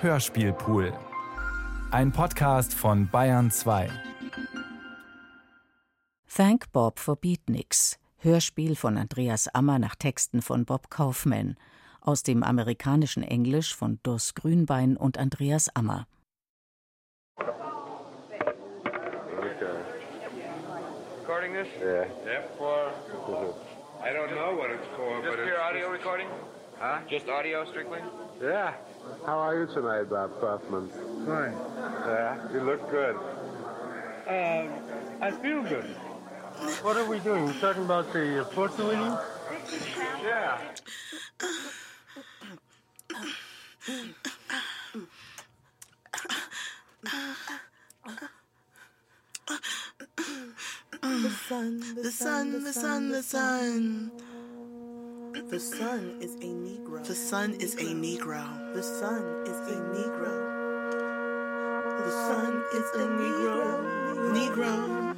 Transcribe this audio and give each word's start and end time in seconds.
Hörspielpool. 0.00 0.92
Ein 1.90 2.12
Podcast 2.12 2.72
von 2.72 3.08
Bayern 3.10 3.50
2. 3.50 3.90
Thank 6.28 6.70
Bob 6.70 7.00
for 7.00 7.16
Beatniks. 7.16 7.98
Hörspiel 8.18 8.76
von 8.76 8.96
Andreas 8.96 9.48
Ammer 9.48 9.80
nach 9.80 9.96
Texten 9.96 10.40
von 10.40 10.64
Bob 10.64 10.88
Kaufman. 10.88 11.56
Aus 12.00 12.22
dem 12.22 12.44
amerikanischen 12.44 13.24
Englisch 13.24 13.74
von 13.74 13.98
Dos 14.04 14.34
Grünbein 14.34 14.96
und 14.96 15.18
Andreas 15.18 15.68
Ammer. 15.74 16.06
Recording 21.20 21.54
this? 21.54 21.66
Yeah. 21.82 22.06
Yep. 22.24 22.56
For 22.56 22.92
I 24.00 24.12
don't 24.12 24.30
know 24.30 24.54
what 24.56 24.70
it's 24.70 24.86
for, 24.96 25.22
Just 25.22 25.36
but 25.36 25.44
it's 25.44 25.58
audio 25.58 25.90
recording? 25.90 26.28
Huh? 26.78 27.00
Just 27.10 27.28
audio 27.28 27.64
strictly? 27.64 27.98
Yeah. 28.40 28.72
How 29.26 29.38
are 29.38 29.58
you 29.58 29.66
tonight, 29.66 30.04
Bob 30.04 30.38
Kaufman? 30.40 30.88
Fine. 31.26 31.54
Yeah, 32.06 32.52
you 32.52 32.60
look 32.60 32.88
good. 32.88 33.16
Um, 34.28 34.70
I 35.20 35.32
feel 35.42 35.62
good. 35.64 35.86
What 36.82 36.96
are 36.96 37.04
we 37.08 37.18
doing? 37.18 37.48
You 37.48 37.52
talking 37.54 37.84
about 37.84 38.12
the 38.12 38.42
uh, 38.42 38.44
portrait 38.44 38.86
winning? 38.86 39.16
Yeah. 40.22 40.58
The 51.00 51.30
sun, 51.48 51.80
the 51.96 52.10
sun, 52.12 52.62
the 52.62 52.72
sun, 52.72 53.08
the 53.08 53.22
sun. 53.22 54.10
The 54.10 54.12
sun 54.20 54.37
is 55.52 56.34
a 56.34 56.44
Negro. 56.44 57.02
The 57.06 57.14
sun 57.14 57.54
is 57.54 57.74
a 57.74 57.84
Negro. 57.84 58.74
The 58.74 58.82
sun 58.82 59.22
is 59.46 59.56
a 59.56 59.80
Negro. 59.96 60.34
The 62.04 62.10
sun 62.10 62.62
is 62.74 62.84
a 62.94 63.06
Negro. 63.08 63.80
Negro. 64.36 65.14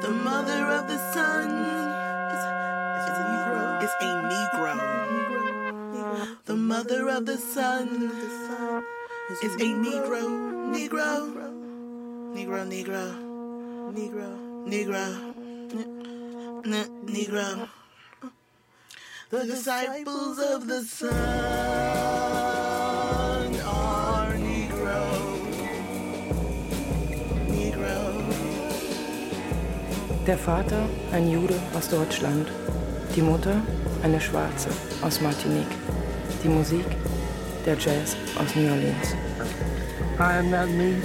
The 0.00 0.10
mother 0.10 0.64
of 0.72 0.88
the 0.88 0.98
sun 1.12 1.50
is, 2.34 2.42
is 2.98 3.14
a 3.14 3.24
Negro. 3.30 3.82
Is 3.84 3.94
a 4.00 4.10
Negro. 4.32 4.74
The 6.46 6.56
mother 6.56 7.08
of 7.10 7.26
the 7.26 7.38
sun 7.38 8.10
is 9.30 9.54
a 9.54 9.58
Negro. 9.58 10.22
Negro. 10.74 11.30
Negro. 12.34 12.66
Negro. 12.66 13.27
Negro. 13.94 14.28
Negro. 14.66 15.04
N- 16.64 16.90
Negro. 17.06 17.68
The 19.30 19.44
disciples 19.44 20.38
of 20.38 20.66
the 20.66 20.82
sun 20.84 21.10
are 23.64 24.34
Negro. 24.36 25.00
Negro. 27.48 28.24
Der 30.26 30.38
Vater 30.38 30.88
ein 31.12 31.30
Jude 31.30 31.54
aus 31.74 31.88
Deutschland, 31.88 32.48
die 33.16 33.22
Mutter 33.22 33.60
eine 34.02 34.20
Schwarze 34.20 34.68
aus 35.02 35.20
Martinique, 35.20 35.76
die 36.42 36.48
Musik 36.48 36.86
der 37.66 37.76
Jazz 37.78 38.16
aus 38.38 38.54
New 38.54 38.70
Orleans. 38.70 39.14
I 40.18 40.38
am 40.38 40.50
not 40.50 40.68
me. 40.70 41.00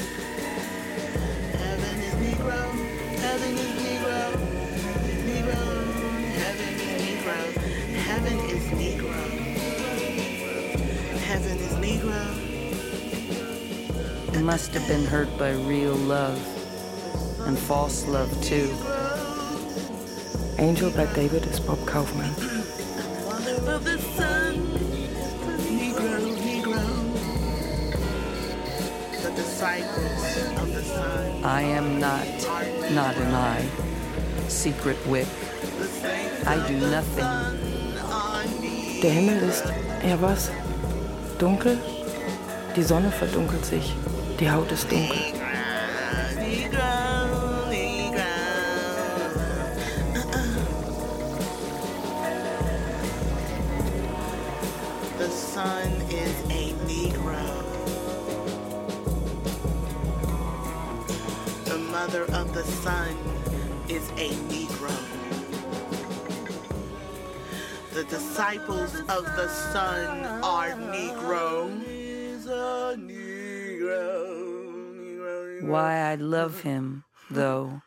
Must 14.53 14.75
have 14.75 14.87
been 14.87 15.03
hurt 15.05 15.35
by 15.39 15.49
real 15.65 15.95
love 15.95 16.37
and 17.47 17.57
false 17.57 18.05
love 18.07 18.29
too. 18.43 18.69
Angel 20.59 20.91
bei 20.91 21.07
David 21.15 21.43
ist 21.47 21.65
Bob 21.65 21.83
Kaufman. 21.87 22.29
Mother 23.25 23.73
of 23.73 23.83
the 23.83 23.97
sun. 24.15 24.53
Negro. 25.73 26.19
Negro. 26.45 26.83
The 29.23 29.31
disciples 29.31 30.21
of 30.61 30.71
the 30.71 30.83
sun. 30.83 31.43
I 31.43 31.63
am 31.63 31.99
not, 31.99 32.27
not 32.91 33.15
an 33.17 33.33
I. 33.33 33.65
Secret 34.49 34.97
wick. 35.07 35.27
I 36.45 36.57
do 36.67 36.77
nothing. 36.91 37.25
Der 39.01 39.09
Himmel 39.09 39.49
ist, 39.49 39.65
er 40.03 40.09
ja 40.09 40.21
was? 40.21 40.51
Dunkel? 41.39 41.79
Die 42.75 42.83
Sonne 42.83 43.09
verdunkelt 43.09 43.65
sich. 43.65 43.95
Die 44.39 44.49
Haut 44.51 44.71
ist 44.71 44.91
dunkel. 44.91 45.17
Negro. 46.35 46.79
Negro. 47.69 48.33
The 55.17 55.29
sun 55.29 55.91
is 56.09 56.33
a 56.49 56.73
Negro. 56.87 57.45
The 61.65 61.77
mother 61.77 62.23
of 62.33 62.53
the 62.53 62.63
sun 62.63 63.15
is 63.87 64.09
a 64.17 64.29
Negro. 64.49 64.91
The 67.93 68.03
disciples 68.05 68.95
of 69.01 69.25
the 69.37 69.47
sun 69.47 70.25
are. 70.43 70.71
Negro, 70.71 71.82
Why 75.65 76.11
I 76.11 76.15
love 76.15 76.61
him, 76.61 77.05
though, 77.31 77.81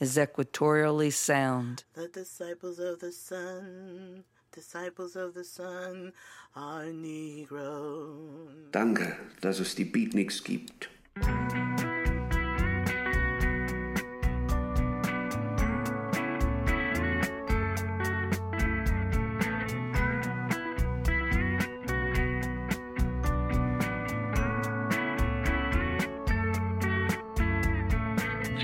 is 0.00 0.16
equatorially 0.16 1.12
sound. 1.12 1.84
The 1.94 2.08
disciples 2.08 2.78
of 2.78 3.00
the 3.00 3.12
sun, 3.12 4.24
disciples 4.50 5.14
of 5.14 5.34
the 5.34 5.44
sun 5.44 6.12
are 6.56 6.84
Negro. 6.84 8.70
Danke, 8.72 9.16
dass 9.42 9.60
es 9.60 9.74
die 9.74 9.84
Beatniks 9.84 10.42
gibt. 10.42 10.88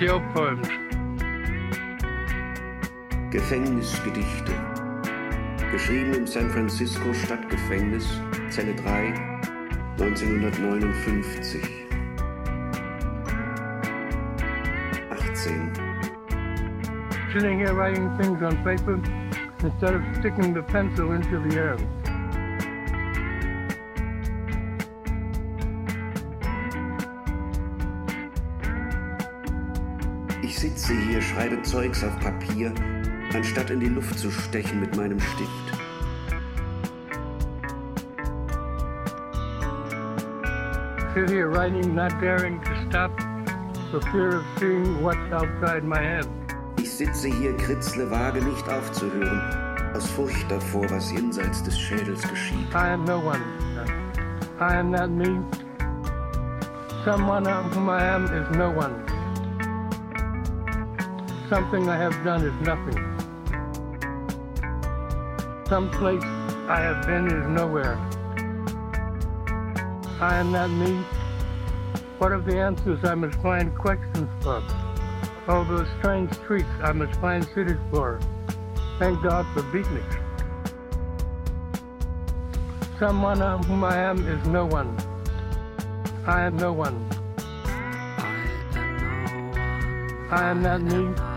Jail 0.01 0.19
poems. 0.33 0.67
Gefängnisgedichte. 3.31 4.53
Geschrieben 5.71 6.15
im 6.15 6.27
San 6.27 6.49
Francisco 6.49 7.13
Stadtgefängnis, 7.13 8.09
Zelle 8.49 8.75
3, 8.77 9.13
1959. 9.99 11.61
18. 15.11 15.71
Sitting 17.35 17.59
here 17.59 17.75
writing 17.75 18.09
things 18.17 18.43
on 18.43 18.57
paper 18.65 18.99
instead 19.63 19.95
of 19.97 20.03
sticking 20.19 20.55
the 20.55 20.63
pencil 20.63 21.13
into 21.13 21.47
the 21.47 21.57
air. 21.59 21.77
Ich 30.63 30.69
sitze 30.69 30.93
hier, 30.93 31.23
schreibe 31.23 31.63
Zeugs 31.63 32.05
auf 32.05 32.21
Papier, 32.21 32.71
anstatt 33.33 33.71
in 33.71 33.81
die 33.81 33.89
Luft 33.89 34.19
zu 34.19 34.31
stechen 34.31 34.81
mit 34.81 34.95
meinem 34.95 35.19
Stift. 35.19 35.51
Sit 41.15 41.31
here 41.31 41.49
writing, 41.51 41.95
not 41.95 42.13
daring 42.21 42.61
to 42.61 42.71
stop 42.87 43.11
for 43.91 44.03
fear 44.13 44.37
of 44.37 44.45
seeing 44.59 45.03
what's 45.03 45.33
outside 45.33 45.83
my 45.83 45.97
head. 45.97 46.27
Ich 46.77 46.93
sitze 46.93 47.29
hier, 47.29 47.57
kritzle 47.57 48.11
vage 48.11 48.45
nicht 48.45 48.69
aufzuhören, 48.69 49.41
aus 49.95 50.11
Furcht 50.11 50.51
davor, 50.51 50.85
was 50.91 51.11
jenseits 51.11 51.63
des 51.63 51.81
Schädels 51.81 52.21
geschieht. 52.29 52.69
I 52.75 52.93
am 52.93 53.07
no 53.07 53.17
one. 53.17 53.41
I 54.61 54.77
am 54.77 54.91
not 54.91 55.09
me. 55.09 55.43
Someone 57.03 57.47
whom 57.47 57.89
I 57.89 58.03
am 58.03 58.27
is 58.27 58.59
no 58.59 58.69
one. 58.69 59.10
Something 61.51 61.89
I 61.89 61.97
have 61.97 62.15
done 62.23 62.45
is 62.45 62.55
nothing. 62.61 62.95
Some 65.69 65.91
place 65.91 66.23
I 66.69 66.79
have 66.79 67.05
been 67.05 67.27
is 67.27 67.45
nowhere. 67.49 67.99
I 70.21 70.37
am 70.37 70.53
not 70.53 70.71
me. 70.71 71.05
What 72.19 72.31
of 72.31 72.45
the 72.45 72.57
answers 72.57 73.01
I 73.03 73.17
must 73.17 73.37
find 73.43 73.77
questions 73.77 74.29
for? 74.45 74.63
All 75.49 75.65
those 75.65 75.89
strange 75.99 76.33
streets 76.35 76.69
I 76.85 76.93
must 76.93 77.19
find 77.21 77.43
cities 77.53 77.79
for. 77.91 78.21
Thank 79.01 79.21
God 79.21 79.45
for 79.53 79.63
beatniks. 79.73 80.19
Someone 83.01 83.41
whom 83.65 83.83
I 83.83 83.97
am 83.97 84.25
is 84.29 84.47
no 84.47 84.67
one. 84.67 84.97
I 86.29 86.43
am 86.43 86.57
no 86.57 86.73
one. 86.73 87.09
I 90.31 90.51
am 90.51 90.63
not 90.63 90.83
me. 90.83 91.30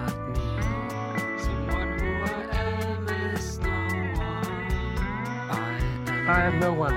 I 6.33 6.45
am 6.45 6.59
no 6.59 6.73
one. 6.73 6.95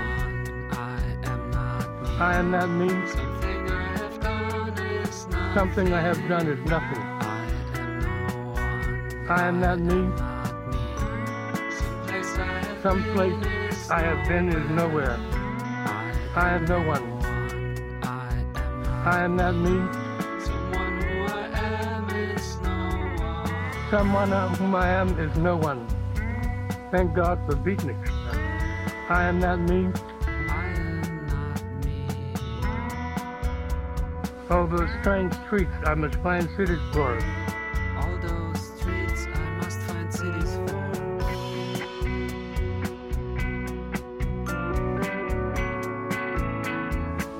I 2.18 2.36
am 2.36 2.50
not 2.50 2.68
me. 2.68 2.88
Something 5.54 5.92
I 5.92 6.00
have 6.00 6.26
done 6.26 6.46
is 6.46 6.60
nothing. 6.64 7.02
I 9.28 9.48
am 9.48 9.60
not 9.60 9.78
me. 9.78 10.00
Some 12.82 13.04
place 13.12 13.90
I 13.90 14.00
have 14.00 14.26
been 14.26 14.48
is 14.48 14.70
nowhere. 14.70 15.18
I 16.34 16.54
am 16.54 16.64
no 16.64 16.80
one. 16.80 17.04
I 19.04 19.22
am 19.22 19.36
not 19.36 19.54
me. 19.54 19.76
Someone 23.90 24.30
whom 24.56 24.74
I 24.74 24.88
am 24.88 25.08
is 25.20 25.36
no 25.36 25.56
one. 25.56 25.86
Thank 26.90 27.12
God 27.14 27.38
for 27.44 27.54
beatniks. 27.54 28.15
I 29.08 29.22
am 29.22 29.38
not 29.38 29.60
me. 29.60 29.88
All 34.50 34.66
those 34.66 34.88
strange 35.00 35.32
streets 35.46 35.70
I 35.84 35.94
must 35.94 36.16
find 36.16 36.48
cities 36.56 36.80
for. 36.92 37.16
All 37.98 38.18
those 38.18 38.60
streets 38.76 39.28
I 39.32 39.50
must 39.60 39.78
find 39.82 40.12
cities 40.12 40.56
for. 40.56 40.82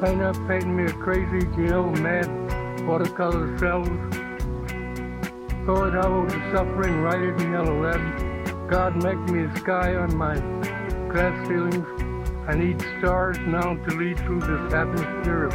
Painter 0.01 0.35
painting 0.47 0.77
me 0.77 0.85
a 0.85 0.93
crazy, 0.93 1.49
you 1.57 1.67
know, 1.67 1.91
mad 1.91 2.29
watercolor 2.87 3.59
cells. 3.59 3.89
Poet 5.67 5.95
hollow 5.95 6.27
the 6.27 6.41
suffering, 6.53 7.03
write 7.03 7.23
it 7.23 7.41
in 7.43 7.51
yellow 7.51 7.83
lead. 7.83 8.71
God 8.71 9.03
make 9.03 9.19
me 9.31 9.47
a 9.47 9.57
sky 9.57 9.97
on 9.97 10.17
my 10.17 10.56
glass 11.17 11.49
ceilings. 11.49 11.87
I 12.47 12.55
need 12.55 12.79
stars 12.99 13.39
now 13.47 13.75
to 13.75 13.97
lead 13.97 14.19
through 14.19 14.41
this 14.41 14.75
atmosphere 14.75 15.45
of 15.45 15.53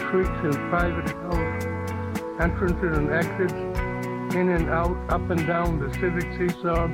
streets 0.00 0.38
and 0.42 0.54
private 0.68 1.08
houses, 1.08 1.64
entrances 2.38 2.98
and 2.98 3.10
exits, 3.10 3.54
in 4.36 4.50
and 4.50 4.68
out, 4.68 4.98
up 5.08 5.30
and 5.30 5.46
down 5.46 5.80
the 5.80 5.90
civic 5.94 6.30
seesaw. 6.36 6.88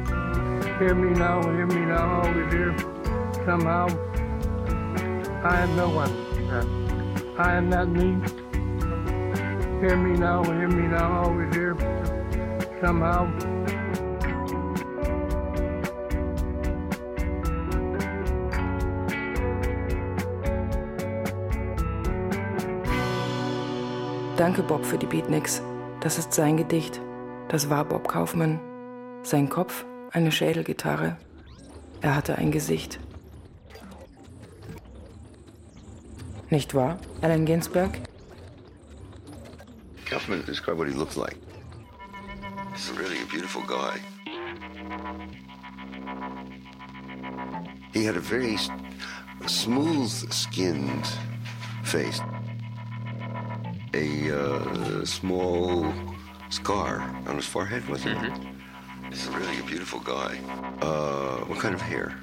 Hear 0.78 0.94
me 0.94 1.18
now, 1.18 1.42
hear 1.42 1.66
me 1.66 1.86
now, 1.86 2.22
always 2.22 2.52
here, 2.52 2.76
somehow. 3.44 3.88
I 5.42 5.62
am 5.62 5.74
no 5.74 5.88
one. 5.88 6.12
I 7.36 7.56
am 7.56 7.68
not 7.68 7.88
me. 7.88 8.14
Hear 9.80 9.96
me 9.96 10.16
now, 10.16 10.44
hear 10.44 10.68
me 10.68 10.86
now, 10.86 11.24
always 11.24 11.52
here, 11.52 11.76
somehow. 12.80 13.53
Danke 24.44 24.62
Bob 24.62 24.84
für 24.84 24.98
die 24.98 25.06
Beatniks. 25.06 25.62
Das 26.00 26.18
ist 26.18 26.34
sein 26.34 26.58
Gedicht. 26.58 27.00
Das 27.48 27.70
war 27.70 27.82
Bob 27.82 28.06
Kaufmann. 28.06 28.60
Sein 29.22 29.48
Kopf, 29.48 29.86
eine 30.12 30.30
Schädelgitarre. 30.30 31.16
Er 32.02 32.14
hatte 32.14 32.36
ein 32.36 32.50
Gesicht. 32.50 33.00
Nicht 36.50 36.74
wahr, 36.74 36.98
Allen 37.22 37.46
Ginsberg? 37.46 37.98
Kaufman 40.04 40.44
describe 40.44 40.76
what 40.76 40.88
he 40.88 40.94
looks 40.94 41.16
like. 41.16 41.38
He's 42.74 42.92
really 42.98 43.16
a 43.22 43.26
beautiful 43.32 43.62
guy. 43.62 43.98
He 47.94 48.04
had 48.06 48.18
a 48.18 48.20
very 48.20 48.56
s- 48.56 48.68
smooth 49.46 50.10
skinned 50.30 51.06
face, 51.82 52.20
a 53.94 54.36
uh, 54.36 55.04
small 55.04 55.86
scar 56.50 57.00
on 57.26 57.36
his 57.36 57.46
forehead, 57.46 57.88
wasn't 57.88 58.22
it? 58.24 58.32
He's 59.10 59.26
really 59.28 59.58
a 59.58 59.62
beautiful 59.62 60.00
guy. 60.00 60.38
Uh, 60.82 61.38
what 61.46 61.58
kind 61.60 61.74
of 61.74 61.80
hair? 61.80 62.18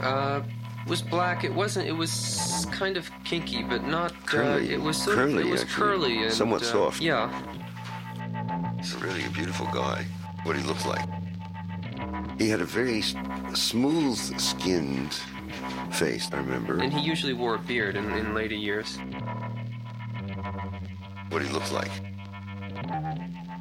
Uh, 0.00 0.42
was 0.86 1.02
black. 1.02 1.44
It 1.44 1.54
wasn't. 1.54 1.86
It 1.88 1.92
was 1.92 2.66
kind 2.72 2.96
of 2.96 3.10
kinky, 3.24 3.62
but 3.62 3.84
not. 3.86 4.12
Curly. 4.26 4.70
Uh, 4.70 4.74
it 4.78 4.80
was 4.82 5.06
of- 5.06 5.14
Curly, 5.14 5.42
It 5.42 5.50
was 5.50 5.62
actually. 5.62 5.86
curly 5.86 6.22
and 6.24 6.32
Somewhat 6.32 6.62
uh, 6.62 6.66
soft. 6.66 7.00
Yeah. 7.00 7.30
He's 8.78 8.94
really 8.96 9.24
a 9.24 9.30
beautiful 9.30 9.66
guy. 9.66 10.04
What 10.44 10.56
he 10.56 10.62
looks 10.62 10.86
like. 10.86 11.04
He 12.38 12.48
had 12.48 12.60
a 12.60 12.64
very 12.64 13.02
smooth 13.54 14.18
skinned 14.38 15.14
face, 15.92 16.28
I 16.32 16.36
remember. 16.36 16.78
And 16.78 16.92
he 16.92 17.00
usually 17.00 17.32
wore 17.32 17.54
a 17.54 17.58
beard 17.58 17.96
in, 17.96 18.04
in 18.12 18.34
later 18.34 18.54
years. 18.54 18.98
What 21.30 21.42
he 21.42 21.48
looks 21.50 21.72
like. 21.72 21.90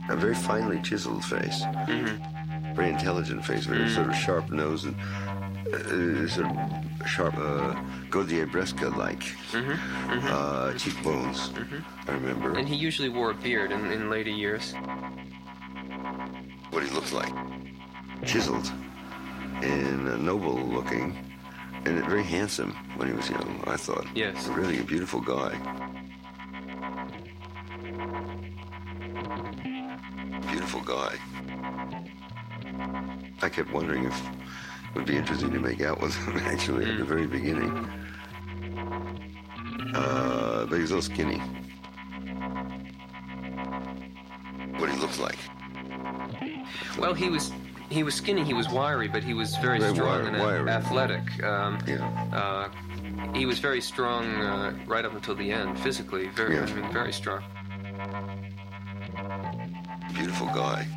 A 0.09 0.15
very 0.15 0.35
finely 0.35 0.79
chiseled 0.81 1.23
face. 1.25 1.63
Very 2.75 2.89
intelligent 2.89 3.43
face, 3.45 3.65
very 3.65 3.89
sort 3.89 4.09
of 4.09 4.15
sharp 4.15 4.51
nose 4.51 4.83
and 4.83 4.95
uh, 5.73 6.27
sort 6.27 6.47
of 6.47 7.07
sharp 7.07 7.35
uh, 7.37 7.73
Gaudier 8.09 8.45
Bresca 8.51 8.89
like 8.89 9.23
uh, 9.53 10.73
cheekbones, 10.73 11.51
I 12.07 12.11
remember. 12.11 12.57
And 12.57 12.67
he 12.67 12.75
usually 12.75 13.09
wore 13.09 13.31
a 13.31 13.33
beard 13.33 13.71
in, 13.71 13.91
in 13.91 14.09
later 14.09 14.29
years. 14.29 14.73
what 16.71 16.83
he 16.83 16.89
looks 16.91 17.13
like. 17.13 17.31
Chiseled 18.25 18.71
and 19.63 20.07
uh, 20.07 20.17
noble 20.17 20.55
looking 20.55 21.15
and 21.85 22.03
very 22.05 22.23
handsome 22.23 22.71
when 22.97 23.07
he 23.07 23.13
was 23.13 23.29
young, 23.29 23.63
I 23.67 23.77
thought. 23.77 24.05
Yes. 24.15 24.47
Really 24.47 24.79
a 24.79 24.83
beautiful 24.83 25.21
guy. 25.21 25.57
Beautiful 30.47 30.81
guy. 30.81 31.15
I 33.41 33.49
kept 33.49 33.71
wondering 33.71 34.05
if 34.05 34.13
it 34.25 34.95
would 34.95 35.05
be 35.05 35.15
interesting 35.17 35.51
to 35.51 35.59
make 35.59 35.81
out 35.81 35.99
with 36.01 36.15
him 36.15 36.37
actually 36.45 36.89
at 36.89 36.97
the 36.97 37.03
very 37.05 37.27
beginning. 37.27 37.71
Uh, 39.93 40.65
but 40.69 40.79
he's 40.79 40.91
little 40.91 41.01
skinny. 41.01 41.37
What 44.79 44.89
he 44.89 44.97
looks 44.97 45.19
like. 45.19 45.37
Well, 46.97 47.13
he 47.13 47.29
was 47.29 47.51
he 47.89 48.03
was 48.03 48.15
skinny. 48.15 48.43
He 48.43 48.53
was 48.53 48.67
wiry, 48.69 49.07
but 49.07 49.23
he 49.23 49.33
was 49.33 49.55
very, 49.57 49.79
Very 49.79 49.93
strong 49.93 50.25
and 50.27 50.37
wiry. 50.39 50.67
athletic. 50.69 51.43
Um, 51.43 51.77
Yeah. 51.87 52.03
uh, 52.33 52.69
he 53.33 53.45
was 53.45 53.59
very 53.59 53.79
strong 53.81 54.25
uh, 54.41 54.73
right 54.87 55.05
up 55.05 55.13
until 55.13 55.35
the 55.35 55.51
end, 55.51 55.79
physically. 55.79 56.27
Very, 56.29 56.55
Yeah. 56.55 56.63
I 56.65 56.73
mean, 56.73 56.91
very 56.91 57.13
strong. 57.13 57.43
Beautiful 60.15 60.47
guy. 60.47 60.87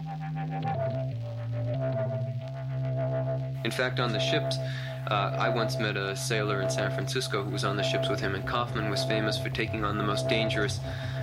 In 3.65 3.71
fact, 3.71 4.01
on 4.01 4.13
the 4.13 4.21
ships, 4.21 4.57
uh, 5.09 5.37
I 5.39 5.49
once 5.49 5.79
met 5.79 5.97
a 5.97 6.15
sailor 6.17 6.63
in 6.63 6.71
San 6.71 6.91
Francisco 6.91 7.43
who 7.43 7.51
was 7.51 7.65
on 7.65 7.77
the 7.77 7.83
ships 7.83 8.09
with 8.09 8.21
him, 8.21 8.35
and 8.35 8.47
Kaufman 8.47 8.89
was 8.91 9.05
famous 9.05 9.39
for 9.39 9.49
taking 9.51 9.85
on 9.85 9.99
the 9.99 10.05
most 10.05 10.29
dangerous 10.29 10.81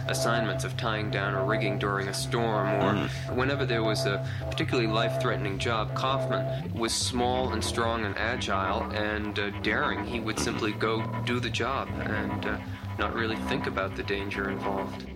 assignments 0.07 0.63
of 0.63 0.75
tying 0.77 1.09
down 1.09 1.33
a 1.33 1.43
rigging 1.43 1.79
during 1.79 2.07
a 2.07 2.13
storm 2.13 2.67
or 2.83 3.07
whenever 3.33 3.65
there 3.65 3.83
was 3.83 4.05
a 4.05 4.27
particularly 4.49 4.87
life-threatening 4.87 5.57
job. 5.57 5.95
Kaufman 5.95 6.73
was 6.73 6.93
small 6.93 7.53
and 7.53 7.63
strong 7.63 8.05
and 8.05 8.17
agile 8.17 8.83
and 8.91 9.39
uh, 9.39 9.49
daring. 9.61 10.03
He 10.05 10.19
would 10.19 10.37
simply 10.39 10.73
go 10.73 11.03
do 11.25 11.39
the 11.39 11.49
job 11.49 11.89
and 12.01 12.45
uh, 12.45 12.57
not 12.99 13.15
really 13.15 13.37
think 13.47 13.67
about 13.67 13.95
the 13.95 14.03
danger 14.03 14.49
involved. 14.49 15.07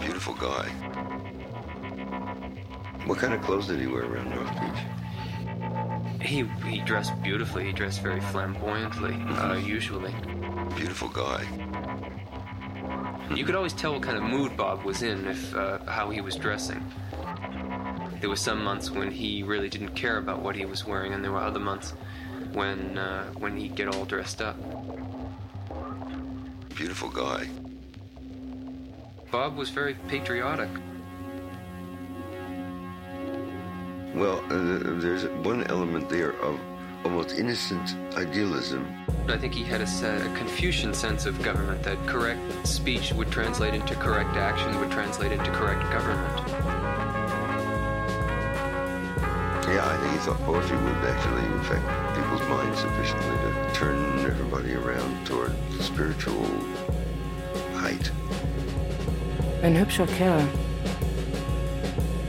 Beautiful 0.00 0.34
guy. 0.34 0.68
What 3.06 3.18
kind 3.18 3.34
of 3.34 3.42
clothes 3.42 3.66
did 3.66 3.80
he 3.80 3.86
wear 3.86 4.04
around 4.04 4.30
North 4.30 4.60
Beach? 4.60 6.26
He 6.26 6.44
he 6.68 6.80
dressed 6.80 7.12
beautifully. 7.22 7.66
He 7.66 7.72
dressed 7.72 8.00
very 8.02 8.20
flamboyantly, 8.20 9.14
uh, 9.36 9.56
usually. 9.56 10.14
Beautiful 10.76 11.08
guy. 11.08 11.44
You 13.34 13.44
could 13.44 13.54
always 13.54 13.72
tell 13.72 13.92
what 13.92 14.02
kind 14.02 14.16
of 14.16 14.22
mood 14.22 14.56
Bob 14.56 14.84
was 14.84 15.02
in 15.02 15.26
if 15.26 15.54
uh, 15.54 15.78
how 15.84 16.10
he 16.10 16.20
was 16.20 16.36
dressing. 16.36 16.82
There 18.20 18.30
were 18.30 18.36
some 18.36 18.64
months 18.64 18.90
when 18.90 19.10
he 19.10 19.42
really 19.42 19.68
didn't 19.68 19.94
care 19.94 20.16
about 20.16 20.40
what 20.40 20.56
he 20.56 20.64
was 20.64 20.86
wearing, 20.86 21.12
and 21.12 21.22
there 21.22 21.32
were 21.32 21.42
other 21.42 21.60
months 21.60 21.92
when 22.52 22.96
uh, 22.96 23.26
when 23.32 23.56
he'd 23.56 23.74
get 23.74 23.88
all 23.88 24.06
dressed 24.06 24.40
up. 24.40 24.56
Beautiful 26.74 27.10
guy. 27.10 27.48
Bob 29.34 29.56
was 29.56 29.68
very 29.68 29.94
patriotic. 30.06 30.68
Well, 34.14 34.38
uh, 34.48 34.78
there's 35.00 35.24
one 35.44 35.64
element 35.64 36.08
there 36.08 36.34
of 36.40 36.60
almost 37.04 37.36
innocent 37.36 37.96
idealism. 38.16 38.86
I 39.26 39.36
think 39.36 39.52
he 39.52 39.64
had 39.64 39.80
a, 39.80 39.86
a, 39.86 40.36
Confucian 40.36 40.94
sense 40.94 41.26
of 41.26 41.42
government 41.42 41.82
that 41.82 41.98
correct 42.06 42.64
speech 42.64 43.12
would 43.12 43.28
translate 43.32 43.74
into 43.74 43.96
correct 43.96 44.36
action, 44.36 44.78
would 44.78 44.92
translate 44.92 45.32
into 45.32 45.50
correct 45.50 45.82
government. 45.90 46.38
Yeah, 49.66 49.82
I 49.84 49.96
think 50.00 50.12
he 50.12 50.18
thought 50.18 50.38
poetry 50.42 50.76
would 50.76 51.02
actually 51.10 51.44
affect 51.58 51.84
people's 52.14 52.48
minds 52.48 52.78
sufficiently 52.78 53.36
to 53.50 53.70
turn 53.74 54.20
everybody 54.20 54.74
around 54.74 55.26
toward 55.26 55.52
spiritual 55.80 56.46
height. 57.74 58.12
Ein 59.64 59.78
hübscher 59.78 60.06
Kerl. 60.18 60.42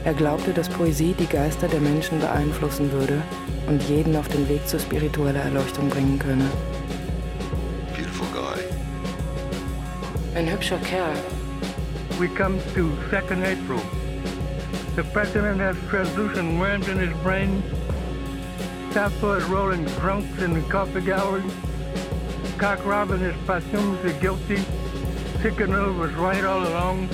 Er 0.04 0.14
glaubte, 0.14 0.54
dass 0.54 0.70
Poesie 0.70 1.12
die 1.12 1.26
Geister 1.26 1.68
der 1.68 1.80
Menschen 1.80 2.18
beeinflussen 2.18 2.90
würde 2.90 3.20
und 3.66 3.82
jeden 3.90 4.16
auf 4.16 4.26
den 4.28 4.48
Weg 4.48 4.66
zur 4.66 4.80
spiritueller 4.80 5.40
Erleuchtung 5.40 5.90
bringen 5.90 6.18
könne. 6.18 6.46
Beautiful 7.94 8.26
guy. 8.32 8.62
Ein 10.34 10.50
hübscher 10.50 10.78
Kerl. 10.78 11.12
We 12.18 12.26
come 12.26 12.56
to 12.74 12.88
2nd 13.10 13.42
April. 13.42 13.82
The 14.96 15.02
president 15.02 15.60
has 15.60 15.76
translucent 15.90 16.58
worms 16.58 16.88
in 16.88 16.98
his 16.98 17.14
brain. 17.22 17.62
Sappho 18.94 19.34
is 19.34 19.44
rolling 19.44 19.84
drunks 20.00 20.42
in 20.42 20.54
the 20.54 20.62
coffee 20.70 21.02
gallery. 21.02 21.42
Cock 22.56 22.82
Robin 22.86 23.20
is 23.20 23.34
posthumously 23.46 24.14
guilty. 24.22 24.64
Sycamore 25.46 25.92
was 25.92 26.12
right 26.14 26.44
all 26.44 26.66
along. 26.66 27.06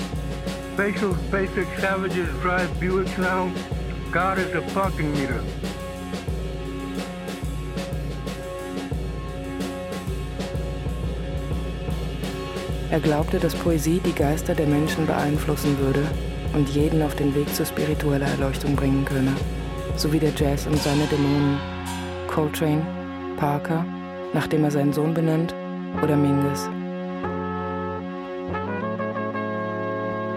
Facial 0.75 1.13
basic 1.29 1.67
savages 1.77 2.27
drive 2.41 2.67
Buicks 2.79 3.15
now. 3.19 3.51
God 4.11 4.39
is 4.39 4.55
a 4.55 4.61
parking 4.73 5.13
meter. 5.13 5.43
Er 12.89 12.99
glaubte, 12.99 13.37
dass 13.37 13.53
Poesie 13.53 13.99
die 13.99 14.15
Geister 14.15 14.55
der 14.55 14.65
Menschen 14.65 15.05
beeinflussen 15.05 15.77
würde 15.77 16.03
und 16.55 16.67
jeden 16.69 17.03
auf 17.03 17.15
den 17.15 17.35
Weg 17.35 17.53
zur 17.53 17.67
spiritueller 17.67 18.25
Erleuchtung 18.25 18.75
bringen 18.75 19.05
könne, 19.05 19.35
so 19.95 20.11
wie 20.11 20.19
der 20.19 20.33
Jazz 20.35 20.65
und 20.65 20.81
seine 20.81 21.05
Dämonen. 21.05 21.59
Coltrane, 22.25 22.83
Parker, 23.37 23.85
nachdem 24.33 24.63
er 24.63 24.71
seinen 24.71 24.91
Sohn 24.91 25.13
benennt, 25.13 25.53
oder 26.01 26.15
Mingus. 26.15 26.67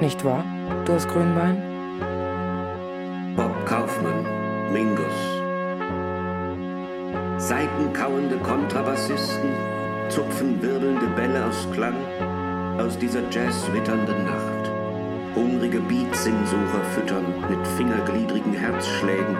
Nicht 0.00 0.22
wahr, 0.26 0.44
du 0.84 0.92
hast 0.92 1.08
Grünbein? 1.08 1.56
Bob 3.34 3.64
Kaufmann, 3.64 4.26
Mingus. 4.70 5.06
Seitenkauende 7.38 8.36
Kontrabassisten 8.36 9.50
zupfen 10.10 10.60
wirbelnde 10.60 11.06
Bälle 11.16 11.46
aus 11.46 11.66
Klang 11.72 11.96
aus 12.78 12.98
dieser 12.98 13.22
jazzwitternden 13.30 14.24
Nacht. 14.24 14.70
Hungrige 15.34 15.80
Beatsinnsucher 15.80 16.84
füttern 16.94 17.24
mit 17.48 17.66
fingergliedrigen 17.78 18.52
Herzschlägen, 18.52 19.36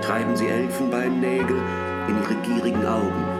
treiben 0.00 0.34
sie 0.34 0.46
Elfenbeinnägel 0.46 1.56
in 2.08 2.16
ihre 2.22 2.34
gierigen 2.42 2.86
Augen. 2.86 3.39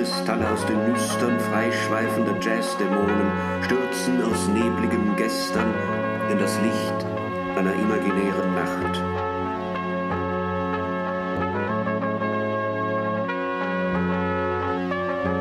Rauchkristalle 0.00 0.50
aus 0.50 0.64
den 0.64 0.92
Nüstern 0.92 1.38
freischweifender 1.38 2.34
Jazzdämonen 2.40 3.30
stürzen 3.62 4.22
aus 4.22 4.48
nebligem 4.48 5.14
Gestern 5.16 5.74
in 6.30 6.38
das 6.38 6.58
Licht 6.62 7.06
einer 7.54 7.74
imaginären 7.74 8.54
Nacht. 8.54 9.02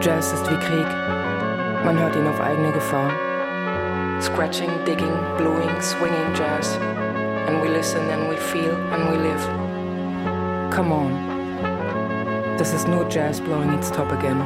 Jazz 0.02 0.34
ist 0.34 0.52
wie 0.52 0.58
Krieg. 0.58 0.88
Man 1.86 1.98
hört 1.98 2.16
ihn 2.18 2.28
auf 2.28 2.42
eigene 2.42 2.74
Gefahr. 2.74 3.12
Scratching, 4.22 4.72
digging, 4.86 5.18
blowing, 5.38 5.82
swinging 5.82 6.34
jazz. 6.36 6.78
And 7.48 7.62
we 7.64 7.70
listen 7.70 8.02
and 8.10 8.30
we 8.30 8.36
feel 8.36 8.76
and 8.92 9.10
we 9.10 9.18
live. 9.18 10.70
Come 10.70 10.92
on. 10.92 11.29
This 12.60 12.74
is 12.74 12.86
no 12.88 13.08
jazz 13.08 13.40
blowing 13.40 13.70
its 13.70 13.90
top 13.90 14.12
again. 14.12 14.38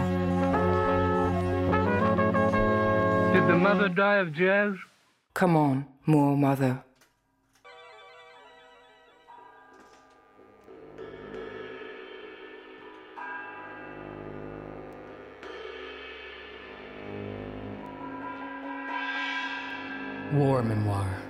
Did 3.34 3.48
the 3.48 3.56
mother 3.56 3.90
die 3.90 4.18
of 4.18 4.32
jazz? 4.34 4.76
Come 5.34 5.58
on, 5.58 5.88
more 6.06 6.38
mother. 6.38 6.84
War 20.34 20.62
Memoir. 20.62 21.23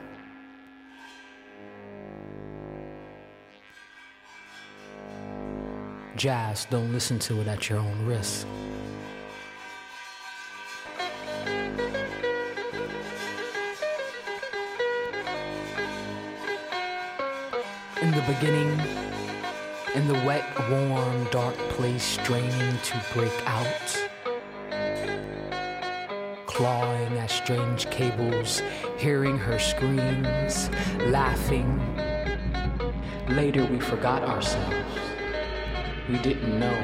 Jazz, 6.16 6.66
don't 6.66 6.92
listen 6.92 7.18
to 7.20 7.42
it 7.42 7.48
at 7.48 7.70
your 7.70 7.80
own 7.80 8.06
risk. 8.06 8.46
In 18.02 18.12
the 18.12 18.24
beginning, 18.28 18.80
in 19.96 20.08
the 20.08 20.14
wet, 20.26 20.46
warm, 20.70 21.26
dark 21.32 21.56
place, 21.70 22.04
straining 22.04 22.78
to 22.80 23.02
break 23.14 23.34
out 23.46 24.10
clawing 26.54 27.18
at 27.18 27.32
strange 27.32 27.90
cables, 27.90 28.62
hearing 28.98 29.40
her 29.40 29.58
screams, 29.58 30.70
laughing. 31.08 31.82
Later, 33.30 33.66
we 33.66 33.80
forgot 33.80 34.22
ourselves. 34.22 34.83
We 36.10 36.18
didn't 36.20 36.60
know. 36.60 36.80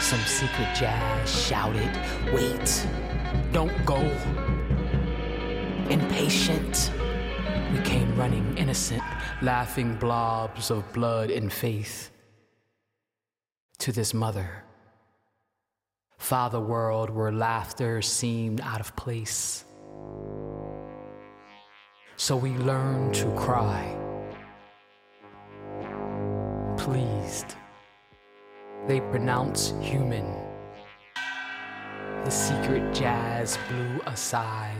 Some 0.00 0.20
secret 0.20 0.68
jazz 0.74 1.46
shouted, 1.46 1.90
Wait, 2.32 2.86
don't 3.52 3.84
go. 3.84 4.00
Impatient. 5.88 6.92
We 7.72 7.80
came 7.80 8.16
running, 8.16 8.56
innocent, 8.56 9.02
laughing 9.42 9.96
blobs 9.96 10.70
of 10.70 10.92
blood 10.92 11.30
and 11.30 11.52
faith 11.52 12.10
to 13.78 13.92
this 13.92 14.14
mother 14.14 14.64
father 16.20 16.60
world 16.60 17.10
where 17.10 17.32
laughter 17.32 18.02
seemed 18.02 18.60
out 18.60 18.78
of 18.78 18.94
place. 18.94 19.64
So 22.16 22.36
we 22.36 22.50
learned 22.50 23.14
to 23.14 23.32
cry. 23.32 23.99
Pleased. 26.90 27.54
They 28.88 28.98
pronounce 28.98 29.74
human. 29.80 30.26
The 32.24 32.30
secret 32.32 32.92
jazz 32.92 33.56
blew 33.68 34.00
a 34.06 34.16
sigh. 34.16 34.74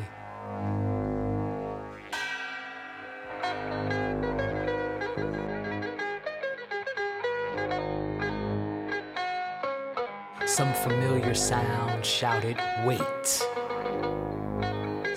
Some 10.47 10.75
familiar 10.83 11.33
sound 11.33 12.05
shouted, 12.05 12.57
Wait. 12.85 13.27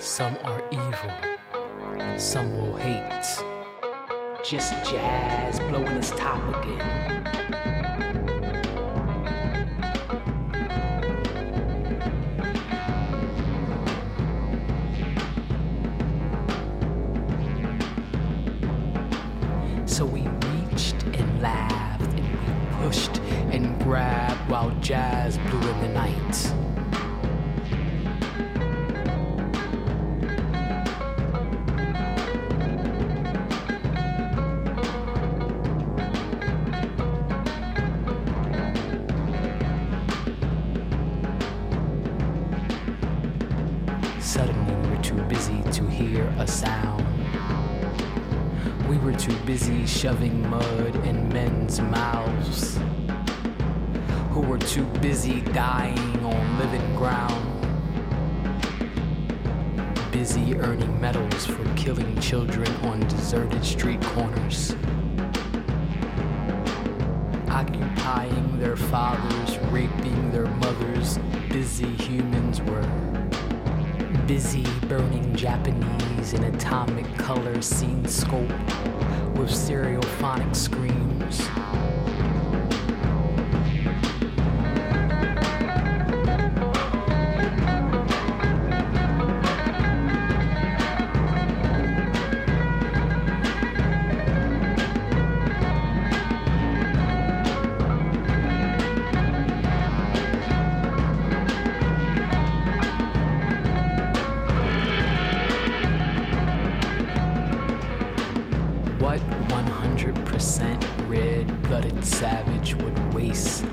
Some 0.00 0.38
are 0.44 0.62
evil, 0.70 2.18
some 2.18 2.56
will 2.56 2.76
hate. 2.76 3.53
Just 4.44 4.72
jazz 4.84 5.58
blowing 5.58 5.86
its 5.96 6.10
top 6.10 6.38
again. 6.62 7.73
Savage 112.34 112.74
would 112.82 113.14
waste 113.14 113.64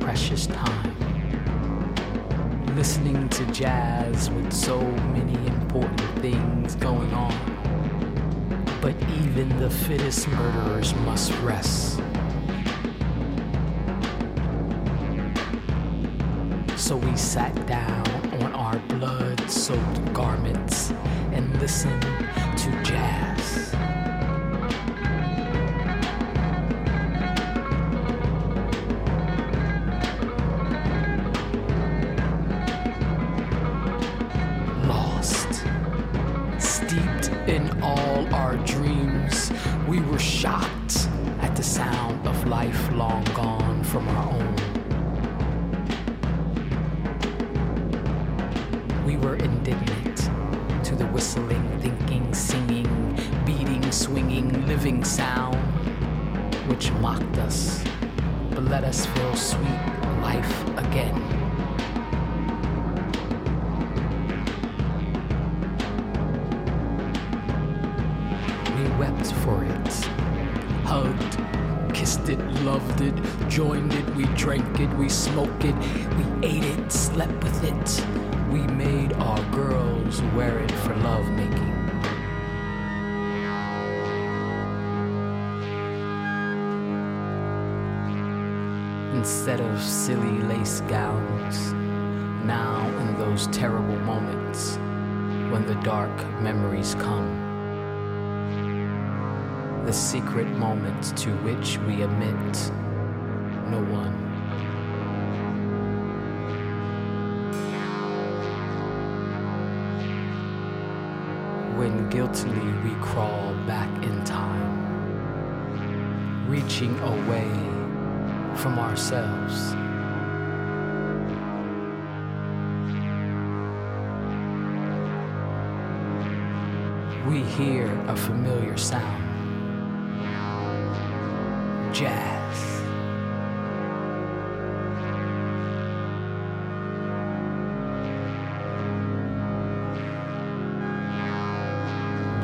precious 0.00 0.48
time? 0.48 0.92
Listening 2.74 3.28
to 3.28 3.46
jazz 3.52 4.28
with 4.30 4.52
so 4.52 4.80
many 5.16 5.36
important 5.46 6.00
things 6.18 6.74
going 6.74 7.12
on. 7.12 7.32
But 8.82 8.96
even 9.22 9.48
the 9.60 9.70
fittest 9.70 10.26
murderers 10.26 10.92
must 11.06 11.30
rest. 11.42 12.00
So 16.76 16.96
we 16.96 17.16
sat 17.16 17.54
down 17.68 18.08
on 18.42 18.52
our 18.52 18.78
blood 18.98 19.48
soaked 19.48 20.12
garments 20.12 20.90
and 21.30 21.44
listened 21.60 22.02
to 22.02 22.82
jazz. 22.82 23.67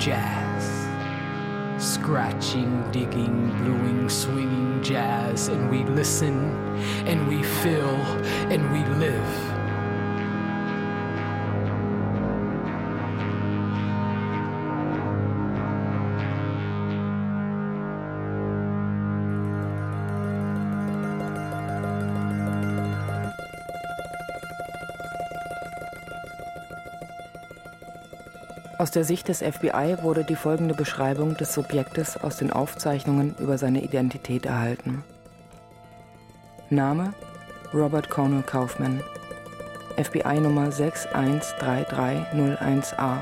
Jazz. 0.05 1.83
Scratching, 1.83 2.85
digging, 2.93 3.49
bluing, 3.57 4.11
swinging 4.11 4.83
jazz, 4.83 5.49
and 5.49 5.71
we 5.71 5.83
listen, 5.85 6.37
and 7.07 7.27
we 7.27 7.43
feel, 7.43 7.97
and 8.53 8.71
we 8.71 8.85
live. 8.97 9.64
Aus 28.85 28.91
der 28.91 29.05
Sicht 29.05 29.29
des 29.29 29.39
FBI 29.39 29.97
wurde 30.03 30.25
die 30.25 30.37
folgende 30.37 30.75
Beschreibung 30.75 31.39
des 31.39 31.55
Subjektes 31.55 32.23
aus 32.23 32.37
den 32.37 32.51
Aufzeichnungen 32.51 33.35
über 33.39 33.57
seine 33.57 33.83
Identität 33.83 34.45
erhalten. 34.45 35.03
Name 36.69 37.15
Robert 37.73 38.11
Cornell 38.11 38.43
Kaufman, 38.43 39.03
FBI 39.97 40.39
Nummer 40.39 40.69
613301A. 40.69 43.21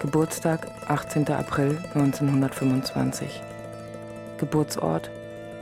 Geburtstag 0.00 0.66
18. 0.88 1.28
April 1.28 1.78
1925. 1.94 3.44
Geburtsort 4.38 5.08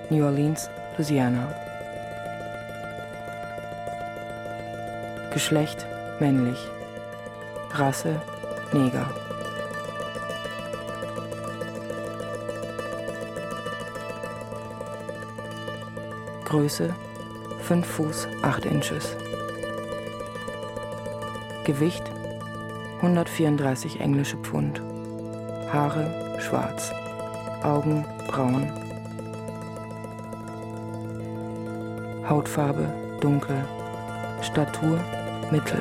New 0.09 0.25
Orleans, 0.25 0.71
Louisiana. 0.97 1.55
Geschlecht 5.33 5.87
männlich. 6.21 6.59
Rasse 7.73 8.21
Neger. 8.73 9.09
Größe 16.45 16.95
5 17.63 17.87
Fuß 17.87 18.29
8 18.43 18.67
Inches. 18.67 19.17
Gewicht 21.65 22.05
134 23.01 24.01
englische 24.01 24.37
Pfund. 24.37 24.83
Haare 25.73 26.39
schwarz. 26.41 26.93
Augen 27.63 28.05
braun. 28.29 28.71
Hautfarbe 32.29 32.93
dunkel. 33.21 33.65
Statur 34.43 34.99
mittel. 35.51 35.81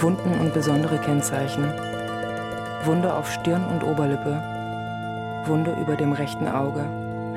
Wunden 0.00 0.38
und 0.40 0.52
besondere 0.52 0.98
Kennzeichen. 0.98 1.64
Wunde 2.84 3.14
auf 3.14 3.30
Stirn 3.30 3.64
und 3.66 3.84
Oberlippe. 3.84 4.42
Wunde 5.46 5.76
über 5.80 5.96
dem 5.96 6.12
rechten 6.12 6.48
Auge. 6.48 6.84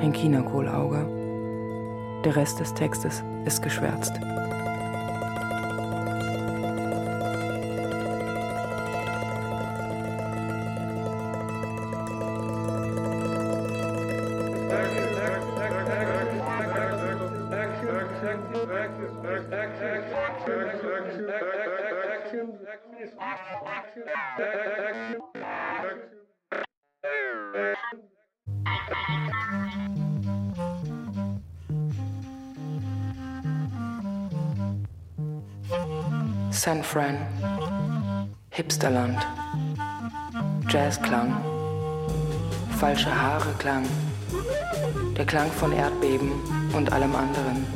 Ein 0.01 0.13
Chinakohlauge. 0.13 1.07
Der 2.25 2.35
Rest 2.35 2.59
des 2.59 2.73
Textes 2.73 3.23
ist 3.45 3.61
geschwärzt. 3.61 4.19
San 36.55 36.81
Fran, 36.83 37.17
Hipsterland, 38.49 39.19
Jazzklang, 40.69 41.35
falsche 42.79 43.13
Haare 43.13 43.53
Klang, 43.59 43.83
der 45.17 45.25
Klang 45.25 45.51
von 45.51 45.73
Erdbeben 45.73 46.31
und 46.71 46.93
allem 46.93 47.13
anderen. 47.13 47.67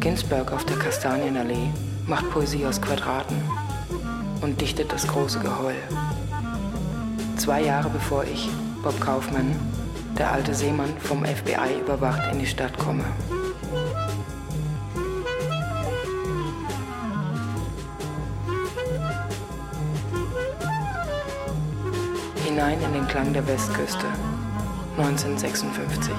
Ginsberg 0.00 0.52
auf 0.52 0.66
der 0.66 0.76
Kastanienallee 0.76 1.70
macht 2.06 2.28
Poesie 2.30 2.66
aus 2.66 2.80
Quadraten 2.80 3.40
und 4.42 4.60
dichtet 4.60 4.92
das 4.92 5.06
große 5.06 5.40
Geheul. 5.40 5.76
Zwei 7.38 7.62
Jahre 7.62 7.88
bevor 7.88 8.24
ich, 8.24 8.50
Bob 8.82 9.00
Kaufmann, 9.00 9.56
der 10.18 10.30
alte 10.30 10.54
Seemann 10.54 10.94
vom 10.98 11.24
FBI 11.24 11.80
überwacht, 11.80 12.30
in 12.30 12.38
die 12.40 12.46
Stadt 12.46 12.76
komme. 12.76 13.04
Hinein 22.74 22.88
in 22.88 22.92
den 22.92 23.08
Klang 23.08 23.32
der 23.32 23.46
Westküste, 23.46 24.06
1956. 24.96 26.12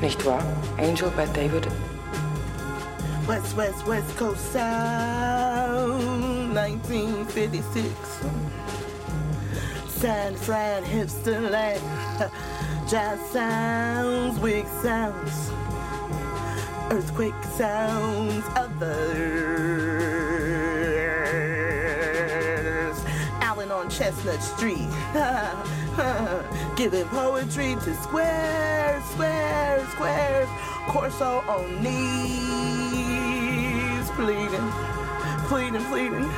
Nicht 0.00 0.24
wahr? 0.24 0.42
Angel 0.78 1.10
by 1.10 1.26
David 1.34 1.66
West, 3.26 3.56
West, 3.56 3.86
West 3.86 4.16
Coast 4.16 4.52
Sound, 4.52 6.56
1956. 6.56 7.84
San 9.88 10.36
Fran, 10.36 10.84
hipster 10.84 11.50
land, 11.50 11.80
jazz 12.88 13.18
sounds, 13.32 14.38
wig 14.40 14.66
sounds, 14.82 15.50
earthquake 16.90 17.34
sounds, 17.56 18.44
others. 18.54 19.41
Chestnut 24.22 24.42
Street, 24.42 24.88
giving 26.76 27.08
poetry 27.08 27.74
to 27.82 27.94
squares, 27.96 29.02
squares, 29.06 29.88
squares. 29.88 30.48
Corso 30.86 31.40
on 31.48 31.82
knees, 31.82 31.98
pleading, 34.10 34.70
pleading, 35.48 35.84
pleading. 35.86 36.30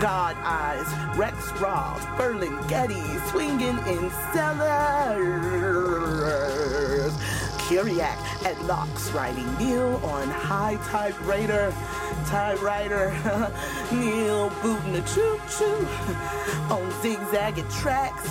God 0.00 0.36
eyes, 0.40 0.86
Rex 1.16 1.50
Ross, 1.60 2.04
Getty, 2.68 3.00
swinging 3.30 3.78
in 3.86 4.10
cellars. 4.34 5.54
Kyriak 7.64 8.18
at 8.44 8.62
locks, 8.66 9.10
riding 9.12 9.50
Neil 9.56 9.98
on 10.04 10.28
high 10.28 10.76
typewriter, 10.90 11.72
typewriter. 12.26 13.10
Neil 13.92 14.50
booting 14.62 14.96
a 14.96 15.02
choo 15.06 15.40
choo 15.56 15.86
on 16.70 16.90
zigzagging 17.02 17.68
tracks. 17.68 18.24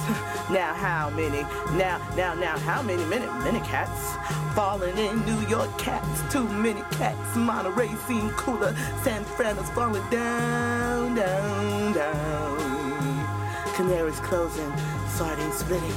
Now 0.50 0.74
how 0.74 1.10
many? 1.10 1.42
Now, 1.78 1.98
now, 2.16 2.34
now 2.34 2.58
how 2.60 2.82
many 2.82 3.04
minute 3.06 3.34
minute 3.44 3.64
cats 3.64 4.16
falling 4.56 4.98
in 4.98 5.26
New 5.26 5.48
York 5.48 5.78
cats? 5.78 6.34
Too 6.34 6.48
many 6.48 6.82
cats. 6.92 7.36
Monterey 7.36 7.90
seem 8.08 8.30
cooler. 8.32 8.76
San 9.04 9.24
Fran 9.24 9.58
is 9.58 9.70
falling 9.72 10.08
down, 10.10 11.16
down, 11.16 11.94
down. 11.94 13.74
Canaries 13.76 14.20
closing, 14.20 14.72
sardines 15.10 15.56
splitting. 15.56 15.92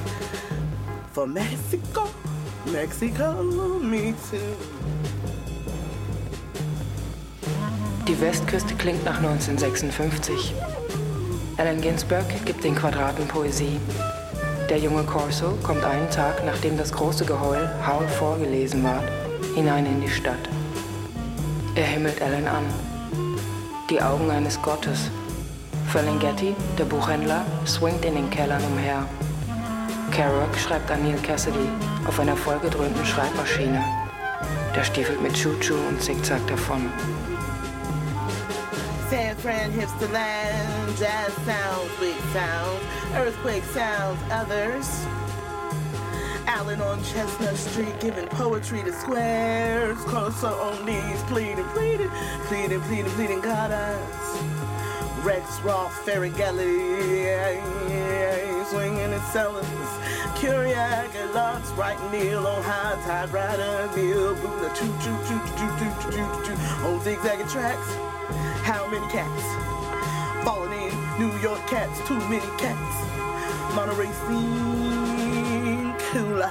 For 1.13 1.27
Mexico. 1.27 2.09
Mexico, 2.67 3.43
me 3.43 4.15
too. 4.31 4.57
Die 8.09 8.21
Westküste 8.21 8.75
klingt 8.77 9.05
nach 9.05 9.17
1956. 9.17 10.55
Allen 11.57 11.81
Ginsberg 11.81 12.25
gibt 12.45 12.63
den 12.63 12.77
Quadraten 12.77 13.27
Poesie. 13.27 13.81
Der 14.71 14.79
junge 14.79 15.03
Corso 15.03 15.59
kommt 15.65 15.83
einen 15.83 16.09
Tag, 16.11 16.45
nachdem 16.47 16.79
das 16.79 16.93
große 16.93 17.25
Geheul 17.25 17.69
Howl 17.85 18.07
vorgelesen 18.07 18.85
war, 18.85 19.03
hinein 19.57 19.87
in 19.87 20.01
die 20.01 20.09
Stadt. 20.09 20.49
Er 21.75 21.85
himmelt 21.85 22.21
Ellen 22.21 22.47
an. 22.47 22.65
Die 23.91 24.01
Augen 24.01 24.31
eines 24.31 24.63
Gottes. 24.63 25.11
Ferlinghetti, 25.89 26.55
der 26.79 26.85
Buchhändler, 26.85 27.45
swingt 27.67 28.05
in 28.05 28.15
den 28.15 28.31
Kellern 28.31 28.63
umher. 28.73 29.05
Kerouac 30.13 30.57
schreibt 30.57 30.91
an 30.93 31.03
Neil 31.03 31.19
Cassidy 31.23 31.69
auf 32.07 32.21
einer 32.21 32.37
vollgedröhnten 32.37 33.05
Schreibmaschine. 33.05 33.83
Der 34.77 34.85
stiefelt 34.85 35.21
mit 35.21 35.35
Choo-Choo 35.35 35.75
und 35.89 36.01
zickzack 36.01 36.47
davon. 36.47 36.89
San 39.47 39.71
Fran 39.71 39.87
hipster 39.87 40.13
land, 40.13 40.97
jazz 40.97 41.33
sounds, 41.45 41.91
big 42.01 42.17
sounds, 42.33 42.83
earthquake 43.15 43.63
sounds, 43.63 44.19
others. 44.29 45.07
Allen 46.49 46.81
on 46.81 47.01
Chestnut 47.05 47.55
Street 47.55 47.95
giving 48.01 48.27
poetry 48.27 48.83
to 48.83 48.93
squares, 48.93 49.99
closer 49.99 50.49
on 50.49 50.85
knees, 50.85 51.23
pleading, 51.29 51.65
pleading, 51.67 52.11
pleading, 52.47 52.81
pleading, 52.81 53.13
pleading, 53.13 53.41
God 53.41 53.71
us. 53.71 54.43
Rex 55.25 55.61
Roth, 55.61 55.93
Ferrighelli, 56.05 57.63
swinging 58.69 59.13
and 59.13 59.23
selling 59.33 59.65
Curiac 60.35 61.15
and 61.15 61.33
Lux, 61.35 61.71
right 61.73 61.99
Neil 62.11 62.45
on 62.45 62.63
high 62.65 63.01
tide 63.05 63.33
rider, 63.33 63.89
boom 63.95 64.61
the 64.61 64.71
choo 64.71 64.93
choo 65.01 65.17
choo 65.25 65.41
choo 65.57 65.71
choo 65.79 65.93
choo 66.03 66.11
choo 66.11 66.45
choo 66.45 66.87
on 66.87 67.01
zigzagging 67.01 67.47
tracks. 67.47 67.97
How 68.67 68.85
many 68.89 69.07
cats 69.13 69.45
falling 70.45 70.73
in? 70.73 71.21
New 71.21 71.33
York 71.39 71.65
cats, 71.69 72.01
too 72.09 72.19
many 72.29 72.41
cats. 72.59 72.97
Monterey 73.77 74.11
scene 74.27 75.95
cooler. 76.11 76.51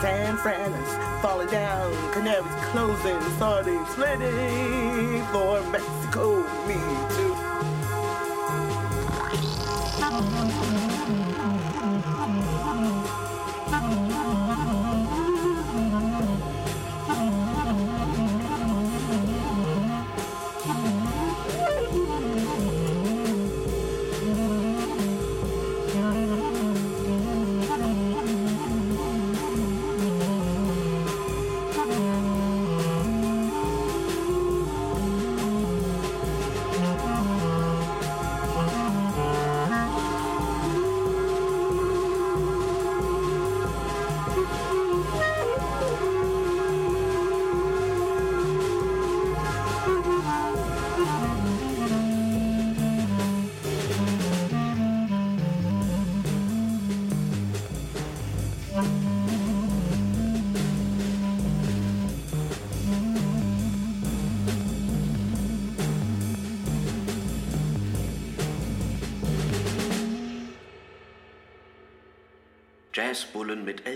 San 0.00 0.36
Fran 0.38 0.72
is 0.72 1.22
falling 1.22 1.46
down, 1.46 1.92
Canaries 2.12 2.52
closing, 2.72 3.20
sardines 3.38 3.88
splitting 3.90 5.22
for 5.26 5.62
Mexico, 5.70 6.42
me 6.66 6.74
too. 7.14 7.55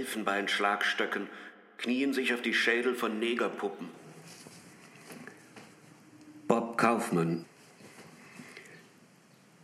Elfenbeinschlagstöcken 0.01 1.29
knien 1.77 2.15
sich 2.15 2.33
auf 2.33 2.41
die 2.41 2.55
Schädel 2.55 2.95
von 2.95 3.19
Negerpuppen. 3.19 3.89
Bob 6.49 6.79
Kaufmann. 6.79 7.45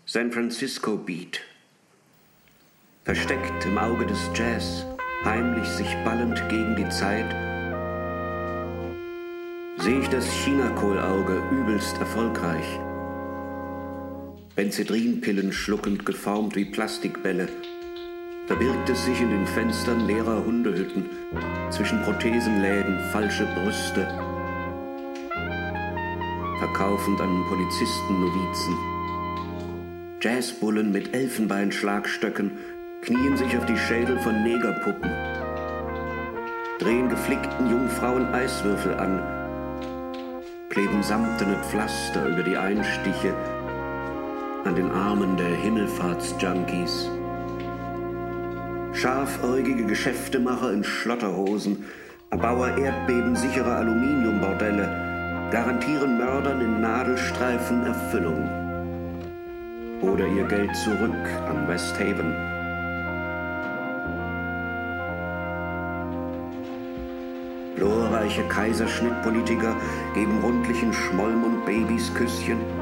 San 0.05 0.31
Francisco 0.31 0.99
Beat. 0.99 1.41
Versteckt 3.05 3.65
im 3.65 3.79
Auge 3.79 4.05
des 4.05 4.19
Jazz, 4.35 4.85
heimlich 5.25 5.67
sich 5.69 5.89
ballend 6.05 6.37
gegen 6.51 6.77
die 6.77 6.89
Zeit, 6.91 7.31
sehe 9.79 10.01
ich 10.01 10.09
das 10.09 10.31
Chinakohlauge 10.31 11.43
übelst 11.51 11.97
erfolgreich. 11.99 12.79
Benzedrinpillen 14.55 15.53
schluckend 15.53 16.05
geformt 16.05 16.57
wie 16.57 16.67
Plastikbälle, 16.67 17.49
verbirgt 18.47 18.89
es 18.89 19.05
sich 19.05 19.21
in 19.21 19.31
den 19.31 19.47
Fenstern 19.47 20.07
leerer 20.07 20.45
Hundehütten, 20.45 21.11
zwischen 21.71 22.01
Prothesenläden 22.03 22.99
falsche 23.11 23.47
Brüste, 23.55 24.07
verkaufend 26.59 27.21
an 27.21 27.45
Polizisten-Novizen. 27.49 28.77
Jazzbullen 30.21 30.93
mit 30.93 31.15
Elfenbeinschlagstöcken 31.15 32.53
knien 33.03 33.37
sich 33.37 33.57
auf 33.57 33.67
die 33.67 33.77
Schädel 33.77 34.19
von 34.21 34.43
Negerpuppen, 34.43 35.11
drehen 36.79 37.09
geflickten 37.09 37.71
Jungfrauen 37.71 38.27
Eiswürfel 38.33 38.95
an, 38.95 39.23
kleben 40.71 41.03
samtene 41.03 41.57
Pflaster 41.65 42.27
über 42.29 42.43
die 42.43 42.57
Einstiche 42.57 43.35
an 44.65 44.75
den 44.75 44.91
Armen 44.91 45.37
der 45.37 45.55
Himmelfahrtsjunkies. 45.57 47.11
Scharfäugige 48.97 49.85
Geschäftemacher 49.85 50.73
in 50.73 50.83
Schlotterhosen, 50.83 51.85
Erbauer 52.31 52.79
erdbebensichere 52.79 53.75
Aluminiumbordelle, 53.75 55.51
garantieren 55.51 56.17
Mördern 56.17 56.63
in 56.63 56.81
Nadelstreifen 56.81 57.85
Erfüllung. 57.85 58.49
Oder 60.01 60.27
ihr 60.27 60.45
Geld 60.45 60.75
zurück 60.77 61.13
an 61.47 61.69
West 61.69 61.95
Haven. 62.01 62.35
Glorreiche 67.77 68.45
Kaiserschnittpolitiker 68.49 69.77
geben 70.15 70.41
rundlichen 70.43 70.95
Schmollmund-Babys 70.95 72.15
Küsschen. 72.15 72.76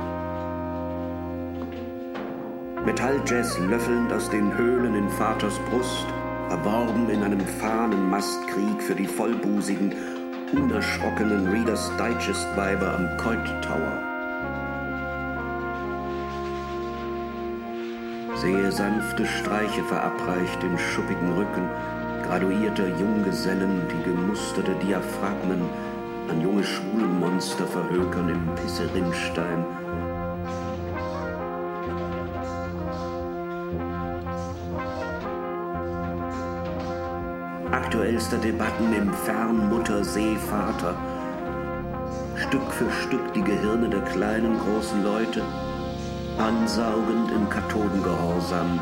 Metalljazz 2.85 3.59
löffelnd 3.59 4.13
aus 4.13 4.29
den 4.29 4.55
Höhlen 4.59 4.95
in 4.95 5.09
Vaters 5.09 5.59
Brust, 5.71 6.07
erworben 6.51 7.09
in 7.09 7.23
einem 7.23 7.41
Fahnenmastkrieg 7.41 8.83
für 8.83 8.95
die 8.95 9.07
vollbusigen, 9.07 9.95
unerschrockenen 10.53 11.49
Reader's 11.49 11.91
Digest-Weiber 11.97 12.95
am 12.95 13.17
Coit 13.17 13.47
Tower. 13.63 13.99
Sehe 18.37 18.71
sanfte 18.71 19.25
Streiche 19.25 19.83
verabreicht 19.85 20.63
in 20.63 20.79
schuppigen 20.79 21.33
Rücken, 21.33 21.67
graduierter 22.27 22.89
Junggesellen, 23.01 23.81
die 23.89 24.11
gemusterte 24.11 24.75
Diaphragmen 24.87 25.63
an 26.29 26.43
junge 26.43 26.65
Schwulmonster 26.65 27.67
verhökern 27.67 28.29
im 28.29 28.55
Pisserinstein. 28.57 29.65
Aktuellster 37.95 38.39
Debatten 38.39 38.93
im 38.93 39.15
Fernmutter-See-Vater. 39.15 40.97
Stück 42.35 42.73
für 42.73 42.91
Stück 42.91 43.33
die 43.35 43.43
Gehirne 43.43 43.89
der 43.89 44.01
kleinen, 44.01 44.59
großen 44.59 45.05
Leute, 45.05 45.43
ansaugend 46.37 47.31
im 47.31 47.49
Kathodengehorsam. 47.49 48.81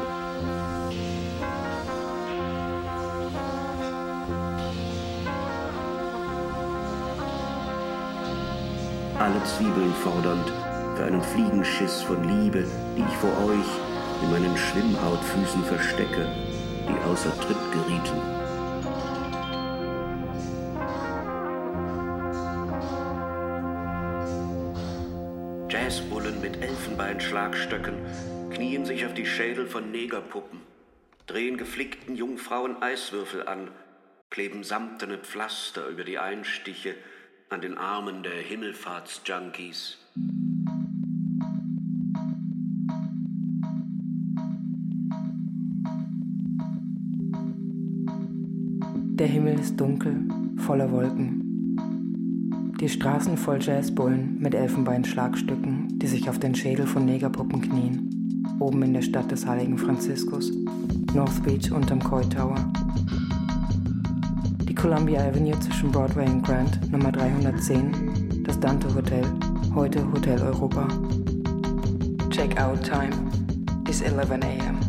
Alle 9.18 9.44
Zwiebeln 9.44 9.92
fordernd 10.02 10.50
für 10.96 11.04
einen 11.04 11.20
Fliegenschiss 11.20 12.00
von 12.00 12.24
Liebe, 12.24 12.64
die 12.96 13.02
ich 13.02 13.16
vor 13.18 13.36
euch 13.46 13.68
in 14.22 14.30
meinen 14.30 14.56
Schwimmhautfüßen 14.56 15.64
verstecke, 15.64 16.26
die 16.88 17.10
außer 17.10 17.38
Tritt 17.40 17.72
gerieten. 17.72 18.31
Mit 26.52 26.62
Elfenbeinschlagstöcken 26.62 27.94
knien 28.50 28.84
sich 28.84 29.06
auf 29.06 29.14
die 29.14 29.24
Schädel 29.24 29.66
von 29.66 29.90
Negerpuppen, 29.90 30.60
drehen 31.26 31.56
geflickten 31.56 32.14
Jungfrauen 32.14 32.82
Eiswürfel 32.82 33.46
an, 33.48 33.70
kleben 34.28 34.62
samtene 34.62 35.18
Pflaster 35.18 35.88
über 35.88 36.04
die 36.04 36.18
Einstiche 36.18 36.94
an 37.48 37.60
den 37.60 37.78
Armen 37.78 38.22
der 38.22 38.34
Himmelfahrtsjunkies. 38.34 39.98
Der 49.14 49.26
Himmel 49.26 49.58
ist 49.58 49.76
dunkel, 49.76 50.28
voller 50.58 50.90
Wolken. 50.90 51.51
Die 52.82 52.88
Straßen 52.88 53.36
voll 53.36 53.60
Jazzbullen 53.62 54.38
mit 54.40 54.56
Elfenbeinschlagstücken, 54.56 56.00
die 56.00 56.08
sich 56.08 56.28
auf 56.28 56.40
den 56.40 56.52
Schädel 56.52 56.84
von 56.84 57.04
Negerpuppen 57.04 57.60
knien. 57.60 58.44
Oben 58.58 58.82
in 58.82 58.92
der 58.92 59.02
Stadt 59.02 59.30
des 59.30 59.46
heiligen 59.46 59.78
Franziskus, 59.78 60.50
North 61.14 61.44
Beach 61.44 61.70
unterm 61.70 62.02
Coy 62.02 62.28
Tower. 62.28 62.56
Die 64.68 64.74
Columbia 64.74 65.20
Avenue 65.20 65.56
zwischen 65.60 65.92
Broadway 65.92 66.28
und 66.28 66.42
Grant, 66.42 66.90
Nummer 66.90 67.12
310, 67.12 68.42
das 68.42 68.58
Dante 68.58 68.92
Hotel, 68.92 69.26
heute 69.76 70.04
Hotel 70.10 70.42
Europa. 70.42 70.88
Check-out 72.30 72.82
Time 72.82 73.12
is 73.88 74.00
11 74.00 74.28
a.m. 74.32 74.80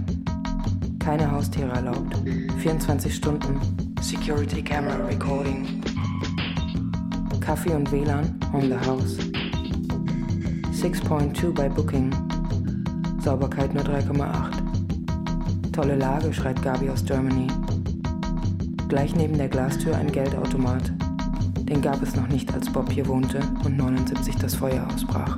Keine 0.98 1.30
Haustiere 1.30 1.70
erlaubt. 1.70 2.16
24 2.58 3.14
Stunden. 3.14 3.62
Security 4.02 4.64
Camera 4.64 4.96
Recording. 5.06 5.83
Kaffee 7.44 7.74
und 7.74 7.92
WLAN 7.92 8.40
on 8.54 8.70
the 8.70 8.78
house. 8.88 9.18
6.2 10.72 11.52
bei 11.52 11.68
Booking. 11.68 12.10
Sauberkeit 13.20 13.74
nur 13.74 13.84
3,8. 13.84 15.74
Tolle 15.74 15.98
Lage, 15.98 16.34
schreit 16.34 16.62
Gabi 16.62 16.90
aus 16.90 17.04
Germany. 17.04 17.48
Gleich 18.88 19.14
neben 19.16 19.38
der 19.38 19.50
Glastür 19.50 19.98
ein 19.98 20.10
Geldautomat. 20.10 20.94
Den 21.68 21.82
gab 21.82 22.02
es 22.02 22.16
noch 22.16 22.30
nicht, 22.30 22.54
als 22.54 22.72
Bob 22.72 22.90
hier 22.90 23.08
wohnte 23.08 23.42
und 23.66 23.76
79 23.76 24.38
das 24.38 24.56
Feuer 24.56 24.88
ausbrach. 24.88 25.38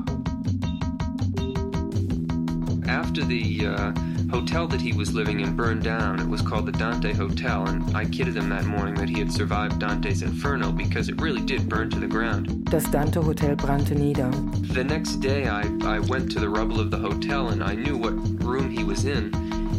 After 2.88 3.26
the 3.26 3.65
uh, 3.65 3.91
hotel 4.32 4.68
that 4.68 4.82
he 4.82 4.94
was 4.94 5.14
living 5.14 5.40
in 5.40 5.56
burned 5.56 5.84
down, 5.84 6.20
it 6.20 6.28
was 6.28 6.42
called 6.42 6.66
the 6.66 6.72
Dante 6.72 7.14
Hotel, 7.14 7.68
and 7.68 7.96
I 7.96 8.06
kidded 8.06 8.36
him 8.36 8.50
that 8.50 8.66
morning 8.66 8.96
that 8.96 9.10
he 9.10 9.20
had 9.20 9.32
survived 9.32 9.80
Dante's 9.80 10.22
Inferno 10.22 10.72
because 10.72 11.10
it 11.10 11.20
really 11.22 11.42
did 11.42 11.70
burn 11.70 11.90
to 11.92 12.00
the 12.00 12.08
ground. 12.08 12.66
Das 12.66 12.86
Dante 12.86 13.22
Hotel 13.22 13.56
brannte 13.56 13.96
nieder. 13.96 14.30
The 14.74 14.84
next 14.84 15.18
day, 15.18 15.48
I, 15.48 15.62
I 15.84 16.00
went 16.00 16.32
to 16.32 16.40
the 16.40 16.50
rubble 16.50 16.80
of 16.80 16.92
the 16.92 16.98
hotel 16.98 17.50
and 17.50 17.64
I 17.64 17.76
knew 17.76 17.98
what 17.98 18.14
room 18.44 18.70
he 18.70 18.84
was 18.84 19.06
in, 19.06 19.34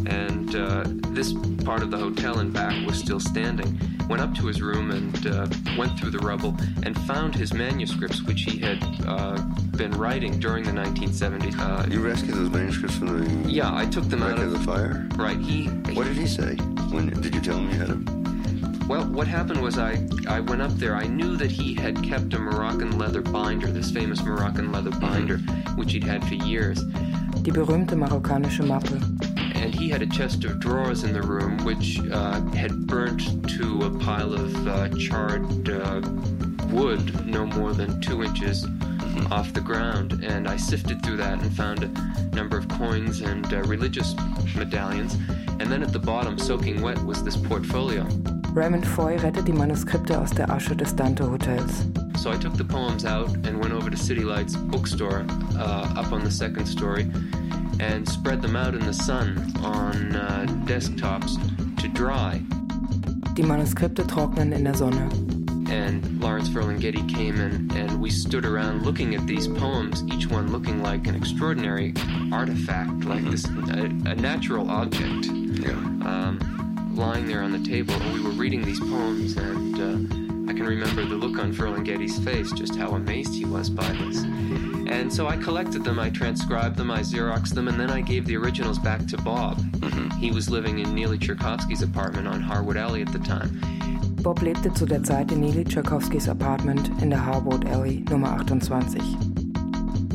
and 0.07 0.55
uh, 0.55 0.83
this 1.13 1.33
part 1.63 1.81
of 1.81 1.91
the 1.91 1.97
hotel 1.97 2.39
in 2.39 2.51
back 2.51 2.85
was 2.85 2.97
still 2.97 3.19
standing. 3.19 3.79
Went 4.09 4.21
up 4.21 4.33
to 4.35 4.45
his 4.47 4.61
room 4.61 4.91
and 4.91 5.27
uh, 5.27 5.47
went 5.77 5.99
through 5.99 6.11
the 6.11 6.19
rubble 6.19 6.55
and 6.83 6.97
found 7.01 7.35
his 7.35 7.53
manuscripts, 7.53 8.21
which 8.23 8.41
he 8.41 8.57
had 8.57 8.79
uh, 9.05 9.37
been 9.75 9.91
writing 9.91 10.39
during 10.39 10.63
the 10.63 10.71
1970s. 10.71 11.57
Uh, 11.59 11.85
You 11.91 11.99
rescued 12.05 12.35
those 12.35 12.49
manuscripts 12.49 12.95
from 12.97 13.07
the 13.43 13.49
yeah, 13.49 13.73
I 13.73 13.85
took 13.85 14.05
them 14.05 14.23
out 14.23 14.39
of 14.39 14.45
of 14.47 14.51
the 14.53 14.59
fire. 14.59 15.07
Right. 15.15 15.37
He. 15.39 15.65
What 15.93 16.05
did 16.07 16.15
he 16.17 16.27
say? 16.27 16.55
When 16.89 17.09
did 17.21 17.35
you 17.35 17.41
tell 17.41 17.57
him 17.57 17.69
you 17.69 17.77
had 17.77 17.89
him? 17.89 18.05
Well, 18.87 19.03
what 19.05 19.27
happened 19.27 19.61
was 19.61 19.77
I 19.77 20.07
I 20.27 20.39
went 20.39 20.61
up 20.61 20.71
there. 20.77 20.95
I 20.95 21.07
knew 21.07 21.35
that 21.35 21.51
he 21.51 21.73
had 21.73 22.01
kept 22.01 22.33
a 22.33 22.39
Moroccan 22.39 22.97
leather 22.97 23.21
binder, 23.21 23.67
this 23.67 23.91
famous 23.91 24.23
Moroccan 24.23 24.71
leather 24.71 24.91
binder, 24.91 25.37
which 25.75 25.91
he'd 25.91 26.05
had 26.05 26.23
for 26.25 26.35
years. 26.35 26.81
Die 27.43 27.51
berühmte 27.51 27.95
marokkanische 27.95 28.63
Mappe. 28.65 28.97
And 29.67 29.75
he 29.75 29.89
had 29.89 30.01
a 30.01 30.07
chest 30.07 30.45
of 30.45 30.61
drawers 30.61 31.03
in 31.03 31.11
the 31.11 31.21
room, 31.21 31.57
which 31.65 31.99
uh, 32.09 32.39
had 32.51 32.87
burnt 32.87 33.49
to 33.57 33.81
a 33.81 33.89
pile 33.99 34.33
of 34.33 34.65
uh, 34.65 34.87
charred 34.97 35.67
uh, 35.67 35.99
wood, 36.69 37.25
no 37.25 37.45
more 37.45 37.73
than 37.73 37.99
two 37.99 38.23
inches 38.23 38.65
off 39.29 39.51
the 39.51 39.59
ground, 39.59 40.23
and 40.23 40.47
I 40.47 40.55
sifted 40.55 41.03
through 41.03 41.17
that 41.17 41.41
and 41.41 41.51
found 41.51 41.83
a 41.83 41.87
number 42.33 42.57
of 42.57 42.69
coins 42.69 43.19
and 43.19 43.45
uh, 43.53 43.57
religious 43.63 44.15
medallions. 44.55 45.15
And 45.59 45.69
then 45.69 45.83
at 45.83 45.91
the 45.91 45.99
bottom, 45.99 46.39
soaking 46.39 46.81
wet, 46.81 47.03
was 47.03 47.21
this 47.25 47.35
portfolio. 47.35 48.03
Raymond 48.53 48.87
Foy 48.87 49.17
rettet 49.17 49.47
die 49.47 49.51
Manuskripte 49.51 50.17
aus 50.17 50.31
der 50.31 50.49
Asche 50.49 50.77
des 50.77 50.93
Dante 50.93 51.25
Hotels. 51.25 51.83
So 52.21 52.31
I 52.31 52.37
took 52.37 52.53
the 52.53 52.63
poems 52.63 53.03
out 53.03 53.29
and 53.45 53.59
went 53.59 53.73
over 53.73 53.89
to 53.89 53.97
City 53.97 54.23
Lights 54.23 54.55
bookstore 54.55 55.25
uh, 55.57 55.93
up 55.97 56.13
on 56.13 56.23
the 56.23 56.31
second 56.31 56.67
story 56.67 57.11
and 57.79 58.07
spread 58.07 58.41
them 58.41 58.55
out 58.55 58.73
in 58.73 58.85
the 58.85 58.93
sun 58.93 59.37
on 59.63 60.15
uh, 60.15 60.45
desktops 60.65 61.37
to 61.81 61.87
dry. 61.89 62.41
Die 63.35 63.43
Manuskripte 63.43 64.03
trocknen 64.07 64.53
in 64.53 64.63
der 64.63 64.73
Sonne. 64.73 65.09
And 65.69 66.21
Lawrence 66.21 66.47
Ferlinghetti 66.49 67.07
came 67.13 67.39
in, 67.41 67.69
and 67.75 67.99
we 68.01 68.09
stood 68.09 68.45
around 68.45 68.83
looking 68.83 69.15
at 69.15 69.27
these 69.27 69.47
poems, 69.49 70.01
each 70.07 70.27
one 70.27 70.49
looking 70.51 70.81
like 70.81 71.07
an 71.07 71.15
extraordinary 71.15 71.93
artifact, 72.31 73.03
like 73.03 73.23
this 73.25 73.45
a, 73.45 73.83
a 74.09 74.15
natural 74.15 74.69
object, 74.71 75.25
Yeah. 75.25 75.71
um, 76.05 76.93
lying 76.95 77.25
there 77.27 77.43
on 77.43 77.51
the 77.51 77.59
table. 77.67 77.93
And 77.95 78.13
we 78.13 78.21
were 78.21 78.31
reading 78.31 78.63
these 78.63 78.79
poems, 78.79 79.35
and 79.35 79.75
uh, 79.75 80.49
I 80.49 80.53
can 80.55 80.65
remember 80.65 81.03
the 81.03 81.15
look 81.15 81.37
on 81.37 81.53
Ferlinghetti's 81.53 82.17
face, 82.23 82.49
just 82.53 82.77
how 82.77 82.91
amazed 82.91 83.33
he 83.33 83.43
was 83.43 83.69
by 83.69 83.91
this. 83.91 84.23
And 84.89 85.11
so 85.11 85.27
I 85.27 85.37
collected 85.37 85.83
them, 85.83 85.99
I 85.99 86.09
transcribed 86.09 86.77
them, 86.77 86.89
I 86.89 87.01
Xeroxed 87.01 87.53
them, 87.53 87.67
and 87.67 87.79
then 87.79 87.89
I 87.89 88.01
gave 88.01 88.25
the 88.25 88.37
originals 88.37 88.79
back 88.79 89.05
to 89.07 89.17
Bob. 89.17 89.61
He 90.19 90.31
was 90.31 90.49
living 90.49 90.79
in 90.79 90.95
Neely 90.95 91.17
Tchaikovsky's 91.17 91.81
apartment 91.83 92.27
on 92.27 92.41
Harwood 92.41 92.77
Alley 92.77 93.01
at 93.01 93.11
the 93.11 93.19
time. 93.19 93.59
Bob 94.23 94.41
lebte 94.41 94.73
zu 94.73 94.85
der 94.85 95.03
Zeit 95.03 95.31
in 95.31 95.41
Neely 95.41 95.63
Tchaikovskys 95.63 96.27
Apartment 96.27 96.89
in 97.01 97.09
der 97.09 97.25
Harwood 97.25 97.65
Alley 97.65 98.03
Nummer 98.09 98.31
28. 98.31 99.01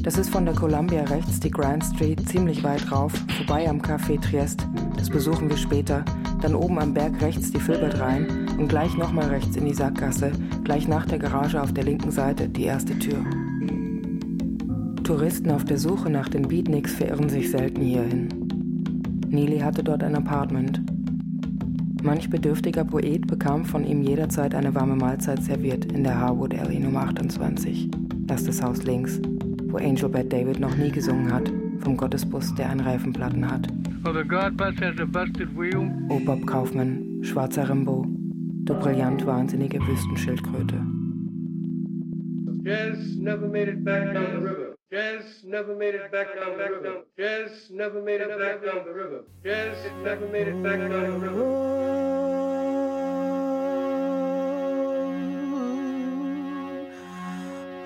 Das 0.03 0.19
ist 0.19 0.31
von 0.31 0.45
der 0.45 0.55
Columbia 0.55 1.05
rechts 1.05 1.39
die 1.39 1.51
Grand 1.51 1.85
Street 1.85 2.29
ziemlich 2.29 2.65
weit 2.65 2.91
rauf, 2.91 3.13
vorbei 3.37 3.69
am 3.69 3.81
Café 3.81 4.21
Triest, 4.21 4.67
das 4.97 5.09
besuchen 5.09 5.49
wir 5.49 5.57
später, 5.57 6.05
dann 6.41 6.55
oben 6.55 6.79
am 6.81 6.93
Berg 6.93 7.21
rechts 7.23 7.53
die 7.53 7.61
Filbert 7.61 8.01
rein 8.01 8.49
und 8.59 8.69
gleich 8.69 8.97
nochmal 8.97 9.29
rechts 9.29 9.57
in 9.57 9.65
die 9.65 9.75
Sackgasse, 9.75 10.33
gleich 10.65 10.89
nach 10.89 11.07
der 11.07 11.19
Garage 11.19 11.63
auf 11.63 11.73
der 11.73 11.85
linken 11.85 12.11
Seite 12.11 12.49
die 12.49 12.65
erste 12.65 12.99
Tür. 12.99 13.25
Touristen 15.05 15.51
auf 15.51 15.65
der 15.65 15.79
Suche 15.79 16.09
nach 16.09 16.29
den 16.29 16.47
Beatniks 16.47 16.95
verirren 16.95 17.29
sich 17.29 17.51
selten 17.51 17.83
hierhin. 17.83 18.29
Neely 19.29 19.59
hatte 19.59 19.83
dort 19.83 20.03
ein 20.05 20.15
Apartment. 20.15 20.81
Manch 22.03 22.31
bedürftiger 22.31 22.85
Poet 22.85 23.27
bekam 23.27 23.65
von 23.65 23.85
ihm 23.85 24.03
jederzeit 24.03 24.55
eine 24.55 24.75
warme 24.75 24.97
Mahlzeit 24.97 25.43
serviert 25.43 25.87
in 25.93 26.05
der 26.05 26.19
Harwood 26.19 26.55
Alley 26.59 26.79
Nummer 26.79 27.03
28, 27.03 27.91
erstes 28.29 28.63
Haus 28.63 28.85
links, 28.85 29.21
wo 29.69 29.79
Angel 29.79 30.09
Bat 30.09 30.33
David 30.33 30.61
noch 30.61 30.77
nie 30.77 30.91
gesungen 30.91 31.33
hat, 31.33 31.53
vom 31.79 31.97
Gottesbus, 31.97 32.55
der 32.55 32.69
Reifenplatten 32.69 33.51
hat. 33.51 33.69
Well, 34.05 34.15
the 34.15 34.29
God 34.29 34.57
bus 34.57 34.75
has 34.81 34.99
a 35.01 35.05
busted 35.05 35.57
wheel. 35.57 35.91
O 36.11 36.19
Bob 36.21 36.47
Kaufmann, 36.47 37.23
schwarzer 37.23 37.69
Rimbo, 37.69 38.05
du 38.65 38.75
brillant 38.75 39.25
wahnsinnige 39.27 39.81
Wüstenschildkröte. 39.87 40.81
Jazz 42.65 43.17
never 43.19 43.49
made 43.49 43.69
it 43.69 43.85
back 43.85 44.13
down 44.13 44.27
the 44.33 44.39
river. 44.39 44.62
Jazz 44.93 45.43
never 45.43 45.75
made 45.75 45.95
it 45.95 46.13
back 46.13 46.35
down 46.39 46.59
the 46.59 46.65
river. 46.69 47.01
Jazz 47.19 47.71
never 47.71 48.03
made 48.03 48.21
it 48.21 48.29
back 48.29 48.63
down 48.63 48.85
the 48.85 48.93
river. 48.93 49.25
Jazz 49.43 49.79
never 50.03 50.29
made 50.29 50.49
it 50.49 50.63
back 50.63 50.81
down 50.81 50.91
the 50.91 51.31
river. 51.31 51.73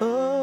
Oh, 0.00 0.35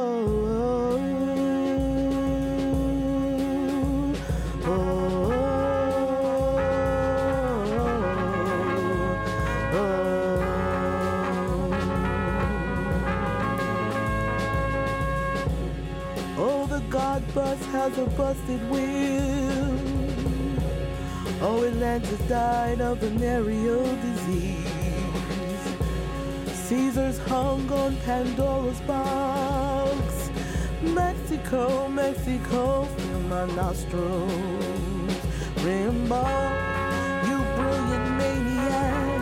the 17.20 17.34
bus 17.34 17.66
has 17.66 17.98
a 18.00 18.06
busted 18.06 18.70
wheel. 18.72 19.80
Oh, 21.42 21.64
Atlantis 21.66 22.20
died 22.28 22.82
of 22.82 23.00
venereal 23.00 23.86
disease. 23.98 24.66
Caesar's 26.68 27.20
hung 27.20 27.72
on 27.72 27.96
Pandora's 27.98 28.80
box. 28.82 30.32
Mexico, 30.82 31.88
Mexico, 31.88 32.86
fill 32.86 33.20
my 33.22 33.46
nostrils. 33.54 35.14
Rimbo, 35.66 36.24
you 37.28 37.38
brilliant 37.56 38.08
maniac. 38.18 39.22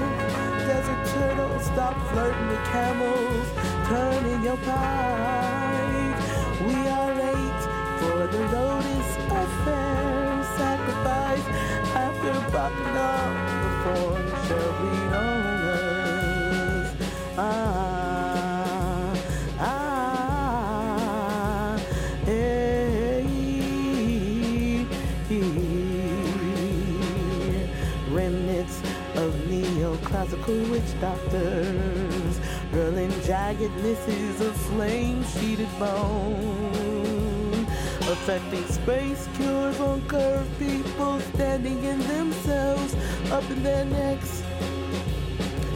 Desert 0.68 1.06
turtle, 1.14 1.60
stop 1.60 1.96
flirting 2.12 2.48
with 2.48 2.64
camels. 2.72 3.48
Turn 3.90 4.26
in 4.28 4.44
your 4.44 4.58
pipe 4.58 5.61
the 8.32 8.40
road 8.48 8.86
is 8.86 9.18
a 9.30 9.46
fair 9.66 10.44
sacrifice 10.58 11.46
after 11.96 12.34
popping 12.52 12.96
up 12.96 13.34
before 13.66 14.18
shall 14.48 14.72
be 14.80 14.92
owners. 15.24 16.88
Ah, 17.38 19.14
ah, 19.60 21.78
hey, 22.26 23.26
hey. 25.28 25.52
Remnants 28.12 28.78
of 29.16 29.34
neoclassical 29.50 30.70
witch 30.72 30.94
doctors, 31.02 32.38
hurling 32.72 33.12
jagged 33.24 33.76
misses 33.84 34.40
of 34.40 34.56
flame-sheeted 34.56 35.68
bone 35.78 37.01
affecting 38.12 38.66
space 38.68 39.30
cures 39.36 39.80
on 39.80 40.02
curved 40.08 40.60
people 40.60 41.20
standing 41.34 41.82
in 41.84 42.00
themselves 42.00 42.94
up 43.32 43.50
in 43.50 43.64
their 43.64 43.86
necks. 43.86 44.42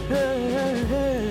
Hey. 0.10 1.26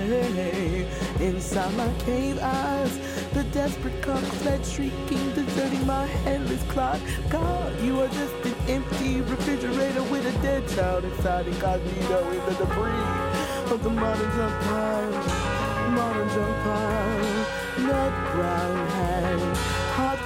Inside 1.19 1.73
my 1.77 1.91
cave 1.99 2.39
eyes, 2.41 2.97
the 3.33 3.43
desperate 3.45 4.01
cock 4.01 4.23
fled 4.41 4.65
shrieking, 4.65 5.31
deserting 5.31 5.85
my 5.87 6.05
headless 6.05 6.61
clock. 6.63 6.99
God, 7.29 7.81
you 7.81 8.01
are 8.01 8.09
just 8.09 8.33
an 8.43 8.55
empty 8.67 9.21
refrigerator 9.21 10.03
with 10.03 10.25
a 10.25 10.41
dead 10.41 10.67
child 10.69 11.05
inside 11.05 11.47
incognito 11.47 12.29
in 12.31 12.45
the 12.45 12.55
debris 12.55 13.71
of 13.71 13.81
the 13.83 13.89
modern 13.91 14.31
junk 14.35 14.63
pile. 14.63 15.11
Modern 15.91 16.29
junk 16.29 16.63
pile, 16.63 17.45
hands, 17.77 17.85
hot 17.91 18.84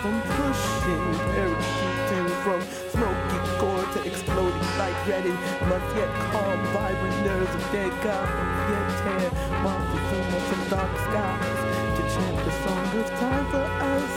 from 0.02 0.22
pushing, 0.22 1.06
parachuting 1.36 2.30
from 2.44 2.62
smoky 2.88 3.40
core 3.60 3.86
to 3.94 4.00
exploding 4.08 4.70
light 4.80 4.96
ready, 5.08 5.36
must 5.68 5.90
yet 5.96 6.12
calm 6.32 6.60
vibrant 6.72 7.20
nerves 7.26 7.54
of 7.54 7.62
dead 7.72 7.92
gods, 8.00 8.32
yet 8.72 8.88
tear 9.04 9.28
Montezuma 9.60 10.40
from 10.48 10.62
dark 10.70 10.94
skies 11.04 11.60
to 11.96 12.02
chant 12.16 12.38
the 12.48 12.54
song 12.64 12.88
of 13.00 13.08
time 13.20 13.46
for 13.52 13.66
us. 13.92 14.16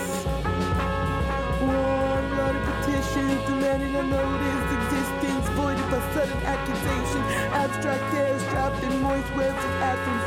Warm 1.67 2.25
blooded 2.31 2.63
petitions 2.63 3.43
demanding 3.51 3.95
a 3.97 4.03
notice 4.03 4.67
existence, 4.79 5.47
voided 5.59 5.89
by 5.91 6.01
sudden 6.15 6.39
accusation. 6.47 7.23
Abstract 7.59 8.15
airs 8.15 8.43
trapped 8.51 8.83
in 8.85 9.03
moist 9.03 9.31
webs 9.35 9.65
of 9.65 9.75
atoms. 9.83 10.23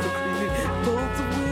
Bolts 0.84 1.20
of 1.20 1.28
wind, 1.38 1.45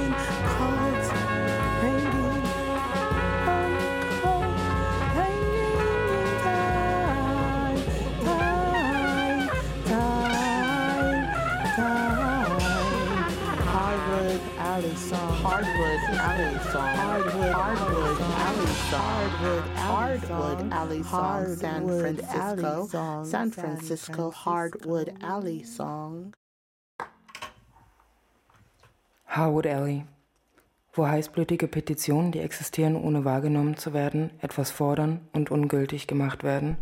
alley 14.75 14.97
song. 14.97 15.31
Hardwood 15.45 16.01
alley 16.29 16.59
song. 16.73 16.95
Hardwood 16.99 17.53
hardwood 17.55 18.19
alley 18.47 18.73
song. 18.91 19.29
Hardwood 19.77 20.73
alley 20.73 21.03
song. 21.03 21.57
San 21.57 21.83
Francisco. 21.87 23.25
San 23.25 23.51
Francisco 23.53 24.31
hardwood 24.31 25.15
alley 25.23 25.63
song. 25.63 26.35
Harwood 29.27 29.67
Alley, 29.67 30.05
wo 30.93 31.09
heißblütige 31.09 31.67
Petitionen, 31.67 32.31
die 32.31 32.39
existieren, 32.39 32.95
ohne 32.95 33.25
wahrgenommen 33.25 33.77
zu 33.77 33.93
werden, 33.93 34.31
etwas 34.41 34.71
fordern 34.71 35.29
und 35.33 35.51
ungültig 35.51 36.07
gemacht 36.07 36.45
werden. 36.45 36.77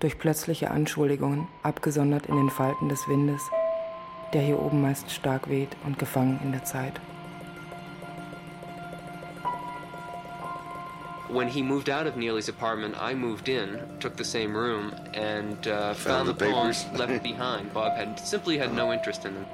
Durch 0.00 0.18
plötzliche 0.18 0.70
Anschuldigungen, 0.70 1.48
abgesondert 1.62 2.26
in 2.26 2.36
den 2.36 2.50
Falten 2.50 2.90
des 2.90 3.08
Windes, 3.08 3.40
der 4.32 4.42
hier 4.42 4.60
oben 4.60 4.80
meist 4.82 5.10
stark 5.10 5.48
weht 5.48 5.76
und 5.84 5.98
gefangen 5.98 6.40
in 6.42 6.52
der 6.52 6.64
Zeit. 6.64 7.00
when 11.36 11.48
he 11.48 11.62
moved 11.62 11.88
out 11.90 12.06
of 12.06 12.16
Neely's 12.16 12.48
apartment, 12.48 12.94
I 12.98 13.14
moved 13.14 13.48
in, 13.48 13.98
took 14.00 14.16
the 14.16 14.24
same 14.24 14.56
room, 14.56 14.94
and 15.12 15.68
uh, 15.68 15.92
found, 15.92 15.96
Found 15.96 16.28
the, 16.28 16.32
the 16.32 16.50
poems 16.50 16.86
left 16.94 17.22
behind. 17.22 17.72
Bob 17.74 17.96
had 17.96 18.18
simply 18.18 18.56
had 18.56 18.72
no 18.72 18.92
interest 18.92 19.24
in 19.26 19.34
them. 19.34 19.46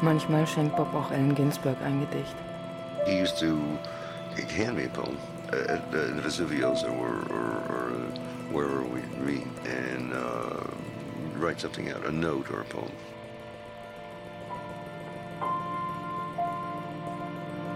Manchmal 0.00 0.46
schenkt 0.46 0.76
Bob 0.76 0.94
auch 0.94 1.10
Allen 1.10 1.34
Ginsberg 1.34 1.76
ein 1.82 2.00
Gedicht. 2.00 2.34
He 3.06 3.18
used 3.18 3.38
to 3.38 3.58
hand 4.56 4.76
me 4.76 4.84
a 4.84 4.88
poem 4.88 5.18
at, 5.48 5.66
at 5.66 5.92
the 5.92 6.22
Vesuvios 6.22 6.84
or, 6.84 7.26
or, 7.34 7.62
or 7.68 7.79
wherever 8.50 8.82
we 8.82 9.00
meet 9.24 9.46
and 9.64 10.12
uh, 10.12 10.64
write 11.38 11.60
something 11.60 11.90
out, 11.90 12.04
a 12.06 12.12
note 12.12 12.50
or 12.50 12.60
a 12.60 12.64
poem. 12.64 12.90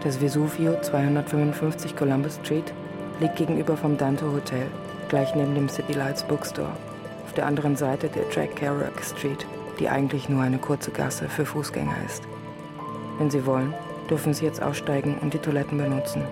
Das 0.02 0.20
Vesuvio 0.20 0.78
255 0.82 1.96
Columbus 1.96 2.36
Street 2.36 2.74
liegt 3.20 3.36
gegenüber 3.36 3.76
vom 3.76 3.96
Dante 3.96 4.30
Hotel, 4.30 4.66
gleich 5.08 5.34
neben 5.34 5.54
dem 5.54 5.68
City 5.68 5.94
Lights 5.94 6.22
Bookstore, 6.24 6.76
auf 7.24 7.32
der 7.32 7.46
anderen 7.46 7.74
Seite 7.74 8.08
der 8.08 8.24
Jack 8.30 8.56
Kerouac 8.56 9.02
Street, 9.02 9.46
die 9.78 9.88
eigentlich 9.88 10.28
nur 10.28 10.42
eine 10.42 10.58
kurze 10.58 10.90
Gasse 10.90 11.28
für 11.28 11.46
Fußgänger 11.46 11.96
ist. 12.04 12.22
Wenn 13.18 13.30
Sie 13.30 13.46
wollen, 13.46 13.72
dürfen 14.10 14.34
Sie 14.34 14.44
jetzt 14.44 14.62
aussteigen 14.62 15.16
und 15.22 15.32
die 15.32 15.38
Toiletten 15.38 15.78
benutzen. 15.78 16.22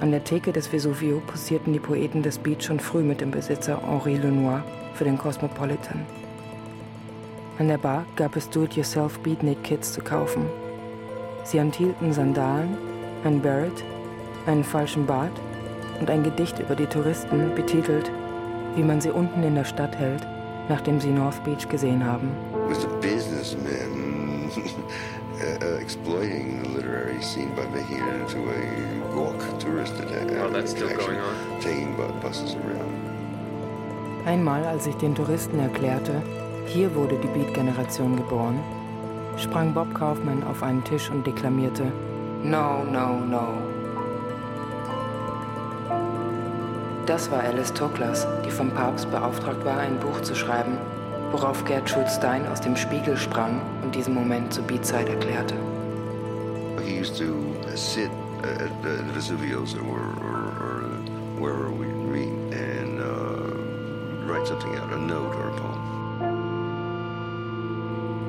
An 0.00 0.12
der 0.12 0.24
Theke 0.24 0.50
des 0.50 0.66
Vesuvio 0.66 1.20
posierten 1.26 1.74
die 1.74 1.78
Poeten 1.78 2.22
des 2.22 2.38
Beat 2.38 2.64
schon 2.64 2.80
früh 2.80 3.02
mit 3.02 3.20
dem 3.20 3.30
Besitzer 3.30 3.82
Henri 3.86 4.16
Lenoir 4.16 4.64
für 4.94 5.04
den 5.04 5.18
Cosmopolitan. 5.18 6.06
An 7.58 7.68
der 7.68 7.76
Bar 7.76 8.06
gab 8.16 8.34
es 8.34 8.48
Do-it-yourself 8.48 9.18
Beatnik-Kits 9.18 9.92
zu 9.92 10.00
kaufen. 10.00 10.46
Sie 11.44 11.58
enthielten 11.58 12.14
Sandalen, 12.14 12.78
ein 13.24 13.42
Barrett, 13.42 13.84
einen 14.46 14.64
falschen 14.64 15.04
Bart 15.04 15.38
und 16.00 16.08
ein 16.08 16.22
Gedicht 16.22 16.58
über 16.58 16.74
die 16.74 16.86
Touristen, 16.86 17.54
betitelt 17.54 18.10
Wie 18.76 18.82
man 18.82 19.02
sie 19.02 19.10
unten 19.10 19.42
in 19.42 19.54
der 19.54 19.66
Stadt 19.66 19.98
hält, 19.98 20.26
nachdem 20.70 20.98
sie 20.98 21.10
North 21.10 21.44
Beach 21.44 21.68
gesehen 21.68 22.06
haben. 22.06 22.30
It 22.70 22.88
businessman 23.02 24.50
uh, 25.40 25.64
uh, 25.64 25.80
exploiting 25.80 26.62
the 26.62 26.68
literary 26.76 27.20
scene 27.22 27.50
by 27.56 27.64
making 27.74 27.98
it 27.98 28.20
into 28.20 28.38
a 28.50 29.14
walk 29.16 29.38
tourist 29.58 29.94
atta- 30.00 30.44
Oh, 30.44 30.50
that's 30.50 30.70
still 30.72 30.86
attraction, 30.88 31.14
going 31.14 31.20
on? 31.20 31.60
taking 31.60 31.96
bu- 31.96 32.12
buses 32.22 32.54
around. 32.54 32.90
Einmal, 34.26 34.64
als 34.66 34.86
ich 34.86 34.94
den 34.96 35.14
Touristen 35.14 35.58
erklärte, 35.58 36.22
hier 36.66 36.94
wurde 36.94 37.16
die 37.16 37.28
Beat-Generation 37.28 38.16
geboren, 38.16 38.58
sprang 39.38 39.72
Bob 39.72 39.92
Kaufman 39.94 40.42
auf 40.44 40.62
einen 40.62 40.84
Tisch 40.84 41.10
und 41.10 41.26
deklamierte 41.26 41.84
No, 42.42 42.84
no, 42.84 43.16
no. 43.28 43.48
Das 47.06 47.30
war 47.30 47.40
Alice 47.42 47.72
Toklas, 47.72 48.26
die 48.46 48.50
vom 48.50 48.70
Papst 48.70 49.10
beauftragt 49.10 49.64
war, 49.64 49.78
ein 49.78 49.98
Buch 49.98 50.20
zu 50.22 50.34
schreiben, 50.34 50.78
worauf 51.32 51.64
Gertrude 51.64 52.08
Stein 52.08 52.46
aus 52.48 52.60
dem 52.60 52.76
Spiegel 52.76 53.16
sprang 53.16 53.60
und 53.82 53.94
diesen 53.94 54.14
Moment 54.14 54.52
zu 54.52 54.62
Beatside 54.62 55.10
erklärte. 55.10 55.54
He 56.84 56.98
used 56.98 57.16
to 57.18 57.44
sit 57.76 58.10
at 58.42 58.70
the 58.82 59.02
Vesuvios 59.14 59.74
or, 59.74 60.00
or, 60.24 60.52
or 60.60 60.82
wherever 61.38 61.70
we 61.70 61.86
meet 61.86 62.32
and 62.52 63.00
uh, 63.00 63.04
write 64.26 64.46
something 64.46 64.74
out, 64.76 64.92
a 64.92 64.98
note 64.98 65.34
or 65.36 65.48
a 65.48 65.56
poem. 65.56 65.80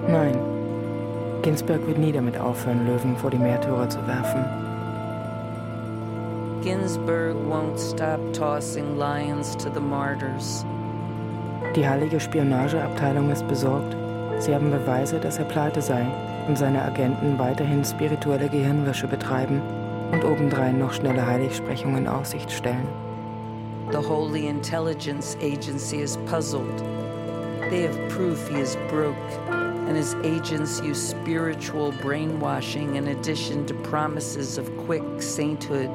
Nein, 0.08 0.38
Ginsberg 1.42 1.86
wird 1.88 1.98
nie 1.98 2.12
damit 2.12 2.38
aufhören, 2.38 2.86
Löwen 2.86 3.16
vor 3.18 3.32
die 3.32 3.38
Märtyrer 3.38 3.90
zu 3.90 4.00
werfen. 4.08 4.46
Ginsburg 6.62 7.36
won't 7.50 7.80
stop 7.80 8.20
tossing 8.34 8.98
lions 8.98 9.56
to 9.56 9.70
the 9.74 9.80
martyrs. 9.80 10.64
Die 11.76 11.88
heilige 11.88 12.20
Spionageabteilung 12.20 13.32
ist 13.32 13.48
besorgt. 13.48 13.96
Sie 14.40 14.54
haben 14.54 14.72
Beweise, 14.72 15.20
dass 15.20 15.38
er 15.38 15.46
pleite 15.46 15.82
sei 15.82 16.06
und 16.50 16.58
seine 16.58 16.82
Agenten 16.82 17.40
weiterhin 17.40 17.86
spirituelle 17.86 18.50
Gehirnwäsche 18.50 19.08
betreiben 19.08 19.62
und 20.12 20.26
obendrein 20.26 20.80
noch 20.80 20.92
schnelle 20.92 21.26
Heiligsprechungen 21.26 22.00
in 22.00 22.08
Aussicht 22.10 22.52
stellen. 22.52 22.88
The 23.92 23.98
Holy 23.98 24.48
Intelligence 24.48 25.38
Agency 25.42 26.02
is 26.02 26.18
puzzled. 26.26 26.84
They 27.70 27.88
have 27.88 27.98
proof 28.10 28.50
he 28.50 28.60
is 28.60 28.76
broke, 28.90 29.16
and 29.50 29.96
his 29.96 30.14
agents 30.26 30.82
use 30.82 31.00
spiritual 31.00 31.94
brainwashing 32.02 32.96
in 32.96 33.08
addition 33.08 33.66
to 33.68 33.74
promises 33.76 34.58
of 34.58 34.70
quick 34.86 35.04
sainthood. 35.20 35.90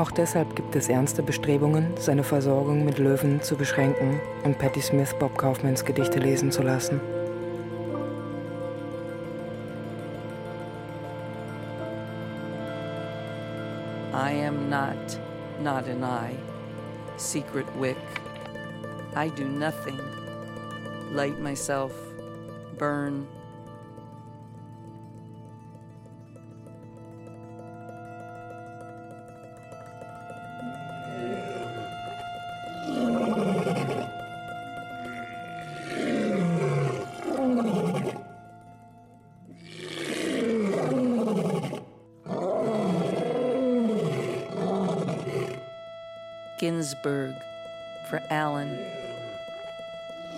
Auch 0.00 0.10
deshalb 0.10 0.56
gibt 0.56 0.74
es 0.76 0.88
ernste 0.88 1.22
Bestrebungen, 1.22 1.92
seine 1.98 2.24
Versorgung 2.24 2.86
mit 2.86 2.96
Löwen 2.96 3.42
zu 3.42 3.54
beschränken 3.54 4.18
und 4.44 4.56
Patti 4.56 4.80
Smith 4.80 5.14
Bob 5.18 5.36
Kaufmans 5.36 5.84
Gedichte 5.84 6.18
lesen 6.18 6.50
zu 6.50 6.62
lassen. 6.62 7.02
I 14.14 14.32
am 14.46 14.70
not, 14.70 15.20
not 15.62 15.86
an 15.86 16.02
I, 16.02 16.34
secret 17.18 17.66
wick. 17.78 17.98
I 19.14 19.28
do 19.28 19.44
nothing. 19.44 20.00
Light 21.12 21.38
myself, 21.38 21.92
burn. 22.78 23.26
For 48.10 48.20
Allen. 48.28 48.76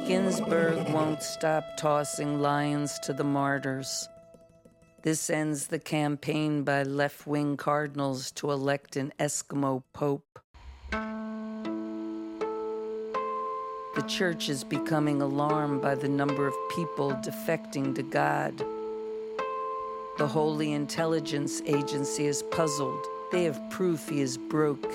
Ginsburg 0.07 0.91
won't 0.91 1.23
stop 1.23 1.65
tossing 1.79 2.43
lions 2.43 2.99
to 2.99 3.15
the 3.15 3.25
martyrs. 3.25 4.11
This 5.01 5.31
ends 5.31 5.69
the 5.69 5.79
campaign 5.79 6.65
by 6.65 6.83
left 6.83 7.27
wing 7.27 7.57
cardinals 7.57 8.31
to 8.33 8.51
elect 8.51 8.97
an 8.97 9.11
Eskimo 9.19 9.83
pope. 9.95 10.39
The 13.95 14.05
church 14.07 14.51
is 14.51 14.65
becoming 14.65 15.23
alarmed 15.23 15.81
by 15.81 15.95
the 15.95 16.11
number 16.11 16.47
of 16.47 16.55
people 16.77 17.13
defecting 17.23 17.95
to 17.95 18.03
God. 18.03 18.59
The 20.19 20.27
Holy 20.27 20.73
Intelligence 20.73 21.63
Agency 21.65 22.27
is 22.27 22.43
puzzled. 22.43 23.07
They 23.31 23.45
have 23.45 23.59
proof 23.71 24.11
he 24.11 24.21
is 24.21 24.37
broke 24.37 24.93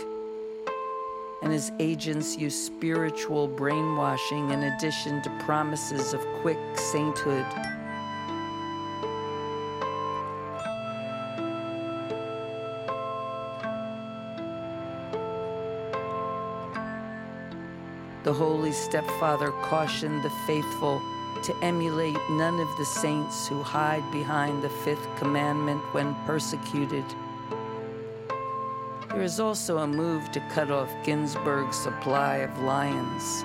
and 1.41 1.51
his 1.51 1.71
agents 1.79 2.37
use 2.37 2.55
spiritual 2.55 3.47
brainwashing 3.47 4.49
in 4.51 4.63
addition 4.63 5.21
to 5.21 5.29
promises 5.39 6.13
of 6.13 6.25
quick 6.41 6.57
sainthood. 6.75 7.45
The 18.23 18.33
Holy 18.33 18.73
Stepfather 18.73 19.51
cautioned 19.51 20.21
the 20.21 20.29
faithful 20.45 21.01
to 21.43 21.55
emulate 21.61 22.17
none 22.31 22.59
of 22.59 22.67
the 22.77 22.83
saints 22.83 23.47
who 23.47 23.63
hide 23.63 24.03
behind 24.11 24.61
the 24.61 24.69
fifth 24.69 25.07
commandment 25.17 25.81
when 25.93 26.13
persecuted. 26.25 27.05
There 29.17 29.25
is 29.25 29.39
also 29.39 29.79
a 29.79 29.87
move 29.87 30.31
to 30.33 30.39
cut 30.41 30.69
off 30.69 30.93
Ginsburg's 31.03 31.75
supply 31.75 32.35
of 32.35 32.55
lions. 32.59 33.43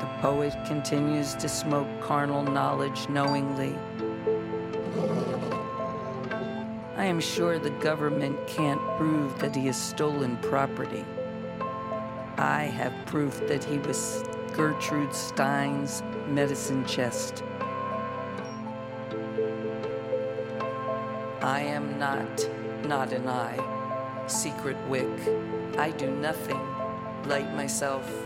The 0.00 0.08
poet 0.20 0.52
continues 0.66 1.34
to 1.34 1.48
smoke 1.48 1.86
carnal 2.00 2.42
knowledge 2.42 3.08
knowingly. 3.08 3.78
I 7.16 7.18
am 7.18 7.22
sure 7.22 7.58
the 7.58 7.70
government 7.70 8.46
can't 8.46 8.78
prove 8.98 9.38
that 9.38 9.56
he 9.56 9.68
has 9.68 9.82
stolen 9.82 10.36
property. 10.36 11.02
I 12.36 12.64
have 12.64 12.92
proof 13.06 13.40
that 13.48 13.64
he 13.64 13.78
was 13.78 14.22
Gertrude 14.52 15.14
Stein's 15.14 16.02
medicine 16.28 16.84
chest. 16.84 17.42
I 21.40 21.60
am 21.60 21.98
not, 21.98 22.50
not 22.84 23.14
an 23.14 23.26
eye, 23.26 24.24
secret 24.26 24.76
wick. 24.86 25.08
I 25.78 25.92
do 25.92 26.10
nothing, 26.10 26.60
light 27.24 27.50
myself, 27.54 28.25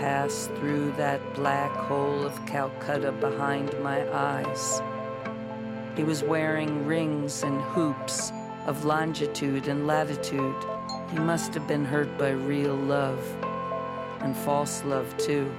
Passed 0.00 0.50
through 0.52 0.92
that 0.92 1.20
black 1.34 1.70
hole 1.72 2.24
of 2.24 2.46
Calcutta 2.46 3.12
behind 3.12 3.78
my 3.82 4.10
eyes. 4.10 4.80
He 5.94 6.04
was 6.04 6.22
wearing 6.22 6.86
rings 6.86 7.42
and 7.42 7.60
hoops 7.60 8.32
of 8.64 8.86
longitude 8.86 9.68
and 9.68 9.86
latitude. 9.86 10.56
He 11.10 11.18
must 11.18 11.52
have 11.52 11.68
been 11.68 11.84
hurt 11.84 12.16
by 12.16 12.30
real 12.30 12.76
love 12.76 13.22
and 14.20 14.34
false 14.34 14.82
love, 14.84 15.14
too. 15.18 15.52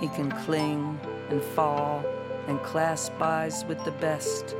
He 0.00 0.08
can 0.08 0.32
cling 0.46 0.98
and 1.28 1.42
fall 1.42 2.02
and 2.48 2.58
clasp 2.62 3.20
eyes 3.20 3.66
with 3.66 3.84
the 3.84 3.92
best, 3.92 4.56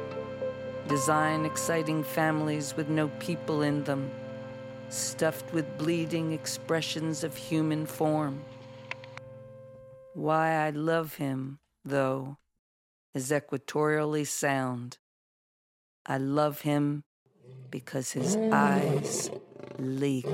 design 0.87 1.47
exciting 1.47 2.05
families 2.05 2.77
with 2.77 2.91
no 2.91 3.09
people 3.21 3.63
in 3.63 3.85
them, 3.85 4.11
stuffed 4.91 5.53
with 5.53 5.79
bleeding 5.79 6.33
expressions 6.33 7.25
of 7.25 7.37
human 7.37 7.87
form. 7.87 8.43
Why 10.15 10.67
I 10.67 10.71
love 10.71 11.15
him, 11.15 11.61
though, 11.85 12.39
is 13.15 13.31
equatorially 13.31 14.27
sound. 14.27 14.99
I 16.05 16.19
love 16.19 16.63
him 16.63 17.05
because 17.71 18.13
his 18.13 18.37
eyes 18.53 19.31
leak. 19.79 20.27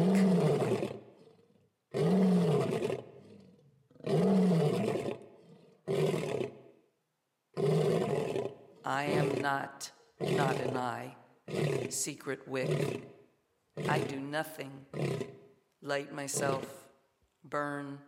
I 8.84 9.04
am 9.04 9.40
not, 9.40 9.90
not 10.20 10.56
an 10.60 10.76
eye, 10.76 11.16
secret 11.90 12.46
wick. 12.48 13.15
I 13.78 14.00
do 14.00 14.16
nothing, 14.18 14.70
light 15.82 16.10
myself, 16.10 16.64
burn. 17.44 17.98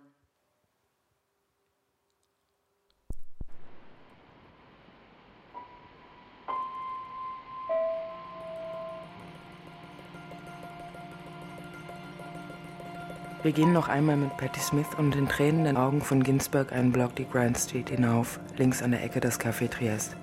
Wir 13.43 13.53
gehen 13.53 13.73
noch 13.73 13.89
einmal 13.89 14.17
mit 14.17 14.37
Patti 14.39 14.59
Smith 14.61 14.87
und 14.97 15.15
den 15.15 15.29
tränenden 15.29 15.77
Augen 15.77 16.01
von 16.01 16.23
Ginsberg 16.23 16.73
einen 16.73 16.93
Block 16.93 17.15
die 17.15 17.29
Grand 17.29 17.59
Street 17.59 17.91
hinauf, 17.91 18.41
links 18.57 18.83
an 18.83 18.93
der 18.93 19.05
Ecke 19.05 19.21
des 19.21 19.39
Café 19.39 19.71
Triest. 19.71 20.17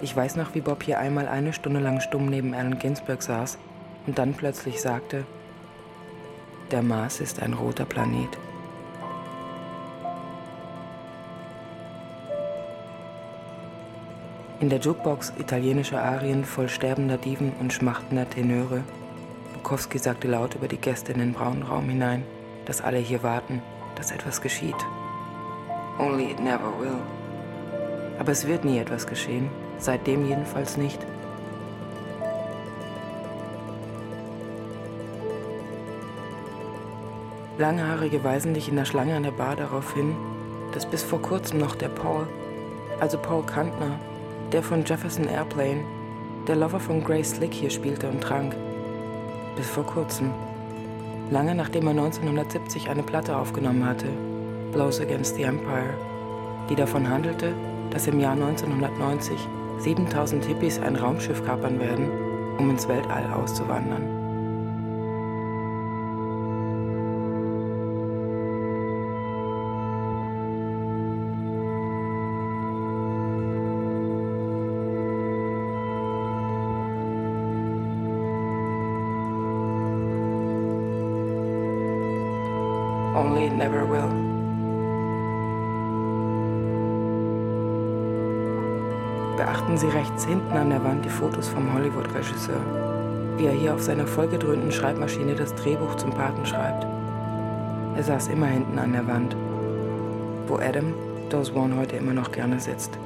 Ich 0.00 0.16
weiß 0.16 0.36
noch, 0.36 0.54
wie 0.54 0.60
Bob 0.62 0.82
hier 0.82 0.98
einmal 0.98 1.28
eine 1.28 1.52
Stunde 1.52 1.80
lang 1.80 2.00
stumm 2.00 2.26
neben 2.26 2.54
Allen 2.54 2.78
Ginsberg 2.78 3.22
saß 3.22 3.58
und 4.06 4.18
dann 4.18 4.34
plötzlich 4.34 4.80
sagte, 4.80 5.24
der 6.70 6.82
Mars 6.82 7.20
ist 7.20 7.42
ein 7.42 7.52
roter 7.52 7.84
Planet. 7.84 8.30
In 14.60 14.70
der 14.70 14.78
Jukebox 14.78 15.32
italienische 15.38 16.00
Arien 16.00 16.44
voll 16.44 16.68
sterbender 16.68 17.18
Diven 17.18 17.52
und 17.60 17.72
schmachtender 17.72 18.28
Tenöre 18.28 18.82
Bukowski 19.66 19.98
sagte 19.98 20.28
laut 20.28 20.54
über 20.54 20.68
die 20.68 20.76
Gäste 20.76 21.10
in 21.10 21.18
den 21.18 21.32
braunen 21.32 21.64
Raum 21.64 21.88
hinein, 21.88 22.22
dass 22.66 22.80
alle 22.80 22.98
hier 22.98 23.24
warten, 23.24 23.60
dass 23.96 24.12
etwas 24.12 24.40
geschieht. 24.40 24.76
Only 25.98 26.30
it 26.30 26.38
never 26.38 26.72
will. 26.78 27.00
Aber 28.20 28.30
es 28.30 28.46
wird 28.46 28.64
nie 28.64 28.78
etwas 28.78 29.08
geschehen, 29.08 29.50
seitdem 29.80 30.28
jedenfalls 30.28 30.76
nicht. 30.76 31.04
Langhaarige 37.58 38.22
weisen 38.22 38.52
dich 38.52 38.68
in 38.68 38.76
der 38.76 38.84
Schlange 38.84 39.16
an 39.16 39.22
der 39.22 39.30
Bar 39.30 39.56
darauf 39.56 39.94
hin, 39.94 40.14
dass 40.72 40.84
bis 40.84 41.02
vor 41.02 41.22
kurzem 41.22 41.58
noch 41.58 41.74
der 41.74 41.88
Paul, 41.88 42.26
also 43.00 43.16
Paul 43.16 43.44
Kantner, 43.44 43.98
der 44.52 44.62
von 44.62 44.84
Jefferson 44.84 45.26
Airplane, 45.26 45.82
der 46.46 46.56
Lover 46.56 46.80
von 46.80 47.02
Grace 47.02 47.30
Slick 47.30 47.54
hier 47.54 47.70
spielte 47.70 48.08
und 48.08 48.20
trank 48.20 48.54
bis 49.56 49.70
vor 49.70 49.84
kurzem. 49.84 50.32
Lange 51.30 51.54
nachdem 51.54 51.86
er 51.86 51.92
1970 51.92 52.90
eine 52.90 53.02
Platte 53.02 53.34
aufgenommen 53.34 53.86
hatte, 53.86 54.08
Blows 54.72 55.00
Against 55.00 55.36
the 55.36 55.44
Empire, 55.44 55.94
die 56.68 56.74
davon 56.74 57.08
handelte, 57.08 57.54
dass 57.90 58.06
im 58.06 58.20
Jahr 58.20 58.32
1990 58.32 59.38
7000 59.78 60.44
Hippies 60.44 60.78
ein 60.78 60.96
Raumschiff 60.96 61.44
kapern 61.44 61.80
werden, 61.80 62.10
um 62.58 62.68
ins 62.68 62.86
Weltall 62.86 63.32
auszuwandern. 63.32 64.15
Beachten 89.76 89.90
Sie 89.90 89.98
rechts 89.98 90.24
hinten 90.24 90.56
an 90.56 90.70
der 90.70 90.82
Wand 90.82 91.04
die 91.04 91.10
Fotos 91.10 91.48
vom 91.48 91.70
Hollywood-Regisseur, 91.74 93.36
wie 93.36 93.44
er 93.44 93.52
hier 93.52 93.74
auf 93.74 93.82
seiner 93.82 94.06
vollgedröhnten 94.06 94.72
Schreibmaschine 94.72 95.34
das 95.34 95.54
Drehbuch 95.54 95.96
zum 95.96 96.12
Paten 96.12 96.46
schreibt. 96.46 96.86
Er 97.94 98.02
saß 98.02 98.28
immer 98.28 98.46
hinten 98.46 98.78
an 98.78 98.94
der 98.94 99.06
Wand, 99.06 99.36
wo 100.46 100.56
Adam, 100.56 100.94
Dose 101.28 101.54
One 101.54 101.76
heute 101.76 101.96
immer 101.96 102.14
noch 102.14 102.32
gerne 102.32 102.58
sitzt. 102.58 102.98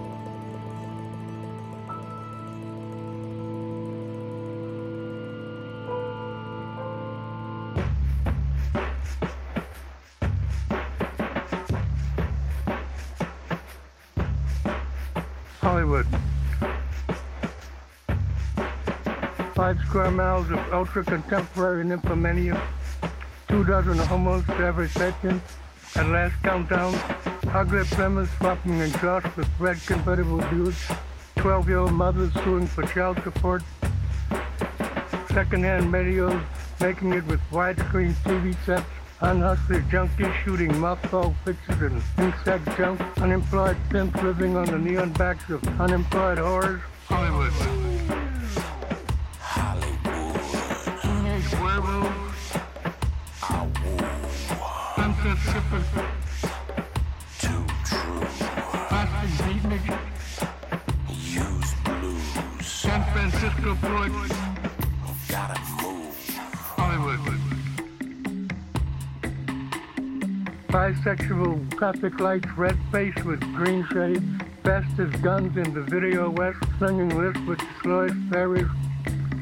Square 19.91 20.13
miles 20.13 20.49
of 20.53 20.73
ultra 20.73 21.03
contemporary 21.03 21.85
nymphomania, 21.85 22.57
two 23.49 23.65
dozen 23.65 23.99
homos 23.99 24.47
to 24.47 24.59
every 24.59 24.89
section, 24.91 25.43
at 25.97 26.07
last 26.07 26.33
countdown, 26.45 26.95
ugly 27.49 27.83
Plymouth 27.87 28.31
swapping 28.39 28.81
exhaust 28.81 29.37
with 29.37 29.49
red 29.59 29.77
convertible 29.87 30.39
Buicks, 30.43 30.97
12 31.39 31.69
year 31.69 31.79
old 31.79 31.93
mothers 31.93 32.33
suing 32.45 32.69
for 32.69 32.85
child 32.85 33.21
support, 33.25 33.65
secondhand 35.33 35.93
medios 35.93 36.41
making 36.81 37.13
it 37.13 37.27
with 37.27 37.41
widescreen 37.51 38.13
TV 38.23 38.55
sets, 38.65 38.87
unhustler 39.23 39.81
junkies 39.91 40.33
shooting 40.45 40.71
mothball 40.75 41.35
pictures 41.45 41.83
and 41.83 42.01
insect 42.19 42.65
junk, 42.77 43.01
unemployed 43.19 43.77
pimps 43.91 44.23
living 44.23 44.57
on 44.57 44.67
the 44.67 44.79
neon 44.79 45.13
backs 45.15 45.51
of 45.51 45.61
unemployed 45.81 46.39
whores. 46.39 46.81
Hollywood. 47.09 47.90
Too 57.39 57.65
true. 57.85 58.21
Plastic. 58.89 59.83
Use 61.09 61.75
blues. 61.85 62.67
San 62.67 63.03
Francisco 63.13 63.75
Floyd. 63.77 64.13
Gotta 65.29 65.61
move. 65.83 66.17
Hollywood. 66.77 67.41
Bisexual 70.69 71.77
traffic 71.77 72.21
lights, 72.21 72.49
red 72.57 72.79
face 72.91 73.17
with 73.25 73.41
green 73.55 73.87
shades, 73.93 74.25
fast 74.63 74.99
as 74.99 75.11
guns 75.21 75.57
in 75.57 75.75
the 75.75 75.83
video 75.83 76.31
west, 76.31 76.59
slinging 76.79 77.11
lists 77.19 77.43
with 77.47 77.59
the 77.59 77.69
slowest 77.83 78.17
ferries 78.31 78.69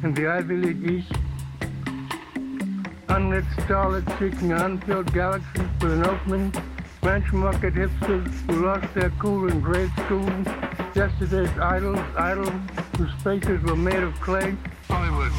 in 0.02 0.14
the 0.14 0.26
Ivy 0.26 0.56
League 0.56 0.90
East. 0.90 1.12
Unlit 3.08 3.44
starlets 3.56 4.10
seeking 4.18 4.52
unfilled 4.52 5.12
galaxy 5.12 5.62
with 5.80 5.92
an 5.92 6.04
opening. 6.06 6.52
Ranch 7.02 7.32
market 7.32 7.74
hipsters 7.74 8.30
who 8.46 8.66
lost 8.66 8.92
their 8.94 9.10
cool 9.18 9.48
in 9.48 9.60
grade 9.60 9.90
school. 10.04 10.28
Yesterday's 10.94 11.56
idols, 11.58 11.98
idle 12.16 12.50
whose 12.96 13.12
faces 13.22 13.62
were 13.62 13.76
made 13.76 14.02
of 14.02 14.14
clay. 14.20 14.54
Hollywood. 14.88 15.32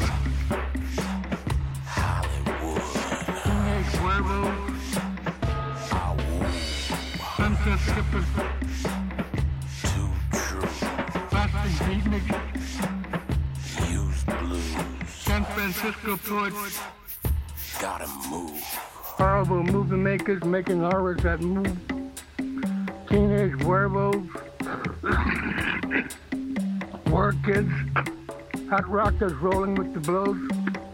Hollywood. 1.86 2.82
Werewolves. 4.02 4.98
Sunset. 7.36 7.78
Too 9.82 10.10
true. 10.32 10.68
Plastic 11.28 11.72
beatniks. 11.86 12.34
Used 13.90 14.26
blues. 14.26 14.74
San 15.08 15.44
Francisco 15.44 16.16
poets. 16.16 16.80
Gotta 17.80 18.06
move. 18.28 18.60
Horrible 18.60 19.62
movie 19.62 19.96
makers 19.96 20.44
making 20.44 20.80
horrors 20.80 21.22
that 21.22 21.40
move. 21.40 21.78
Teenage 23.08 23.56
werewolves. 23.64 24.28
War 27.06 27.34
kids. 27.42 27.72
Hot 28.68 28.86
rockers 28.86 29.32
rolling 29.32 29.76
with 29.76 29.94
the 29.94 30.00
blows. 30.00 30.36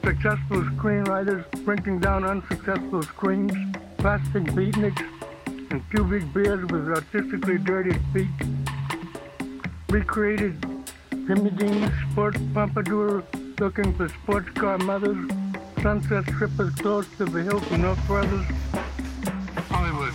Successful 0.04 0.62
screenwriters 0.76 1.44
sprinting 1.58 1.98
down 1.98 2.22
unsuccessful 2.22 3.02
screens. 3.02 3.52
Plastic 3.98 4.44
beatniks 4.44 5.04
and 5.72 5.82
pubic 5.90 6.32
beards 6.32 6.70
with 6.70 6.88
artistically 6.88 7.58
dirty 7.58 7.98
feet. 8.12 8.28
Recreated 9.88 10.64
Jimmy 11.10 11.50
Dean 11.50 11.92
sports 12.12 12.38
pompadour 12.54 13.24
looking 13.58 13.92
for 13.96 14.08
sports 14.08 14.50
car 14.50 14.78
mothers. 14.78 15.28
Sunset 15.86 16.24
Strip 16.24 16.58
is 16.58 16.74
closed 16.74 17.16
to 17.16 17.24
the 17.26 17.44
Hilton 17.44 17.82
North 17.82 18.04
Brothers. 18.08 18.44
Hollywood. 19.70 20.12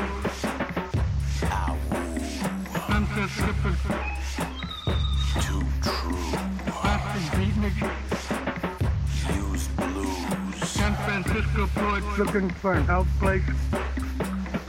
Sunset 2.86 3.30
Strip 3.32 3.65
is 3.65 3.80
too 5.43 5.65
true. 5.82 6.22
Boston 6.84 7.24
Beatnik. 7.34 7.78
Use 9.36 9.68
blues. 9.70 10.70
San 10.70 10.93
Francisco 10.97 11.65
Floyd 11.65 12.03
looking 12.20 12.51
for 12.51 12.74
an 12.74 12.88
out 12.91 13.07
place. 13.18 13.41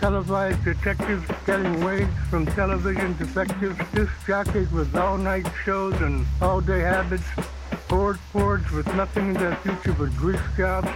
Televised 0.01 0.64
detectives 0.64 1.26
getting 1.44 1.84
waged 1.84 2.09
from 2.30 2.46
television 2.46 3.16
defectives. 3.16 3.76
Disc 3.92 4.12
jockeys 4.26 4.70
with 4.70 4.94
all-night 4.94 5.46
shows 5.64 5.94
and 6.01 6.24
all-day 6.40 6.80
habits. 6.80 7.24
Board 7.88 8.18
boards 8.32 8.70
with 8.70 8.86
nothing 8.94 9.28
in 9.28 9.34
their 9.34 9.57
future 9.57 9.92
but 9.99 10.14
grease 10.16 10.40
jobs. 10.57 10.88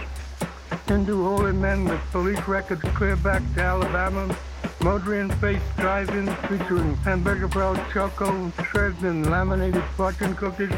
Hindu 0.87 1.21
holy 1.21 1.51
men 1.51 1.83
with 1.83 1.99
police 2.11 2.47
records 2.47 2.81
clear 2.95 3.17
back 3.17 3.41
to 3.55 3.61
Alabama. 3.61 4.33
Modrian-faced 4.79 5.77
drive-ins 5.77 6.33
featuring 6.47 6.95
hamburger 6.97 7.47
brown 7.47 7.79
choco, 7.91 8.51
shreds 8.69 9.03
and 9.03 9.29
laminated 9.29 9.83
fortune 9.95 10.35
cookies. 10.35 10.71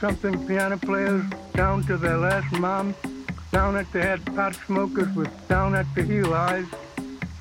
Something 0.00 0.46
piano 0.46 0.76
players 0.76 1.24
down 1.54 1.82
to 1.84 1.96
their 1.96 2.16
last 2.16 2.52
mom. 2.58 2.94
Down 3.50 3.76
at 3.76 3.90
the 3.92 4.02
head 4.02 4.24
pot 4.34 4.54
smokers 4.66 5.12
with 5.14 5.48
down 5.48 5.74
at 5.74 5.86
the 5.94 6.02
heel 6.02 6.32
eyes. 6.34 6.66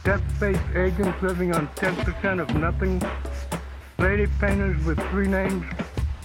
Death-faced 0.03 0.61
agents 0.75 1.21
living 1.21 1.53
on 1.53 1.67
10% 1.75 2.39
of 2.39 2.55
nothing. 2.55 3.01
Lady 3.99 4.27
painters 4.39 4.83
with 4.85 4.99
three 5.09 5.27
names 5.27 5.65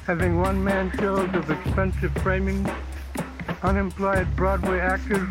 having 0.07 0.39
one-man 0.39 0.91
shows 0.99 1.33
of 1.35 1.51
expensive 1.51 2.13
framing. 2.23 2.69
Unemployed 3.63 4.27
Broadway 4.35 4.81
actors 4.81 5.29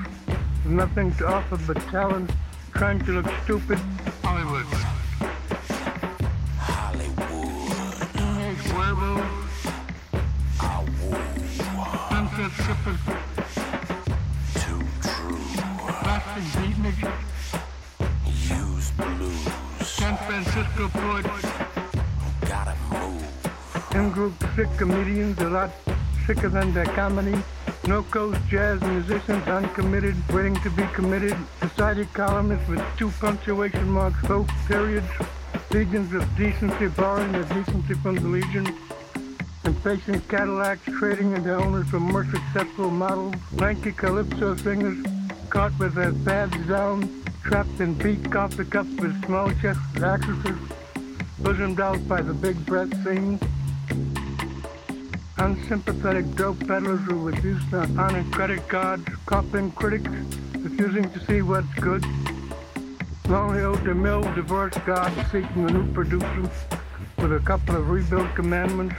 with 0.63 0.73
nothing 0.73 1.13
to 1.15 1.27
offer 1.27 1.57
but 1.67 1.77
talent, 1.89 2.31
trying 2.73 2.99
to 3.05 3.11
look 3.13 3.27
stupid. 3.43 3.79
Sick 24.55 24.69
comedians, 24.77 25.39
a 25.39 25.49
lot 25.49 25.71
sicker 26.25 26.49
than 26.49 26.73
their 26.73 26.85
comedy. 26.85 27.41
No-coast 27.87 28.39
jazz 28.49 28.81
musicians, 28.81 29.47
uncommitted, 29.47 30.15
waiting 30.29 30.55
to 30.61 30.69
be 30.71 30.83
committed. 30.93 31.35
Society 31.61 32.07
columnists 32.13 32.67
with 32.67 32.83
two 32.97 33.09
punctuation 33.19 33.89
marks, 33.89 34.21
both 34.27 34.47
periods. 34.67 35.07
Legions 35.71 36.13
of 36.13 36.23
decency 36.35 36.87
borrowing 36.87 37.31
their 37.31 37.43
decency 37.43 37.93
from 37.95 38.15
the 38.15 38.27
legion. 38.27 38.77
Impatient 39.63 40.27
Cadillacs 40.27 40.83
trading 40.85 41.33
in 41.33 41.43
their 41.43 41.59
owners 41.59 41.87
for 41.89 41.99
more 41.99 42.25
successful 42.25 42.89
models. 42.89 43.35
Lanky 43.53 43.91
calypso 43.91 44.55
singers 44.55 44.97
caught 45.49 45.77
with 45.79 45.93
their 45.95 46.13
pads 46.25 46.55
down, 46.67 47.23
trapped 47.43 47.79
in 47.79 47.93
beat 47.95 48.31
coffee 48.31 48.65
cups 48.65 48.93
with 48.99 49.25
small 49.25 49.49
chested 49.61 50.03
actresses, 50.03 50.57
bosomed 51.39 51.79
out 51.79 52.05
by 52.07 52.21
the 52.21 52.33
big 52.33 52.63
breath 52.65 52.91
scene. 53.03 53.39
Unsympathetic 55.37 56.35
dope 56.35 56.59
peddlers 56.67 56.99
who 57.01 57.19
refuse 57.19 57.61
to 57.71 57.81
honor 57.97 58.23
credit 58.31 58.67
cards, 58.67 59.03
coughing 59.25 59.71
critics, 59.71 60.09
refusing 60.57 61.09
to 61.11 61.25
see 61.25 61.41
what's 61.41 61.73
good. 61.75 62.05
Lonely 63.27 63.61
old 63.61 63.79
DeMille 63.79 64.35
divorced 64.35 64.83
God 64.85 65.11
seeking 65.31 65.69
a 65.69 65.71
new 65.71 65.91
producer 65.93 66.49
with 67.17 67.33
a 67.33 67.39
couple 67.45 67.75
of 67.75 67.89
rebuilt 67.89 68.33
commandments. 68.35 68.95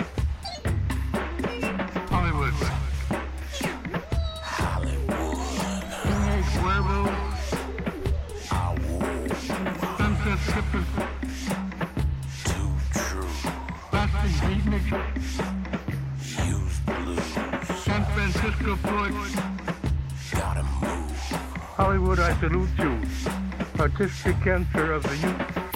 Hollywood, 21.75 22.21
I 22.21 22.39
salute 22.39 22.69
you. 22.79 23.01
Artistic 23.81 24.41
cancer 24.43 24.93
of 24.93 25.03
the 25.03 25.17
youth. 25.17 25.72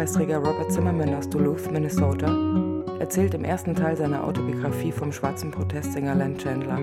Nobelpreisträger 0.00 0.38
Robert 0.38 0.72
Zimmerman 0.72 1.14
aus 1.14 1.28
Duluth, 1.28 1.70
Minnesota, 1.70 2.34
erzählt 3.00 3.34
im 3.34 3.44
ersten 3.44 3.74
Teil 3.74 3.98
seiner 3.98 4.24
Autobiografie 4.24 4.92
vom 4.92 5.12
schwarzen 5.12 5.50
Protestsänger 5.50 6.14
Len 6.14 6.38
Chandler, 6.38 6.78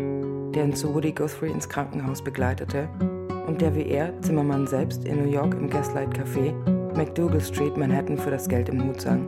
der 0.53 0.65
ihn 0.65 0.75
zu 0.75 0.93
Woody 0.93 1.13
Guthrie 1.13 1.49
ins 1.49 1.67
Krankenhaus 1.67 2.23
begleitete 2.23 2.87
und 3.47 3.59
der 3.59 3.73
wie 3.73 3.87
er, 3.87 4.13
Zimmermann 4.21 4.67
selbst, 4.67 5.03
in 5.03 5.23
New 5.23 5.31
York 5.31 5.55
im 5.55 5.67
Gaslight 5.67 6.15
Café, 6.15 6.53
McDougal 6.95 7.41
Street, 7.41 7.75
Manhattan 7.75 8.19
für 8.19 8.29
das 8.29 8.47
Geld 8.47 8.69
im 8.69 8.87
Hut 8.87 9.01
sang. 9.01 9.25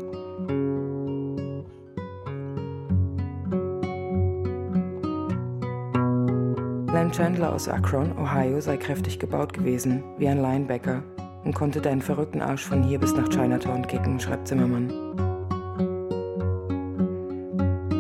Len 6.93 7.11
Chandler 7.11 7.55
aus 7.55 7.67
Akron, 7.67 8.11
Ohio, 8.19 8.61
sei 8.61 8.77
kräftig 8.77 9.17
gebaut 9.17 9.51
gewesen, 9.51 10.03
wie 10.19 10.27
ein 10.27 10.39
Linebacker, 10.39 11.01
und 11.43 11.53
konnte 11.53 11.81
deinen 11.81 12.01
verrückten 12.01 12.41
Arsch 12.41 12.65
von 12.65 12.83
hier 12.83 12.99
bis 12.99 13.13
nach 13.13 13.29
Chinatown 13.29 13.87
kicken, 13.87 14.19
schreibt 14.19 14.47
Zimmermann. 14.47 14.89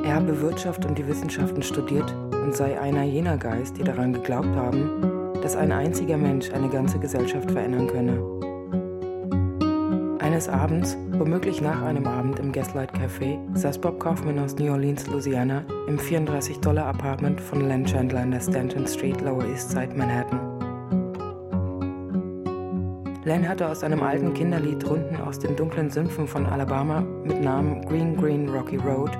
Er 0.03 0.15
habe 0.15 0.41
Wirtschaft 0.41 0.85
und 0.85 0.97
die 0.97 1.07
Wissenschaften 1.07 1.61
studiert 1.61 2.13
und 2.43 2.55
sei 2.55 2.79
einer 2.79 3.03
jener 3.03 3.37
Geist, 3.37 3.77
die 3.77 3.83
daran 3.83 4.13
geglaubt 4.13 4.55
haben, 4.55 5.33
dass 5.41 5.55
ein 5.55 5.71
einziger 5.71 6.17
Mensch 6.17 6.51
eine 6.51 6.69
ganze 6.69 6.99
Gesellschaft 6.99 7.51
verändern 7.51 7.87
könne. 7.87 8.39
Eines 10.19 10.49
Abends, 10.49 10.97
womöglich 11.11 11.61
nach 11.61 11.81
einem 11.81 12.05
Abend 12.05 12.39
im 12.39 12.51
Gaslight 12.51 12.91
Café, 12.93 13.39
saß 13.55 13.79
Bob 13.79 13.99
Kaufman 13.99 14.39
aus 14.39 14.55
New 14.55 14.71
Orleans, 14.71 15.07
Louisiana, 15.07 15.63
im 15.87 15.97
34-Dollar-Apartment 15.97 17.41
von 17.41 17.67
Len 17.67 17.85
Chandler 17.85 18.23
in 18.23 18.31
der 18.31 18.41
Stanton 18.41 18.85
Street, 18.85 19.21
Lower 19.21 19.45
East 19.45 19.71
Side, 19.71 19.95
Manhattan. 19.95 20.48
Len 23.29 23.47
hatte 23.47 23.67
aus 23.69 23.83
einem 23.83 24.01
alten 24.01 24.33
Kinderlied 24.33 24.89
Runden 24.89 25.17
aus 25.17 25.37
den 25.37 25.55
dunklen 25.55 25.91
Sümpfen 25.91 26.27
von 26.27 26.47
Alabama 26.47 27.01
mit 27.23 27.39
Namen 27.39 27.85
Green 27.85 28.17
Green 28.17 28.49
Rocky 28.49 28.77
Road, 28.77 29.11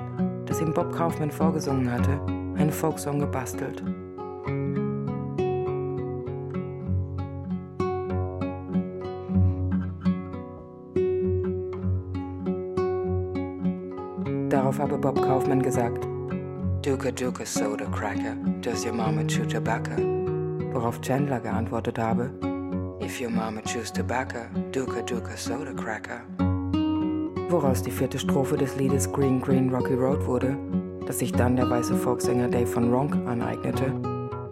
das 0.46 0.60
ihm 0.60 0.74
Bob 0.74 0.92
Kaufman 0.92 1.30
vorgesungen 1.30 1.88
hatte, 1.88 2.20
einen 2.56 2.72
Folksong 2.72 3.20
gebastelt. 3.20 3.84
Darauf 14.48 14.80
habe 14.80 14.98
Bob 14.98 15.22
Kaufman 15.22 15.62
gesagt, 15.62 16.04
Duka 16.84 17.12
Duka 17.12 17.46
Soda 17.46 17.84
Cracker, 17.84 18.34
does 18.60 18.84
your 18.84 18.92
mama 18.92 19.22
chew 19.28 19.46
tobacco? 19.46 19.94
Worauf 20.72 21.00
Chandler 21.00 21.38
geantwortet 21.38 21.96
habe, 21.96 22.49
If 23.10 23.20
your 23.20 23.30
mama 23.30 23.60
chews 23.62 23.90
tobacco, 23.90 24.38
Duka 24.70 25.02
Duka 25.02 25.36
Soda 25.36 25.72
Cracker. 25.72 26.20
Woraus 27.48 27.82
die 27.82 27.90
vierte 27.90 28.20
Strophe 28.20 28.56
des 28.56 28.76
Liedes 28.76 29.10
Green 29.10 29.40
Green 29.40 29.68
Rocky 29.74 29.94
Road 29.94 30.24
wurde, 30.26 30.56
das 31.08 31.18
sich 31.18 31.32
dann 31.32 31.56
der 31.56 31.68
weiße 31.68 31.96
Folksänger 31.96 32.46
Dave 32.46 32.68
von 32.68 32.94
Ronk 32.94 33.16
aneignete 33.26 33.92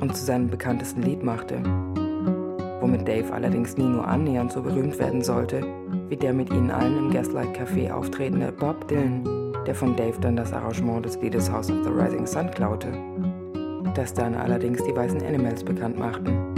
und 0.00 0.16
zu 0.16 0.24
seinem 0.24 0.50
bekanntesten 0.50 1.02
Lied 1.02 1.22
machte. 1.22 1.62
Womit 2.80 3.06
Dave 3.06 3.32
allerdings 3.32 3.76
nie 3.76 3.86
nur 3.86 4.08
annähernd 4.08 4.50
so 4.50 4.60
berühmt 4.60 4.98
werden 4.98 5.22
sollte, 5.22 5.62
wie 6.08 6.16
der 6.16 6.32
mit 6.32 6.50
ihnen 6.50 6.72
allen 6.72 6.98
im 6.98 7.10
Gaslight 7.12 7.56
Café 7.56 7.92
auftretende 7.92 8.50
Bob 8.50 8.88
Dylan 8.88 9.22
der 9.66 9.74
von 9.76 9.94
Dave 9.94 10.18
dann 10.20 10.34
das 10.34 10.52
Arrangement 10.52 11.06
des 11.06 11.16
Liedes 11.22 11.48
House 11.48 11.70
of 11.70 11.84
the 11.84 11.90
Rising 11.90 12.26
Sun 12.26 12.50
klaute, 12.50 12.88
das 13.94 14.12
dann 14.12 14.34
allerdings 14.34 14.82
die 14.82 14.96
weißen 14.96 15.22
Animals 15.22 15.62
bekannt 15.62 15.96
machten. 15.96 16.57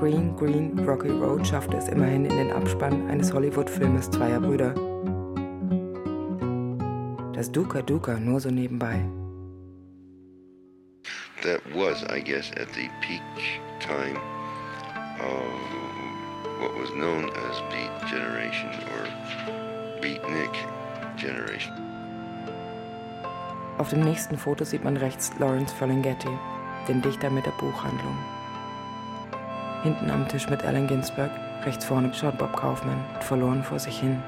Green 0.00 0.34
Green 0.34 0.78
Rocky 0.78 1.10
Road 1.10 1.46
schaffte 1.46 1.76
es 1.76 1.88
immerhin 1.88 2.24
in 2.24 2.34
den 2.34 2.50
Abspann 2.52 3.10
eines 3.10 3.34
Hollywood-Filmes 3.34 4.10
zweier 4.10 4.40
Brüder. 4.40 4.72
Das 7.34 7.52
Duka 7.52 7.82
Duka 7.82 8.18
nur 8.18 8.40
so 8.40 8.50
nebenbei. 8.50 9.04
That 11.42 11.60
was, 11.74 12.02
I 12.04 12.22
guess, 12.22 12.50
at 12.52 12.68
the 12.72 12.88
peak 13.02 13.20
time 13.78 14.16
of 15.20 15.44
what 16.60 16.74
was 16.80 16.90
known 16.92 17.28
as 17.28 17.60
Beat 17.68 18.10
Generation 18.10 18.70
or 18.94 20.00
Beatnik 20.00 20.50
Generation. 21.18 21.74
Auf 23.76 23.90
dem 23.90 24.00
nächsten 24.00 24.38
Foto 24.38 24.64
sieht 24.64 24.82
man 24.82 24.96
rechts 24.96 25.30
Lawrence 25.38 25.74
Ferlinghetti, 25.74 26.30
den 26.88 27.02
Dichter 27.02 27.28
mit 27.28 27.44
der 27.44 27.52
Buchhandlung. 27.52 28.16
Hinten 29.82 30.10
am 30.10 30.28
Tisch 30.28 30.48
mit 30.48 30.64
Allen 30.64 30.86
Ginsberg, 30.86 31.30
rechts 31.64 31.84
vorne 31.84 32.12
schaut 32.12 32.38
Bob 32.38 32.54
Kaufman 32.54 33.02
verloren 33.20 33.62
vor 33.62 33.78
sich 33.78 33.98
hin. 33.98 34.22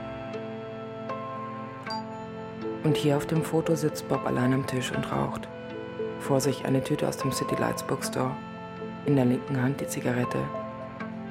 Und 2.84 2.96
hier 2.96 3.16
auf 3.16 3.26
dem 3.26 3.42
Foto 3.42 3.74
sitzt 3.74 4.08
Bob 4.08 4.26
allein 4.26 4.54
am 4.54 4.66
Tisch 4.66 4.92
und 4.92 5.12
raucht. 5.12 5.48
Vor 6.20 6.40
sich 6.40 6.64
eine 6.64 6.82
Tüte 6.82 7.06
aus 7.06 7.16
dem 7.16 7.32
City 7.32 7.54
Lights 7.56 7.82
Bookstore, 7.82 8.32
in 9.06 9.16
der 9.16 9.24
linken 9.24 9.60
Hand 9.60 9.80
die 9.80 9.86
Zigarette 9.86 10.38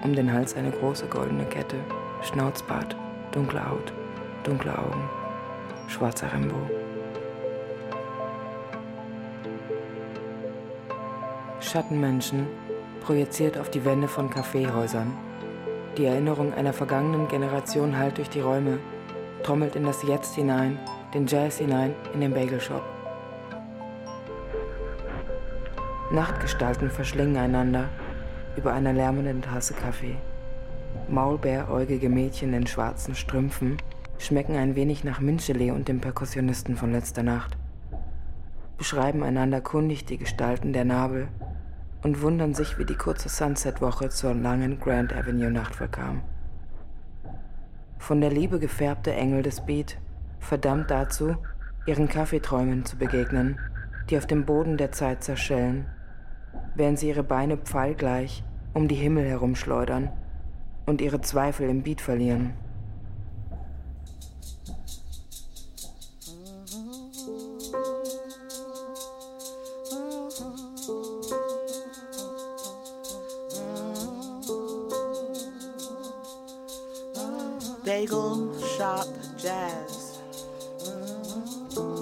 um 0.04 0.16
den 0.16 0.32
Hals 0.34 0.56
eine 0.56 0.72
große 0.72 1.06
goldene 1.08 1.46
Kette, 1.46 1.76
Schnauzbart, 2.24 2.96
dunkle 3.32 3.70
Haut, 3.70 3.94
dunkle 4.44 4.78
Augen, 4.78 5.10
schwarzer 5.88 6.32
Rembo. 6.34 6.56
Schattenmenschen 11.60 12.48
projiziert 13.02 13.58
auf 13.58 13.70
die 13.70 13.84
Wände 13.84 14.08
von 14.08 14.30
Kaffeehäusern. 14.30 15.12
Die 15.98 16.06
Erinnerung 16.06 16.54
einer 16.54 16.72
vergangenen 16.72 17.28
Generation 17.28 17.98
hallt 17.98 18.18
durch 18.18 18.30
die 18.30 18.40
Räume, 18.40 18.80
trommelt 19.44 19.76
in 19.76 19.84
das 19.84 20.04
Jetzt 20.04 20.36
hinein, 20.36 20.80
den 21.14 21.28
Jazz 21.28 21.58
hinein, 21.58 21.94
in 22.14 22.22
den 22.22 22.34
Bagelshop. 22.34 22.84
Nachtgestalten 26.12 26.90
verschlingen 26.90 27.38
einander, 27.38 27.90
über 28.56 28.74
einer 28.74 28.94
lärmenden 28.94 29.42
Tasse 29.42 29.74
Kaffee. 29.74 30.16
Maulbeeräugige 31.10 32.10
Mädchen 32.10 32.54
in 32.54 32.68
schwarzen 32.68 33.16
Strümpfen 33.16 33.78
schmecken 34.18 34.56
ein 34.56 34.76
wenig 34.76 35.04
nach 35.04 35.20
Minzgelee 35.20 35.72
und 35.72 35.88
dem 35.88 36.00
Perkussionisten 36.00 36.76
von 36.76 36.92
letzter 36.92 37.24
Nacht, 37.24 37.58
beschreiben 38.78 39.24
einander 39.24 39.62
kundig 39.62 40.06
die 40.06 40.18
Gestalten 40.18 40.74
der 40.74 40.86
Nabel 40.86 41.28
und 42.04 42.22
wundern 42.22 42.54
sich, 42.54 42.78
wie 42.78 42.86
die 42.86 42.96
kurze 42.96 43.30
Sunset-Woche 43.30 44.10
zur 44.10 44.34
langen 44.34 44.80
Grand 44.80 45.14
Avenue-Nacht 45.14 45.76
verkam. 45.76 46.22
Von 48.00 48.22
der 48.22 48.32
Liebe 48.32 48.60
gefärbte 48.60 49.14
Engel 49.14 49.44
des 49.44 49.66
Beat, 49.66 49.98
verdammt 50.40 50.90
dazu, 50.90 51.36
ihren 51.86 52.10
Kaffeeträumen 52.10 52.86
zu 52.86 52.98
begegnen, 52.98 53.60
die 54.10 54.18
auf 54.18 54.26
dem 54.26 54.46
Boden 54.46 54.78
der 54.78 54.92
Zeit 54.92 55.24
zerschellen 55.24 55.86
während 56.76 57.00
sie 57.00 57.10
ihre 57.10 57.24
Beine 57.24 57.58
pfeilgleich 57.58 58.44
um 58.74 58.88
die 58.88 58.96
Himmel 58.96 59.26
herumschleudern 59.26 60.10
und 60.86 61.02
ihre 61.02 61.22
Zweifel 61.22 61.70
im 61.70 61.84
Beat 61.84 62.02
verlieren. 62.02 62.54
Bagel 78.02 78.50
Shop 78.78 79.06
Jazz. 79.38 80.18
Mm-hmm. 80.80 82.02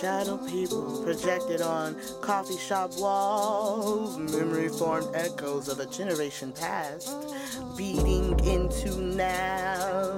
shadow 0.00 0.36
people 0.46 1.02
projected 1.02 1.60
on 1.60 1.96
coffee 2.20 2.56
shop 2.56 2.92
walls, 2.96 4.16
memory 4.18 4.68
formed 4.68 5.08
echoes 5.16 5.66
of 5.66 5.80
a 5.80 5.86
generation 5.86 6.52
past, 6.52 7.12
beating 7.76 8.38
into 8.46 9.00
now. 9.00 10.16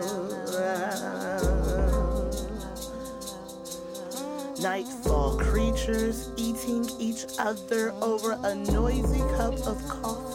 Nightfall 4.61 5.39
creatures 5.39 6.29
eating 6.37 6.87
each 6.99 7.25
other 7.39 7.93
over 8.03 8.39
a 8.43 8.55
noisy 8.55 9.21
cup 9.39 9.55
of 9.67 9.83
coffee. 9.89 10.26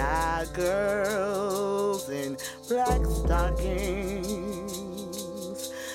Mulberry 0.00 0.46
girls 0.54 2.08
in 2.08 2.38
black 2.68 3.04
stockings 3.04 4.72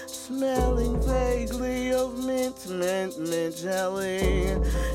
smelling 0.06 1.02
vaguely 1.02 1.92
of 1.92 2.24
mint, 2.24 2.70
mint, 2.70 3.18
mint 3.20 3.58
jelly. 3.58 4.52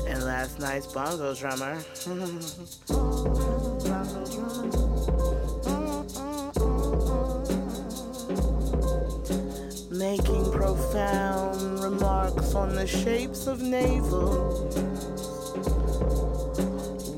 And 0.07 0.23
last 0.23 0.59
night's 0.59 0.87
bongo 0.87 1.35
drummer. 1.35 1.83
Making 9.91 10.51
profound 10.51 11.83
remarks 11.83 12.55
on 12.55 12.75
the 12.75 12.87
shapes 12.87 13.47
of 13.47 13.61
navels. 13.61 14.90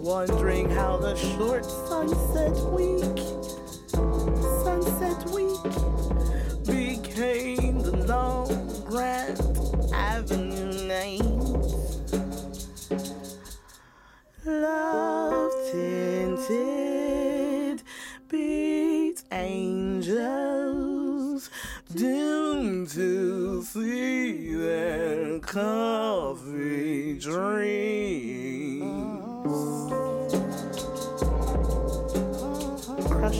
Wondering 0.03 0.69
how 0.69 0.97
the 0.97 1.15
short 1.15 1.63
sunset 1.63 2.57
week, 2.73 3.32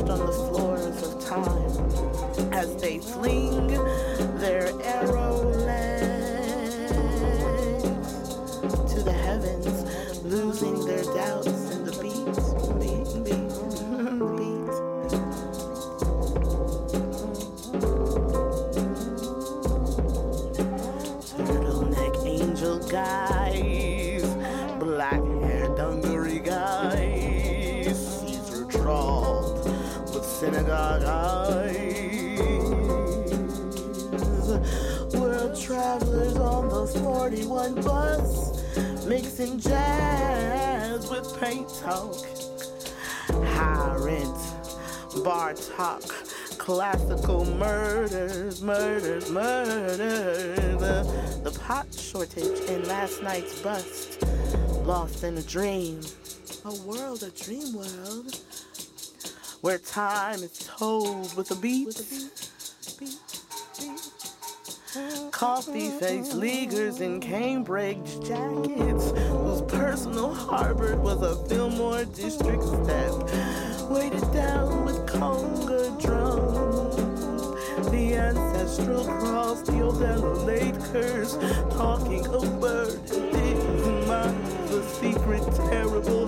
on 0.10 0.20
the 0.20 0.32
floors 0.34 1.02
of 1.04 1.26
time 1.26 2.54
as 2.54 2.76
they 2.78 3.00
fling 3.00 3.73
41 37.64 37.86
bus, 37.86 39.06
mixing 39.06 39.58
jazz 39.58 41.10
with 41.10 41.40
paint 41.40 41.70
talk. 41.80 42.14
High 43.30 43.96
rent, 44.00 45.24
bar 45.24 45.54
talk, 45.54 46.04
classical 46.58 47.46
murders, 47.46 48.62
murders, 48.62 49.30
murders. 49.30 49.98
The, 49.98 51.40
the 51.44 51.58
pot 51.60 51.88
shortage 51.94 52.60
in 52.70 52.84
last 52.84 53.24
night's 53.24 53.62
bust, 53.62 54.26
lost 54.84 55.24
in 55.24 55.38
a 55.38 55.44
dream. 55.44 56.02
A 56.66 56.74
world, 56.86 57.24
a 57.24 57.30
dream 57.30 57.74
world, 57.74 58.42
where 59.62 59.78
time 59.78 60.44
is 60.44 60.70
told 60.78 61.34
with 61.38 61.52
a 61.52 61.56
beat. 61.56 62.52
Coffee 65.34 65.90
faced 65.90 66.36
leaguers 66.36 67.02
in 67.02 67.20
Cambridge 67.20 68.20
jackets, 68.22 69.12
whose 69.32 69.64
personal 69.64 70.32
Harvard 70.32 71.00
was 71.00 71.24
a 71.24 71.36
Fillmore 71.48 72.06
district 72.06 72.62
step, 72.64 73.12
weighted 73.90 74.32
down 74.32 74.86
with 74.86 75.04
conga 75.08 76.00
drums. 76.00 76.96
The 77.90 78.16
ancestral 78.16 79.06
cross, 79.06 79.64
the 79.64 79.84
Othello 79.84 80.36
late 80.46 80.80
curse, 80.92 81.36
talking 81.72 82.28
of 82.28 82.62
bird 82.62 83.00
and 83.12 83.32
things, 83.34 84.08
minds, 84.08 84.70
the 84.70 84.84
secret 85.02 85.44
terrible 85.56 86.23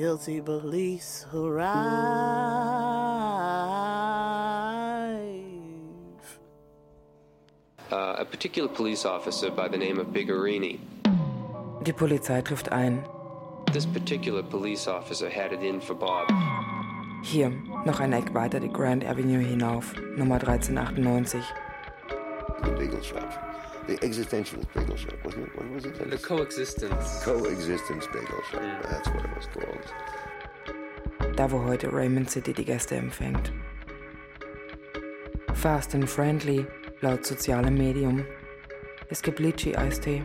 guilty 0.00 0.40
police 0.40 1.26
arrive. 1.34 1.60
Uh, 7.92 8.14
a 8.18 8.24
particular 8.24 8.68
police 8.68 9.04
officer 9.04 9.50
by 9.50 9.68
the 9.68 9.76
name 9.76 9.98
of 9.98 10.06
Bigarini. 10.06 10.78
Die 11.82 11.92
Polizei 11.92 12.40
trifft 12.42 12.72
ein. 12.72 13.04
This 13.74 13.84
particular 13.84 14.42
police 14.42 14.88
officer 14.88 15.28
had 15.28 15.52
it 15.52 15.62
in 15.62 15.82
for 15.82 15.94
Bob. 15.94 16.28
Hier, 17.22 17.50
noch 17.84 18.00
ein 18.00 18.14
Eck 18.14 18.32
weiter 18.32 18.58
die 18.58 18.72
Grand 18.72 19.04
Avenue 19.04 19.44
hinauf, 19.44 19.94
Nummer 20.16 20.36
1398. 20.36 21.42
The 22.62 22.70
bagel 22.70 23.02
shop. 23.02 23.49
The 23.90 23.96
existentialist 24.06 24.72
bagel 24.72 24.96
shop, 24.96 25.14
wasn't 25.24 25.48
it? 25.48 25.56
What 25.56 25.68
was 25.72 25.84
it? 25.84 26.10
The 26.10 26.16
coexistence. 26.16 27.24
Coexistence 27.24 28.06
bagel 28.12 28.40
shop. 28.48 28.62
That's 28.84 29.08
what 29.08 29.24
it 29.24 29.36
was 29.36 29.46
called. 29.46 31.36
Da, 31.36 31.50
wo 31.50 31.58
heute 31.58 31.90
Raymond 31.90 32.30
City 32.30 32.52
die 32.52 32.62
Gäste 32.62 32.94
empfängt. 32.94 33.50
Fast 35.54 35.94
and 35.94 36.08
friendly, 36.08 36.64
laut 37.02 37.26
sozialem 37.26 37.76
Medium. 37.76 38.24
Es 39.10 39.20
gibt 39.22 39.40
Litchi-Eistee. 39.40 40.22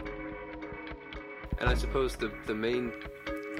And 1.59 1.67
I 1.67 1.73
suppose 1.73 2.15
the, 2.15 2.29
the 2.45 2.53
main 2.53 2.93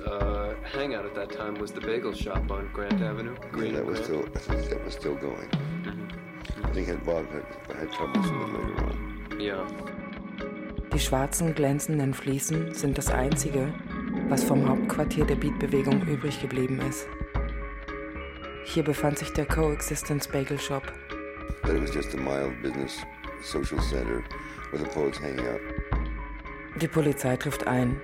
uh, 0.06 0.53
hangout 0.72 1.06
at 1.06 1.16
that 1.16 1.32
time 1.32 1.56
was 1.56 1.72
the 1.72 1.82
bagel 1.82 2.14
shop 2.14 2.51
on 2.51 2.70
Grant 2.72 3.01
Avenue. 3.01 3.36
Yeah, 3.58 3.72
that 3.72 3.86
was 3.88 4.01
Grant. 4.01 4.06
still. 4.06 4.53
I 4.53 4.58
think 4.62 4.70
that 4.70 4.86
was 4.86 4.93
still 4.93 5.16
going. 5.16 5.49
I 6.64 6.72
think 6.74 6.89
had 6.89 7.03
Bob 7.03 7.26
had, 7.32 7.76
had 7.76 7.91
troubles 7.91 8.30
with 8.30 8.41
it 8.41 8.53
later 8.53 8.86
on. 8.86 9.14
Yeah. 9.40 9.66
Die 10.94 11.00
schwarzen 11.00 11.54
glänzenden 11.54 12.14
Fliesen 12.14 12.74
sind 12.74 12.98
das 12.98 13.10
Einzige, 13.12 13.74
was 14.30 14.44
vom 14.44 14.68
Hauptquartier 14.68 15.26
der 15.26 15.36
Beatbewegung 15.36 16.02
übrig 16.08 16.42
geblieben 16.42 16.80
ist. 16.88 17.08
Hier 18.64 18.84
befand 18.84 19.20
sich 19.20 19.32
der 19.34 19.46
Coexistence 19.46 20.28
Bagel 20.28 20.58
Shop. 20.58 20.84
But 21.64 21.76
it 21.76 21.82
was 21.82 21.94
just 21.94 22.14
a 22.14 22.18
mild 22.18 22.62
business 22.62 22.98
social 23.44 23.80
center 23.82 24.24
where 24.72 24.82
the 24.82 24.90
poets 24.90 25.20
hang 25.20 25.38
out. 25.40 25.60
Die 26.82 26.88
Polizei 26.88 27.36
trifft 27.36 27.68
ein. 27.68 28.00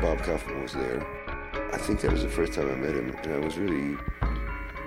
Bob 0.00 0.22
Kaufman 0.22 0.62
was 0.62 0.72
there. 0.72 1.04
I 1.72 1.78
think 1.78 2.00
that 2.00 2.12
was 2.12 2.22
the 2.22 2.28
first 2.28 2.52
time 2.54 2.70
I 2.70 2.76
met 2.76 2.94
him, 2.94 3.14
and 3.22 3.32
I 3.32 3.38
was 3.38 3.56
really, 3.56 3.96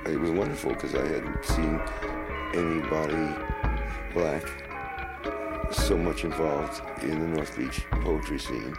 it 0.05 0.19
was 0.19 0.31
wonderful 0.31 0.71
because 0.71 0.95
I 0.95 1.05
hadn't 1.07 1.43
seen 1.43 1.79
anybody 2.53 3.35
black 4.13 4.43
so 5.71 5.97
much 5.97 6.23
involved 6.25 6.81
in 7.03 7.19
the 7.19 7.27
North 7.27 7.55
Beach 7.57 7.81
poetry 8.03 8.37
scene. 8.39 8.75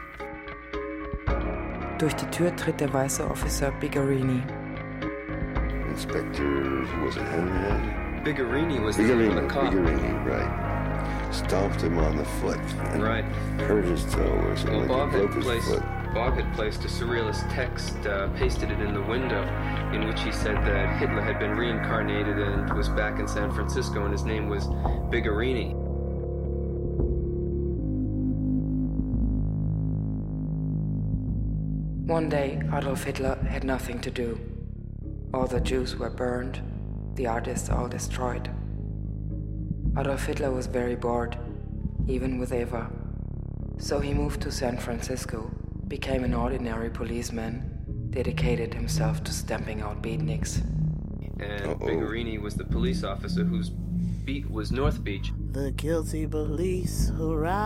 Durch 1.98 2.14
die 2.16 2.26
Tür 2.30 2.54
tritt 2.56 2.80
der 2.80 2.92
weiße 2.92 3.24
Officer 3.30 3.70
Bigarini. 3.80 4.42
Inspector, 5.88 6.44
was 7.04 7.16
it, 7.16 7.22
Henry? 7.22 8.22
Bigarini 8.24 8.80
was 8.82 8.96
the 8.96 9.02
Bigarini, 9.04 9.34
the 9.40 9.46
cop. 9.48 9.72
Bigarini, 9.72 10.24
right. 10.26 11.34
Stomped 11.34 11.80
him 11.82 11.98
on 11.98 12.16
the 12.16 12.24
foot 12.24 12.58
and 12.92 13.02
Right. 13.02 13.24
hurt 13.60 13.84
his 13.84 14.04
toe 14.12 14.20
or 14.22 14.56
something 14.56 14.88
Well, 14.88 14.98
like 15.06 15.12
that. 15.12 15.20
had 15.20 15.30
Broke 15.30 15.34
his 15.34 15.44
placed 15.44 15.68
foot. 15.68 15.82
Bob 16.14 16.34
had 16.34 16.52
placed 16.54 16.84
a 16.84 16.88
surrealist 16.88 17.50
text, 17.54 17.96
uh, 18.06 18.28
pasted 18.36 18.70
it 18.70 18.80
in 18.80 18.92
the 18.92 19.02
window, 19.02 19.42
in 19.94 20.06
which 20.06 20.20
he 20.20 20.30
said 20.30 20.56
that 20.56 20.98
Hitler 20.98 21.22
had 21.22 21.38
been 21.38 21.56
reincarnated 21.56 22.38
and 22.38 22.70
was 22.74 22.90
back 22.90 23.18
in 23.18 23.26
San 23.26 23.50
Francisco, 23.50 24.04
and 24.04 24.12
his 24.12 24.24
name 24.24 24.48
was 24.48 24.66
Bigarini. 25.10 25.74
One 32.06 32.28
day, 32.28 32.60
Adolf 32.74 33.04
Hitler 33.04 33.36
had 33.48 33.64
nothing 33.64 33.98
to 34.00 34.10
do. 34.10 34.38
All 35.32 35.46
the 35.46 35.60
Jews 35.60 35.96
were 35.96 36.10
burned, 36.10 36.60
the 37.14 37.26
artists 37.26 37.70
all 37.70 37.88
destroyed. 37.88 38.50
Adolf 39.98 40.26
Hitler 40.26 40.50
was 40.50 40.66
very 40.66 40.94
bored, 40.94 41.38
even 42.06 42.38
with 42.38 42.52
Eva. 42.52 42.90
So 43.78 44.00
he 44.00 44.12
moved 44.12 44.42
to 44.42 44.52
San 44.52 44.76
Francisco, 44.76 45.50
became 45.92 46.24
an 46.24 46.32
ordinary 46.32 46.88
policeman, 46.88 48.08
dedicated 48.08 48.72
himself 48.72 49.22
to 49.22 49.30
stamping 49.30 49.82
out 49.82 50.02
beatniks. 50.02 50.62
And 51.38 51.78
Bigarini 51.78 52.40
was 52.40 52.54
the 52.54 52.64
police 52.64 53.04
officer 53.04 53.44
whose 53.44 53.68
beat 53.68 54.50
was 54.50 54.72
North 54.72 55.04
Beach. 55.04 55.30
The 55.50 55.70
guilty 55.72 56.26
police 56.26 57.10
arrive. 57.20 57.60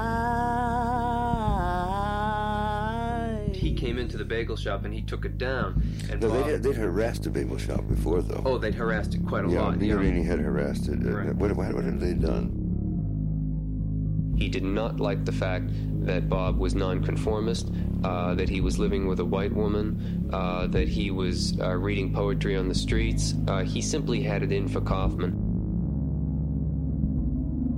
He 3.55 3.75
came 3.75 3.97
into 3.97 4.17
the 4.17 4.25
bagel 4.25 4.57
shop 4.57 4.85
and 4.85 4.93
he 4.93 5.03
took 5.03 5.25
it 5.25 5.39
down. 5.39 5.81
And 6.11 6.21
No, 6.21 6.29
they'd, 6.43 6.61
they'd 6.65 6.75
harassed 6.75 7.23
the 7.23 7.31
bagel 7.31 7.59
shop 7.59 7.87
before, 7.87 8.23
though. 8.23 8.43
oh, 8.45 8.59
they'd 8.59 8.75
harassed 8.75 9.15
it 9.15 9.25
quite 9.25 9.45
a 9.45 9.49
yeah, 9.49 9.61
lot. 9.61 9.81
yeah. 9.81 9.95
Bigarini 9.95 10.25
had 10.27 10.41
harassed 10.41 10.89
it. 10.89 10.99
Uh, 11.07 11.33
What, 11.35 11.53
what, 11.57 11.73
what 11.75 11.85
had 11.85 12.01
they 12.01 12.15
done? 12.15 12.66
He 14.37 14.49
did 14.49 14.65
not 14.65 15.01
like 15.01 15.25
the 15.25 15.33
fact 15.33 15.71
that 16.07 16.29
Bob 16.29 16.59
was 16.59 16.75
nonconformist, 16.75 17.71
uh, 18.05 18.35
that 18.35 18.49
he 18.49 18.61
was 18.61 18.79
living 18.79 19.09
with 19.09 19.19
a 19.21 19.25
white 19.25 19.55
woman, 19.55 20.31
uh, 20.33 20.67
that 20.69 20.89
he 20.89 21.11
was 21.11 21.59
uh, 21.61 21.75
reading 21.77 22.13
poetry 22.13 22.57
on 22.57 22.69
the 22.69 22.75
streets. 22.75 23.35
Uh, 23.49 23.65
he 23.65 23.81
simply 23.81 24.23
had 24.23 24.43
it 24.43 24.53
in 24.53 24.69
for 24.69 24.81
Kaufman. 24.81 25.35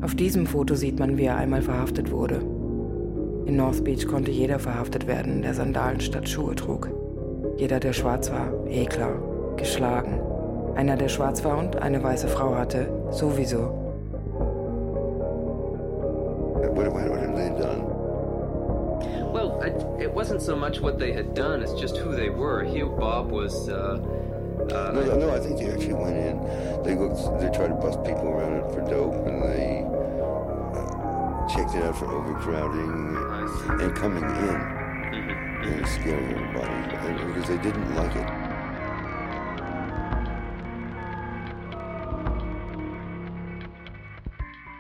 Auf 0.02 0.14
diesem 0.14 0.46
Foto 0.46 0.74
sieht 0.74 0.98
man, 0.98 1.16
wie 1.16 1.24
er 1.24 1.36
einmal 1.36 1.62
verhaftet 1.62 2.10
wurde. 2.10 2.40
In 3.46 3.56
North 3.56 3.82
Beach 3.82 4.06
konnte 4.06 4.30
jeder 4.30 4.58
verhaftet 4.58 5.06
werden, 5.06 5.42
der 5.42 5.54
Sandalen 5.54 6.00
statt 6.00 6.28
Schuhe 6.28 6.54
trug. 6.54 6.90
Jeder, 7.56 7.80
der 7.80 7.92
schwarz 7.92 8.30
war, 8.30 8.52
eh 8.68 8.84
klar, 8.84 9.54
geschlagen. 9.56 10.20
Einer, 10.76 10.96
der 10.96 11.08
schwarz 11.08 11.44
war 11.44 11.58
und 11.58 11.76
eine 11.76 12.02
weiße 12.02 12.28
Frau 12.28 12.54
hatte, 12.54 12.88
sowieso. 13.10 13.87
What, 16.58 16.92
what, 16.92 17.08
what 17.10 17.20
have 17.20 17.36
they 17.36 17.48
done? 17.62 17.84
Well, 19.32 19.60
it, 19.62 20.02
it 20.02 20.12
wasn't 20.12 20.42
so 20.42 20.56
much 20.56 20.80
what 20.80 20.98
they 20.98 21.12
had 21.12 21.34
done; 21.34 21.62
it's 21.62 21.74
just 21.74 21.96
who 21.96 22.14
they 22.14 22.30
were. 22.30 22.64
Hugh 22.64 22.94
Bob 22.98 23.30
was. 23.30 23.68
Uh, 23.68 24.00
uh, 24.72 24.90
No, 24.92 25.16
no, 25.18 25.30
I 25.34 25.38
think 25.38 25.58
they 25.58 25.70
actually 25.70 25.94
went 25.94 26.16
in. 26.16 26.38
They 26.82 26.94
looked. 26.96 27.18
They 27.40 27.50
tried 27.56 27.68
to 27.68 27.74
bust 27.74 28.02
people 28.04 28.28
around 28.28 28.54
it 28.54 28.72
for 28.72 28.80
dope, 28.88 29.14
and 29.26 29.42
they 29.42 29.84
uh, 29.86 31.46
checked 31.48 31.74
it 31.76 31.84
out 31.84 31.96
for 31.96 32.06
overcrowding 32.06 33.16
and 33.80 33.94
coming 33.94 34.24
in 34.24 34.56
and 35.68 35.86
scaring 35.88 36.30
everybody 36.32 36.72
and- 37.06 37.34
because 37.34 37.48
they 37.48 37.58
didn't 37.58 37.94
like 37.94 38.14
it. 38.16 38.26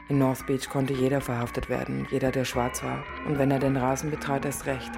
In 0.08 0.16
North 0.16 0.46
Beach 0.46 0.70
konnte 0.70 0.94
jeder 0.94 1.20
verhaftet 1.20 1.68
werden, 1.68 2.06
jeder, 2.10 2.30
der 2.30 2.46
schwarz 2.46 2.82
war. 2.82 3.04
Und 3.26 3.38
wenn 3.38 3.50
er 3.50 3.58
den 3.58 3.76
Rasen 3.76 4.10
betrat, 4.10 4.46
erst 4.46 4.64
recht. 4.64 4.90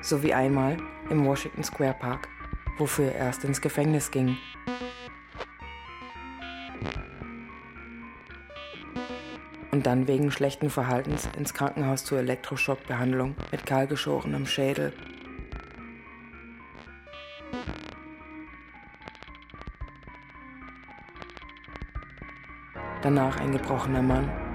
So 0.00 0.24
wie 0.24 0.34
einmal 0.34 0.76
im 1.10 1.24
Washington 1.24 1.62
Square 1.62 1.94
Park, 1.94 2.28
wofür 2.76 3.06
er 3.06 3.26
erst 3.26 3.44
ins 3.44 3.60
Gefängnis 3.60 4.10
ging. 4.10 4.36
Und 9.70 9.86
dann 9.86 10.08
wegen 10.08 10.32
schlechten 10.32 10.70
Verhaltens 10.70 11.28
ins 11.38 11.54
Krankenhaus 11.54 12.04
zur 12.04 12.18
Elektroschockbehandlung 12.18 13.36
mit 13.52 13.64
kahlgeschorenem 13.64 14.44
Schädel. 14.46 14.92
Danach 23.02 23.38
ein 23.38 23.52
gebrochener 23.52 24.02
Mann. 24.02 24.47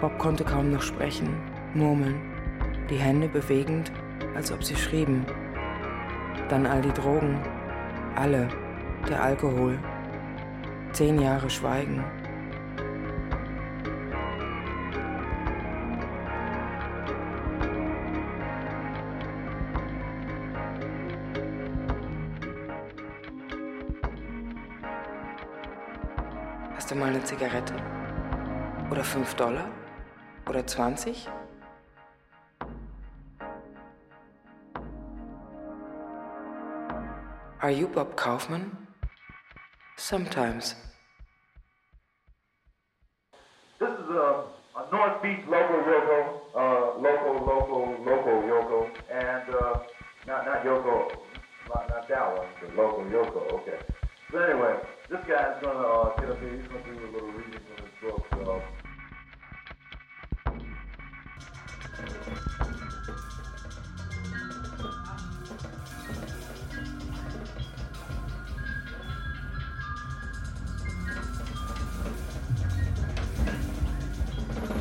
Bob 0.00 0.16
konnte 0.18 0.44
kaum 0.44 0.70
noch 0.70 0.80
sprechen, 0.80 1.28
murmeln, 1.74 2.22
die 2.88 2.96
Hände 2.96 3.28
bewegend, 3.28 3.92
als 4.34 4.50
ob 4.50 4.64
sie 4.64 4.74
schrieben. 4.74 5.26
Dann 6.48 6.66
all 6.66 6.80
die 6.80 6.92
Drogen, 6.92 7.38
alle, 8.16 8.48
der 9.08 9.22
Alkohol. 9.22 9.78
Zehn 10.92 11.20
Jahre 11.20 11.50
Schweigen. 11.50 12.02
Hast 26.74 26.90
du 26.90 26.94
mal 26.94 27.10
eine 27.10 27.22
Zigarette? 27.22 27.74
Oder 28.90 29.04
fünf 29.04 29.34
Dollar? 29.34 29.68
Oder 30.50 30.66
20? 30.66 31.14
Are 37.62 37.70
you 37.70 37.86
Bob 37.86 38.16
Kaufman? 38.16 38.76
Sometimes. 39.96 40.74
This 43.78 43.90
is 43.90 44.10
a, 44.10 44.42
a 44.74 44.90
North 44.90 45.22
Beach 45.22 45.38
local 45.46 45.76
Yoko, 45.86 46.40
uh, 46.56 46.98
local, 46.98 47.34
local, 47.46 47.96
local 48.04 48.42
Yoko, 48.42 48.90
and 49.08 49.54
uh, 49.54 49.78
not 50.26 50.46
not 50.46 50.64
Yoko, 50.64 51.12
not, 51.68 51.88
not 51.90 52.08
that 52.08 52.36
one, 52.36 52.48
the 52.60 52.74
local 52.74 53.04
Yoko. 53.04 53.52
Okay. 53.60 53.78
So 54.32 54.38
anyway, 54.38 54.80
this 55.08 55.20
guy's 55.28 55.62
gonna 55.62 55.78
uh, 55.78 56.20
get 56.20 56.28
up 56.28 56.40
here. 56.40 56.58
He's 56.58 56.66
gonna 56.66 56.82
do 56.82 57.06
a 57.06 57.10
little 57.12 57.28
reading 57.28 57.60
from 57.68 57.84
his 57.84 57.94
book. 58.02 58.26
So. 58.32 58.79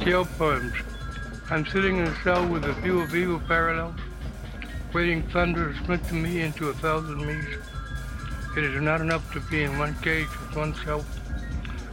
Jail 0.10 0.26
poems. 0.40 0.74
I'm 1.52 1.66
sitting 1.68 1.98
in 1.98 2.06
a 2.08 2.16
cell 2.24 2.48
with 2.48 2.64
a 2.64 2.74
view 2.74 3.02
of 3.02 3.14
evil 3.14 3.40
parallels, 3.48 4.00
waiting 4.94 5.22
thunder 5.30 5.72
to 5.72 5.84
splinter 5.84 6.16
me 6.16 6.42
into 6.42 6.70
a 6.70 6.74
thousand 6.74 7.26
me's. 7.26 7.58
It 8.58 8.64
is 8.64 8.82
not 8.82 9.02
enough 9.02 9.32
to 9.34 9.40
be 9.42 9.64
in 9.64 9.78
one 9.78 9.94
cage 10.02 10.28
with 10.40 10.56
oneself. 10.56 11.06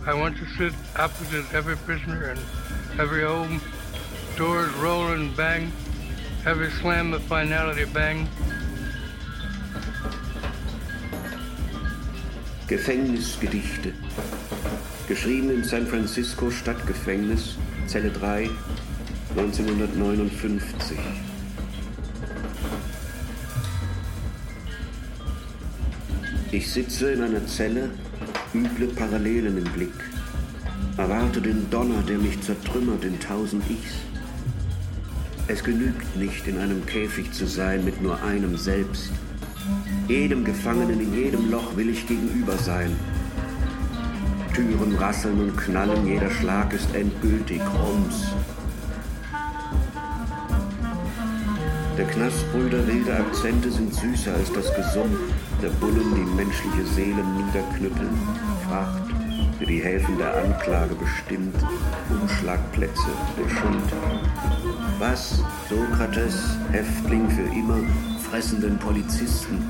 I 0.06 0.14
want 0.14 0.36
to 0.38 0.46
sit 0.56 0.72
opposite 0.96 1.52
every 1.52 1.76
prisoner 1.76 2.30
and 2.30 2.40
every 2.98 3.24
old 3.24 3.50
doors 4.36 4.70
roll 4.74 5.12
and 5.12 5.34
bang, 5.34 5.72
every 6.44 6.70
slam 6.70 7.14
of 7.14 7.22
finality 7.22 7.86
bang. 7.86 8.28
Gefängnisgedichte. 12.68 13.94
Geschrieben 15.08 15.50
im 15.50 15.64
San 15.64 15.86
Francisco 15.86 16.50
Stadtgefängnis, 16.50 17.56
Zelle 17.86 18.10
3, 18.10 18.50
1959. 19.36 20.98
Ich 26.52 26.70
sitze 26.70 27.12
in 27.12 27.22
einer 27.22 27.46
Zelle, 27.46 27.90
üble 28.52 28.88
Parallelen 28.88 29.56
im 29.56 29.72
Blick, 29.72 29.94
erwarte 30.98 31.40
den 31.40 31.70
Donner, 31.70 32.02
der 32.02 32.18
mich 32.18 32.38
zertrümmert 32.42 33.02
in 33.04 33.18
tausend 33.18 33.64
Ichs. 33.70 33.94
Es 35.48 35.62
genügt 35.62 36.16
nicht, 36.16 36.48
in 36.48 36.58
einem 36.58 36.84
Käfig 36.86 37.32
zu 37.32 37.46
sein 37.46 37.84
mit 37.84 38.02
nur 38.02 38.20
einem 38.22 38.56
Selbst. 38.56 39.12
Jedem 40.08 40.44
Gefangenen 40.44 41.00
in 41.00 41.14
jedem 41.14 41.50
Loch 41.52 41.76
will 41.76 41.88
ich 41.88 42.06
gegenüber 42.08 42.56
sein. 42.56 42.96
Türen 44.52 44.96
rasseln 44.96 45.40
und 45.40 45.56
knallen, 45.56 46.04
jeder 46.04 46.30
Schlag 46.30 46.72
ist 46.72 46.92
endgültig, 46.94 47.60
Rums. 47.60 48.26
Der 51.96 52.06
Knastbrüder 52.06 52.84
wilde 52.88 53.16
Akzente 53.16 53.70
sind 53.70 53.94
süßer 53.94 54.34
als 54.34 54.52
das 54.52 54.74
Gesumm 54.74 55.16
der 55.62 55.70
Bullen, 55.80 56.14
die 56.14 56.34
menschliche 56.34 56.84
Seelen 56.94 57.36
niederknüppeln. 57.36 58.18
Fracht, 58.68 59.02
für 59.58 59.66
die 59.66 59.78
Häfen 59.78 60.18
der 60.18 60.36
Anklage 60.42 60.94
bestimmt, 60.96 61.56
Umschlagplätze 62.10 63.10
der 63.38 63.48
Schuld. 63.48 64.65
Was, 64.98 65.42
Sokrates, 65.68 66.56
Häftling 66.72 67.28
für 67.28 67.42
immer, 67.42 67.80
fressenden 68.18 68.78
Polizisten, 68.78 69.62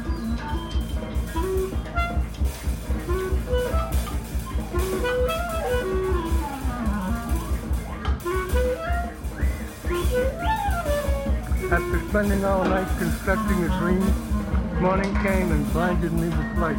After 11.72 12.08
spending 12.08 12.44
all 12.44 12.64
night 12.64 12.86
constructing 12.98 13.64
a 13.64 13.68
dream, 13.80 14.80
morning 14.80 15.12
came 15.22 15.50
and 15.50 15.72
blinded 15.72 16.12
me 16.12 16.28
with 16.28 16.58
light. 16.58 16.76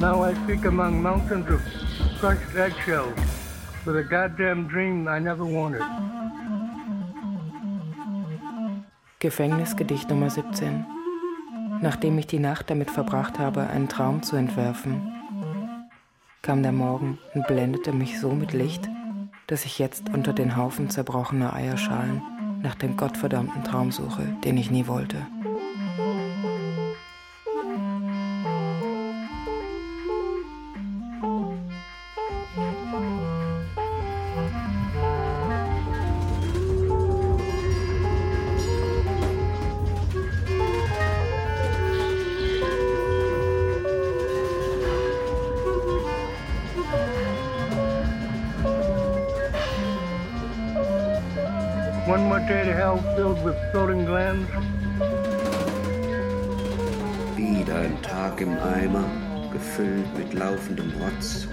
Now 0.00 0.22
I 0.22 0.32
speak 0.44 0.64
among 0.64 1.02
mountains 1.02 1.46
of 1.50 1.60
crushed 2.18 2.56
eggshells 2.56 3.18
with 3.84 3.96
a 3.96 4.02
goddamn 4.02 4.66
dream 4.66 5.06
I 5.08 5.18
never 5.18 5.44
wanted. 5.44 6.05
Gefängnisgedicht 9.18 10.10
Nummer 10.10 10.28
17. 10.28 10.84
Nachdem 11.80 12.18
ich 12.18 12.26
die 12.26 12.38
Nacht 12.38 12.68
damit 12.68 12.90
verbracht 12.90 13.38
habe, 13.38 13.66
einen 13.66 13.88
Traum 13.88 14.22
zu 14.22 14.36
entwerfen, 14.36 15.10
kam 16.42 16.62
der 16.62 16.72
Morgen 16.72 17.18
und 17.32 17.46
blendete 17.46 17.92
mich 17.92 18.20
so 18.20 18.32
mit 18.32 18.52
Licht, 18.52 18.90
dass 19.46 19.64
ich 19.64 19.78
jetzt 19.78 20.10
unter 20.10 20.34
den 20.34 20.54
Haufen 20.54 20.90
zerbrochener 20.90 21.54
Eierschalen 21.54 22.20
nach 22.62 22.74
dem 22.74 22.98
gottverdammten 22.98 23.64
Traum 23.64 23.90
suche, 23.90 24.36
den 24.44 24.58
ich 24.58 24.70
nie 24.70 24.86
wollte. 24.86 25.26
One 52.16 52.28
more 52.28 52.40
day 52.40 52.64
to 52.64 52.72
hell 52.72 52.96
filled 53.14 53.44
with 53.44 53.56
floating 53.72 54.06
glands. 54.06 54.48
Wieder 57.36 57.76
ein 57.76 58.00
Tag 58.00 58.40
im 58.40 58.56
Eimer, 58.58 59.04
gefüllt 59.52 60.16
mit 60.16 60.32
laufendem 60.32 60.90
Rotz. 60.98 61.46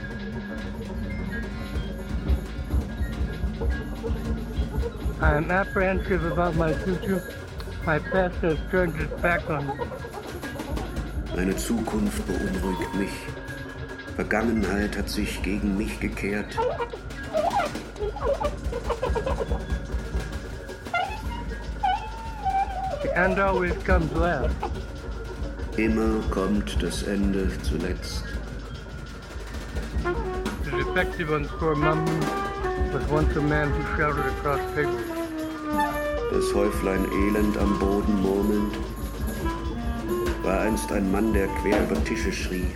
I 5.21 5.35
am 5.35 5.51
apprehensive 5.51 6.23
about 6.31 6.55
my 6.55 6.71
future. 6.71 7.21
My 7.85 7.99
past 7.99 8.37
has 8.37 8.57
turned 8.71 8.95
its 9.01 9.21
back 9.21 9.49
on 9.49 9.67
me. 9.67 9.73
Meine 11.35 11.57
Zukunft 11.57 12.25
beunruhigt 12.25 12.95
mich. 12.95 13.11
Vergangenheit 14.15 14.97
hat 14.97 15.09
sich 15.09 15.43
gegen 15.43 15.75
mich 15.75 15.99
gekehrt. 15.99 16.57
End 23.15 23.39
always 23.39 23.73
comes 23.83 24.11
last. 24.13 24.55
Immer 25.77 26.21
kommt 26.29 26.81
das 26.81 27.03
Ende 27.03 27.49
zuletzt. 27.63 28.23
The 30.65 30.71
defective 30.71 31.31
on 31.31 31.47
poor 31.59 31.75
mummy 31.75 32.19
was 32.91 33.05
once 33.09 33.35
a 33.35 33.41
man 33.41 33.71
who 33.71 33.83
shouted 33.97 34.25
across 34.25 34.61
papers. 34.75 35.13
Das 36.31 36.53
Häuflein 36.53 37.05
Elend 37.11 37.57
am 37.57 37.77
Boden 37.79 38.21
murmelnd 38.21 38.77
war 40.43 40.61
einst 40.61 40.91
ein 40.91 41.11
Mann, 41.11 41.33
der 41.33 41.47
quer 41.47 41.83
über 41.83 42.03
Tische 42.03 42.31
schrie. 42.31 42.67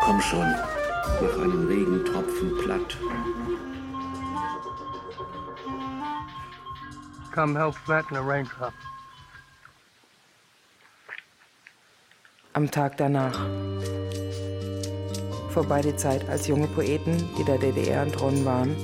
Komm 0.00 0.20
schon, 0.20 0.54
platt. 2.70 2.96
Come 7.32 7.56
help 7.56 7.74
flatten 7.74 8.16
a 8.16 8.20
raindrop. 8.20 8.72
Am 12.52 12.70
Tag 12.70 12.96
danach. 12.96 13.38
Vorbei 15.50 15.80
die 15.82 15.96
Zeit, 15.96 16.28
als 16.28 16.46
junge 16.46 16.68
Poeten, 16.68 17.28
die 17.36 17.44
der 17.44 17.58
DDR 17.58 18.02
entronnen 18.02 18.44
waren, 18.44 18.76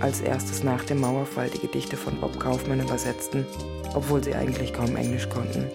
als 0.00 0.20
erstes 0.20 0.62
nach 0.62 0.84
dem 0.84 1.00
Mauerfall 1.00 1.48
die 1.48 1.60
Gedichte 1.60 1.96
von 1.96 2.20
Bob 2.20 2.38
Kaufmann 2.38 2.80
übersetzten, 2.80 3.46
obwohl 3.94 4.22
sie 4.22 4.34
eigentlich 4.34 4.72
kaum 4.72 4.96
Englisch 4.96 5.28
konnten. 5.28 5.66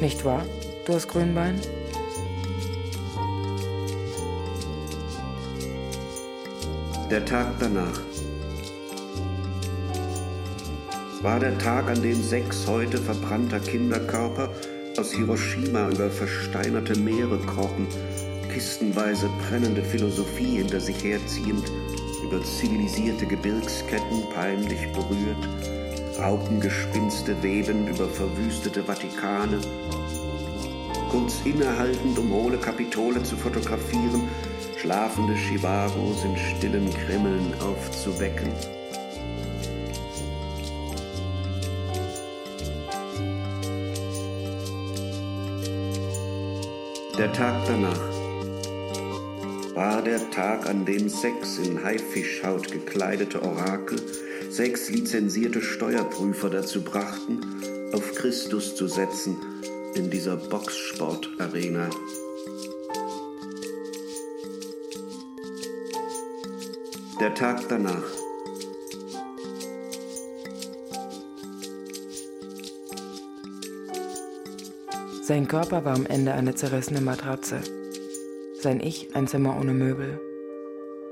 Nicht 0.00 0.24
wahr, 0.24 0.44
du 0.86 0.94
hast 0.94 1.08
Grünbein? 1.08 1.60
Der 7.10 7.24
Tag 7.24 7.48
danach. 7.58 8.00
War 11.22 11.40
der 11.40 11.58
Tag, 11.58 11.90
an 11.90 12.00
dem 12.02 12.22
sechs 12.22 12.68
heute 12.68 12.98
verbrannter 12.98 13.58
Kinderkörper 13.58 14.48
aus 14.96 15.10
Hiroshima 15.10 15.88
über 15.88 16.08
versteinerte 16.08 16.96
Meere 17.00 17.38
krochen, 17.46 17.88
kistenweise 18.54 19.28
brennende 19.40 19.82
Philosophie 19.82 20.58
hinter 20.58 20.78
sich 20.78 21.02
herziehend, 21.02 21.64
über 22.22 22.40
zivilisierte 22.44 23.26
Gebirgsketten 23.26 24.22
peinlich 24.32 24.92
berührt, 24.92 25.48
Raupengespinste 26.16 27.42
webend 27.42 27.88
über 27.88 28.08
verwüstete 28.08 28.84
Vatikane, 28.84 29.58
kurz 31.10 31.40
innehaltend, 31.44 32.16
um 32.20 32.32
hohle 32.32 32.58
Kapitole 32.58 33.20
zu 33.24 33.36
fotografieren, 33.36 34.28
schlafende 34.80 35.34
Chivagos 35.34 36.24
in 36.24 36.36
stillen 36.36 36.88
Grimmeln 36.90 37.54
aufzuwecken. 37.60 38.50
Der 47.18 47.30
Tag 47.34 47.66
danach 47.66 48.00
war 49.74 50.00
der 50.02 50.30
Tag, 50.30 50.66
an 50.66 50.86
dem 50.86 51.10
sechs 51.10 51.58
in 51.58 51.84
Haifischhaut 51.84 52.72
gekleidete 52.72 53.42
Orakel 53.42 54.00
sechs 54.48 54.88
lizenzierte 54.88 55.60
Steuerprüfer 55.60 56.48
dazu 56.48 56.82
brachten, 56.82 57.40
auf 57.92 58.14
Christus 58.14 58.74
zu 58.74 58.88
setzen 58.88 59.36
in 59.94 60.10
dieser 60.10 60.36
Boxsportarena. 60.36 61.90
Der 67.20 67.34
Tag 67.34 67.68
danach. 67.68 68.02
Sein 75.20 75.46
Körper 75.46 75.84
war 75.84 75.96
am 75.96 76.06
Ende 76.06 76.32
eine 76.32 76.54
zerrissene 76.54 77.02
Matratze. 77.02 77.60
Sein 78.58 78.80
Ich 78.80 79.14
ein 79.14 79.26
Zimmer 79.26 79.54
ohne 79.60 79.74
Möbel. 79.74 80.18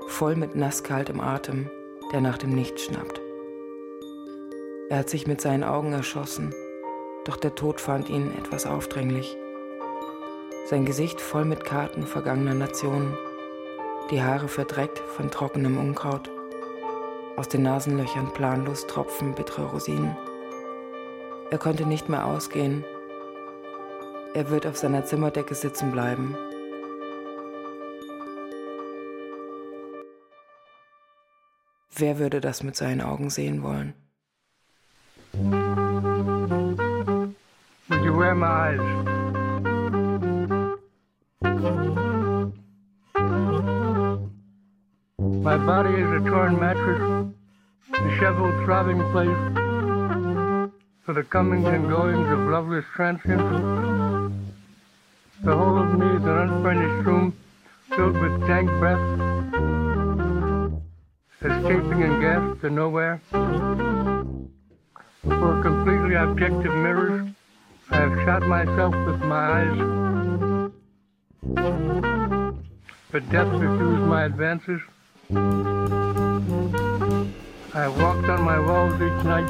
Voll 0.07 0.35
mit 0.35 0.55
nasskaltem 0.55 1.21
Atem, 1.21 1.69
der 2.11 2.21
nach 2.21 2.39
dem 2.39 2.55
Nichts 2.55 2.85
schnappt. 2.85 3.21
Er 4.89 4.97
hat 4.97 5.11
sich 5.11 5.27
mit 5.27 5.41
seinen 5.41 5.63
Augen 5.63 5.93
erschossen, 5.93 6.55
doch 7.25 7.37
der 7.37 7.53
Tod 7.53 7.79
fand 7.79 8.09
ihn 8.09 8.31
etwas 8.35 8.65
aufdringlich. 8.65 9.37
Sein 10.65 10.85
Gesicht 10.85 11.21
voll 11.21 11.45
mit 11.45 11.65
Karten 11.65 12.07
vergangener 12.07 12.55
Nationen, 12.55 13.15
die 14.09 14.21
Haare 14.23 14.47
verdreckt 14.47 14.99
von 14.99 15.29
trockenem 15.29 15.77
Unkraut, 15.77 16.31
aus 17.35 17.47
den 17.47 17.63
Nasenlöchern 17.63 18.33
planlos 18.33 18.87
tropfen 18.87 19.35
bittere 19.35 19.65
Rosinen. 19.65 20.15
Er 21.51 21.57
konnte 21.57 21.85
nicht 21.85 22.09
mehr 22.09 22.25
ausgehen. 22.25 22.83
Er 24.33 24.49
wird 24.49 24.65
auf 24.67 24.77
seiner 24.77 25.05
Zimmerdecke 25.05 25.55
sitzen 25.55 25.91
bleiben. 25.91 26.35
Wer 31.95 32.17
würde 32.19 32.39
das 32.39 32.63
mit 32.63 32.75
seinen 32.75 33.01
Augen 33.01 33.29
sehen 33.29 33.61
wollen? 33.63 33.93
You 37.89 38.17
wear 38.17 38.33
my 38.35 38.75
eyes? 38.75 39.09
My 45.41 45.57
body 45.57 45.93
is 45.93 46.11
a 46.11 46.19
torn 46.29 46.59
mattress, 46.59 47.31
disheveled, 47.93 48.65
throbbing 48.65 48.99
place 49.11 49.37
for 51.05 51.13
the 51.13 51.23
comings 51.23 51.65
and 51.65 51.87
goings 51.89 52.29
of 52.29 52.39
loveless 52.39 52.83
transients. 52.93 53.43
The 55.41 55.55
whole 55.55 55.77
of 55.77 55.97
me 55.97 56.07
is 56.07 56.23
an 56.23 56.37
unfurnished 56.37 57.05
room 57.07 57.33
filled 57.95 58.17
with 58.17 58.45
dank 58.47 58.69
breath, 58.79 58.99
escaping 61.41 62.01
in 62.01 62.19
gasps 62.19 62.59
to 62.61 62.69
nowhere. 62.69 63.21
For 63.31 64.41
completely 65.63 66.15
objective 66.15 66.73
mirrors, 66.73 67.29
I 67.91 67.95
have 67.95 68.19
shot 68.25 68.43
myself 68.43 68.93
with 69.05 69.21
my 69.21 69.61
eyes. 69.61 69.79
But 73.11 73.29
death 73.29 73.53
refused 73.53 74.03
my 74.03 74.25
advances. 74.25 74.81
I 77.71 77.87
walked 77.87 78.27
on 78.27 78.41
my 78.41 78.59
walls 78.59 78.95
each 78.95 79.23
night 79.23 79.47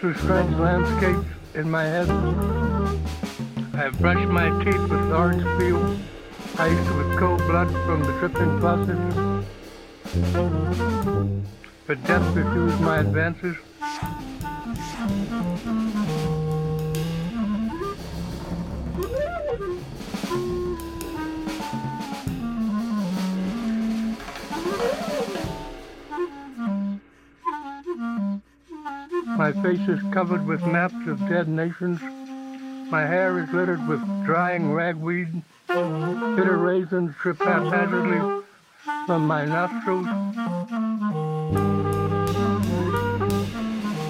through 0.00 0.14
strange 0.14 0.56
landscapes 0.56 1.28
in 1.54 1.70
my 1.70 1.84
head. 1.84 2.10
I 3.74 3.90
brushed 3.90 4.28
my 4.28 4.50
teeth 4.64 4.88
with 4.88 5.12
orange 5.12 5.44
peel, 5.56 5.96
iced 6.58 6.94
with 6.96 7.16
cold 7.16 7.38
blood 7.46 7.70
from 7.86 8.02
the 8.02 8.12
dripping 8.18 8.60
faucets. 8.60 9.14
But 11.86 12.04
death 12.04 12.36
refused 12.36 12.80
my 12.80 12.98
advances. 12.98 13.56
My 29.54 29.62
face 29.62 29.86
is 29.86 30.00
covered 30.14 30.46
with 30.46 30.64
maps 30.64 31.06
of 31.06 31.18
dead 31.28 31.46
nations. 31.46 32.00
My 32.90 33.02
hair 33.02 33.38
is 33.38 33.52
littered 33.52 33.86
with 33.86 34.00
drying 34.24 34.72
ragweed. 34.72 35.42
Bitter 35.68 36.56
raisins 36.56 37.14
drip 37.20 37.38
haphazardly 37.38 38.44
from 39.04 39.26
my 39.26 39.44
nostrils. 39.44 40.06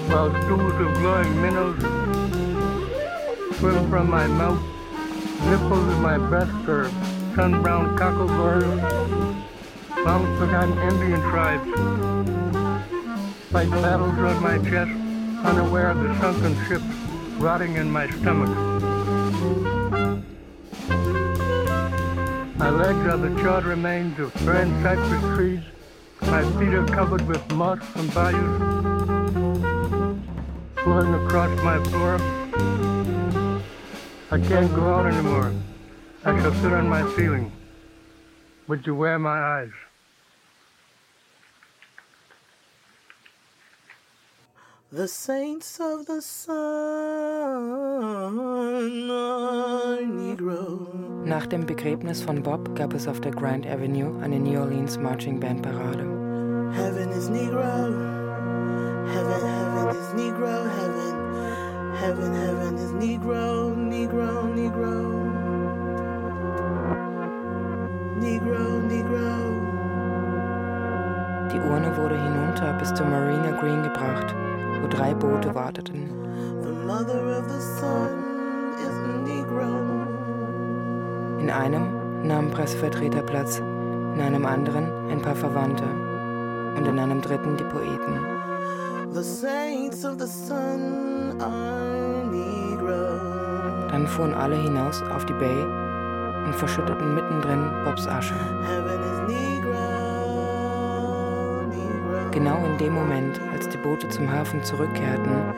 While 0.07 0.31
stools 0.43 0.73
of 0.75 0.93
glowing 1.01 1.41
minnows 1.41 1.81
swim 3.57 3.89
from 3.89 4.09
my 4.09 4.27
mouth, 4.27 4.63
nipples 5.43 5.93
in 5.93 6.01
my 6.01 6.17
breast 6.19 6.53
curve, 6.65 6.93
sun-brown 7.35 7.97
cockleburs, 7.97 8.63
long-forgotten 10.05 10.77
Indian 10.77 11.21
tribes, 11.29 11.69
fight 13.51 13.69
battles 13.71 14.17
on 14.17 14.41
my 14.41 14.57
chest, 14.69 15.02
unaware 15.43 15.89
of 15.89 15.99
the 15.99 16.19
sunken 16.19 16.55
ships 16.67 16.83
rotting 17.37 17.75
in 17.75 17.91
my 17.91 18.09
stomach. 18.09 18.49
My 22.57 22.69
legs 22.69 23.05
are 23.07 23.17
the 23.17 23.41
charred 23.41 23.65
remains 23.65 24.19
of 24.19 24.33
grand 24.35 24.71
cypress 24.83 25.35
trees. 25.35 25.61
My 26.21 26.43
feet 26.59 26.73
are 26.73 26.85
covered 26.85 27.27
with 27.27 27.51
moss 27.51 27.83
from 27.83 28.07
bayous 28.09 28.83
flowing 30.83 31.13
across 31.13 31.63
my 31.63 31.81
floor. 31.85 32.15
I 34.31 34.37
can't 34.47 34.73
go 34.75 34.93
out 34.93 35.05
anymore. 35.05 35.53
I 36.25 36.37
shall 36.41 36.53
sit 36.55 36.73
on 36.73 36.89
my 36.89 37.09
ceiling. 37.15 37.51
Would 38.67 38.85
you 38.85 38.95
wear 38.95 39.17
my 39.17 39.39
eyes? 39.39 39.71
The 44.95 45.07
saints 45.07 45.79
of 45.79 46.05
the 46.05 46.21
sun 46.21 46.53
are 49.09 49.97
Negro. 50.05 50.87
Nach 51.25 51.47
dem 51.47 51.65
Begräbnis 51.65 52.21
von 52.21 52.43
Bob 52.43 52.75
gab 52.75 52.93
es 52.93 53.07
auf 53.07 53.19
der 53.19 53.31
Grand 53.31 53.65
Avenue 53.65 54.21
eine 54.21 54.39
New 54.39 54.59
Orleans 54.59 54.99
Marching 54.99 55.39
Band 55.39 55.63
Parade. 55.63 56.03
Heaven 56.73 57.09
is 57.09 57.27
Negro. 57.27 57.63
Heaven, 59.07 59.41
heaven 59.41 59.89
is 59.97 60.13
Negro. 60.13 60.69
Heaven, 60.77 61.15
heaven, 61.99 62.33
heaven 62.35 62.75
is 62.77 62.91
Negro. 62.93 63.73
Negro, 63.75 64.43
Negro. 64.53 64.93
Negro, 68.21 68.79
Negro. 68.87 69.73
Die 71.51 71.59
Urne 71.67 71.97
wurde 71.97 72.15
hinunter 72.21 72.73
bis 72.73 72.93
zur 72.93 73.07
Marina 73.07 73.59
Green 73.59 73.81
gebracht, 73.81 74.35
wo 74.83 74.87
drei 74.87 75.13
Boote 75.13 75.55
warteten. 75.55 76.09
In 81.39 81.49
einem 81.49 82.27
nahmen 82.27 82.51
Pressevertreter 82.51 83.21
Platz, 83.21 83.59
in 83.59 84.19
einem 84.21 84.45
anderen 84.45 84.89
ein 85.09 85.21
paar 85.21 85.35
Verwandte 85.35 85.85
und 86.75 86.85
in 86.87 86.99
einem 86.99 87.21
dritten 87.21 87.55
die 87.57 87.63
Poeten. 87.63 88.19
Dann 93.89 94.07
fuhren 94.07 94.33
alle 94.33 94.55
hinaus 94.55 95.01
auf 95.15 95.25
die 95.25 95.33
Bay 95.33 95.63
und 96.45 96.55
verschütteten 96.55 97.15
mittendrin 97.15 97.69
Bobs 97.85 98.07
Asche. 98.07 98.33
Genau 102.33 102.65
in 102.65 102.77
dem 102.79 102.93
Moment, 102.93 103.39
als 103.51 103.69
die 103.69 103.77
Boote 103.77 104.09
zum 104.09 104.31
Hafen 104.31 104.63
zurückkehrten, 104.63 105.53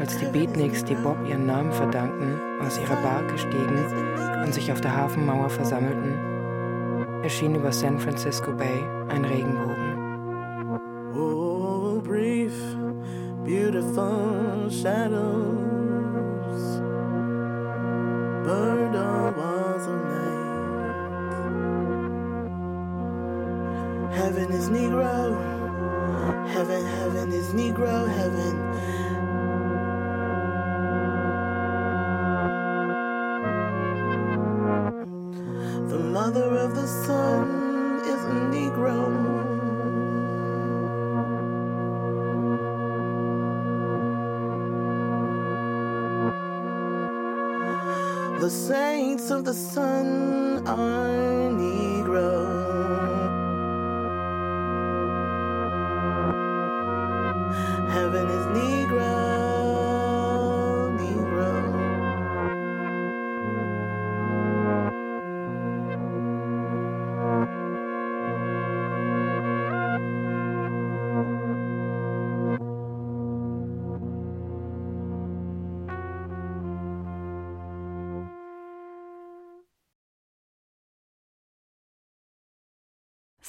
als 0.00 0.18
die 0.18 0.26
Beatniks, 0.26 0.84
die 0.84 0.96
Bob 0.96 1.16
ihren 1.28 1.46
Namen 1.46 1.70
verdankten, 1.70 2.40
aus 2.60 2.76
ihrer 2.78 2.96
Barke 2.96 3.38
stiegen 3.38 3.86
und 4.44 4.52
sich 4.52 4.72
auf 4.72 4.80
der 4.80 4.96
Hafenmauer 4.96 5.48
versammelten, 5.48 6.18
erschien 7.22 7.54
über 7.54 7.70
San 7.70 8.00
Francisco 8.00 8.52
Bay 8.52 8.84
ein 9.08 9.24
Regenbogen. 9.24 9.94
Oh, 11.14 12.00
brief, 12.02 12.52
beautiful 13.44 14.68
shadows. 14.70 15.37
Of 49.30 49.44
the 49.44 49.52
sun 49.52 50.62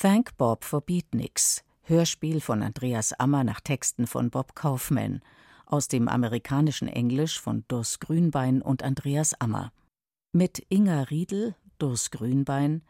Thank 0.02 0.38
Bob 0.38 0.64
for 0.64 0.80
Beatniks, 0.80 1.62
Hörspiel 1.82 2.40
von 2.40 2.64
Andreas 2.64 3.12
Ammer 3.20 3.44
nach 3.44 3.60
Texten 3.60 4.08
von 4.08 4.30
Bob 4.30 4.56
Kaufman, 4.56 5.22
aus 5.66 5.90
dem 5.90 6.08
amerikanischen 6.08 6.88
Englisch 6.88 7.38
von 7.38 7.66
Durs 7.68 8.00
Grünbein 8.00 8.62
und 8.62 8.82
Andreas 8.82 9.34
Ammer. 9.42 9.74
Mit 10.32 10.66
Inga 10.70 11.02
Riedel, 11.10 11.54
Durs 11.80 12.12
Grünbein, 12.12 12.82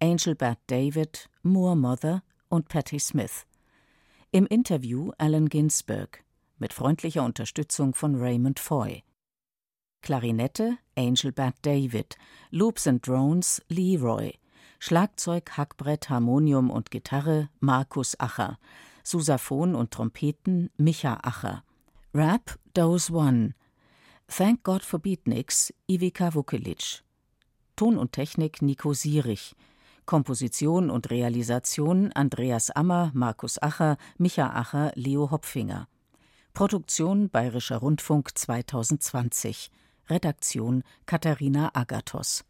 Angelbert 0.00 0.58
David, 0.66 1.30
Moore 1.44 1.76
Mother 1.76 2.24
und 2.48 2.66
Patti 2.66 2.98
Smith. 2.98 3.46
Im 4.32 4.44
Interview 4.48 5.12
Allen 5.18 5.48
Ginsberg, 5.48 6.24
mit 6.58 6.72
freundlicher 6.72 7.22
Unterstützung 7.22 7.94
von 7.94 8.16
Raymond 8.16 8.58
Foy. 8.58 9.04
Klarinette 10.02 10.78
Angelbert 10.96 11.54
David, 11.62 12.16
Loops 12.50 12.88
and 12.88 13.06
Drones 13.06 13.62
Leroy, 13.68 14.32
Schlagzeug, 14.78 15.50
Hackbrett, 15.56 16.10
Harmonium 16.10 16.70
und 16.70 16.90
Gitarre 16.90 17.48
Markus 17.60 18.18
Acher, 18.18 18.58
Susaphon 19.02 19.74
und 19.74 19.90
Trompeten 19.90 20.70
Micha 20.76 21.18
Acher, 21.22 21.62
Rap 22.14 22.58
Dose 22.74 23.12
One, 23.12 23.54
Thank 24.28 24.64
God 24.64 24.82
for 24.82 24.98
Beatniks 24.98 25.72
Ivica 25.86 26.34
Vukilic, 26.34 27.02
Ton 27.76 27.96
und 27.96 28.12
Technik 28.12 28.60
Nico 28.62 28.92
Sierich, 28.92 29.54
Komposition 30.06 30.88
und 30.90 31.10
Realisation 31.10 32.12
Andreas 32.12 32.70
Ammer, 32.70 33.10
Markus 33.14 33.60
Acher, 33.62 33.96
Micha 34.18 34.50
Acher, 34.50 34.92
Leo 34.94 35.30
Hopfinger. 35.30 35.88
Produktion 36.54 37.28
Bayerischer 37.28 37.78
Rundfunk 37.78 38.30
2020. 38.38 39.70
Redaktion 40.08 40.84
Katharina 41.04 41.70
Agathos 41.74 42.44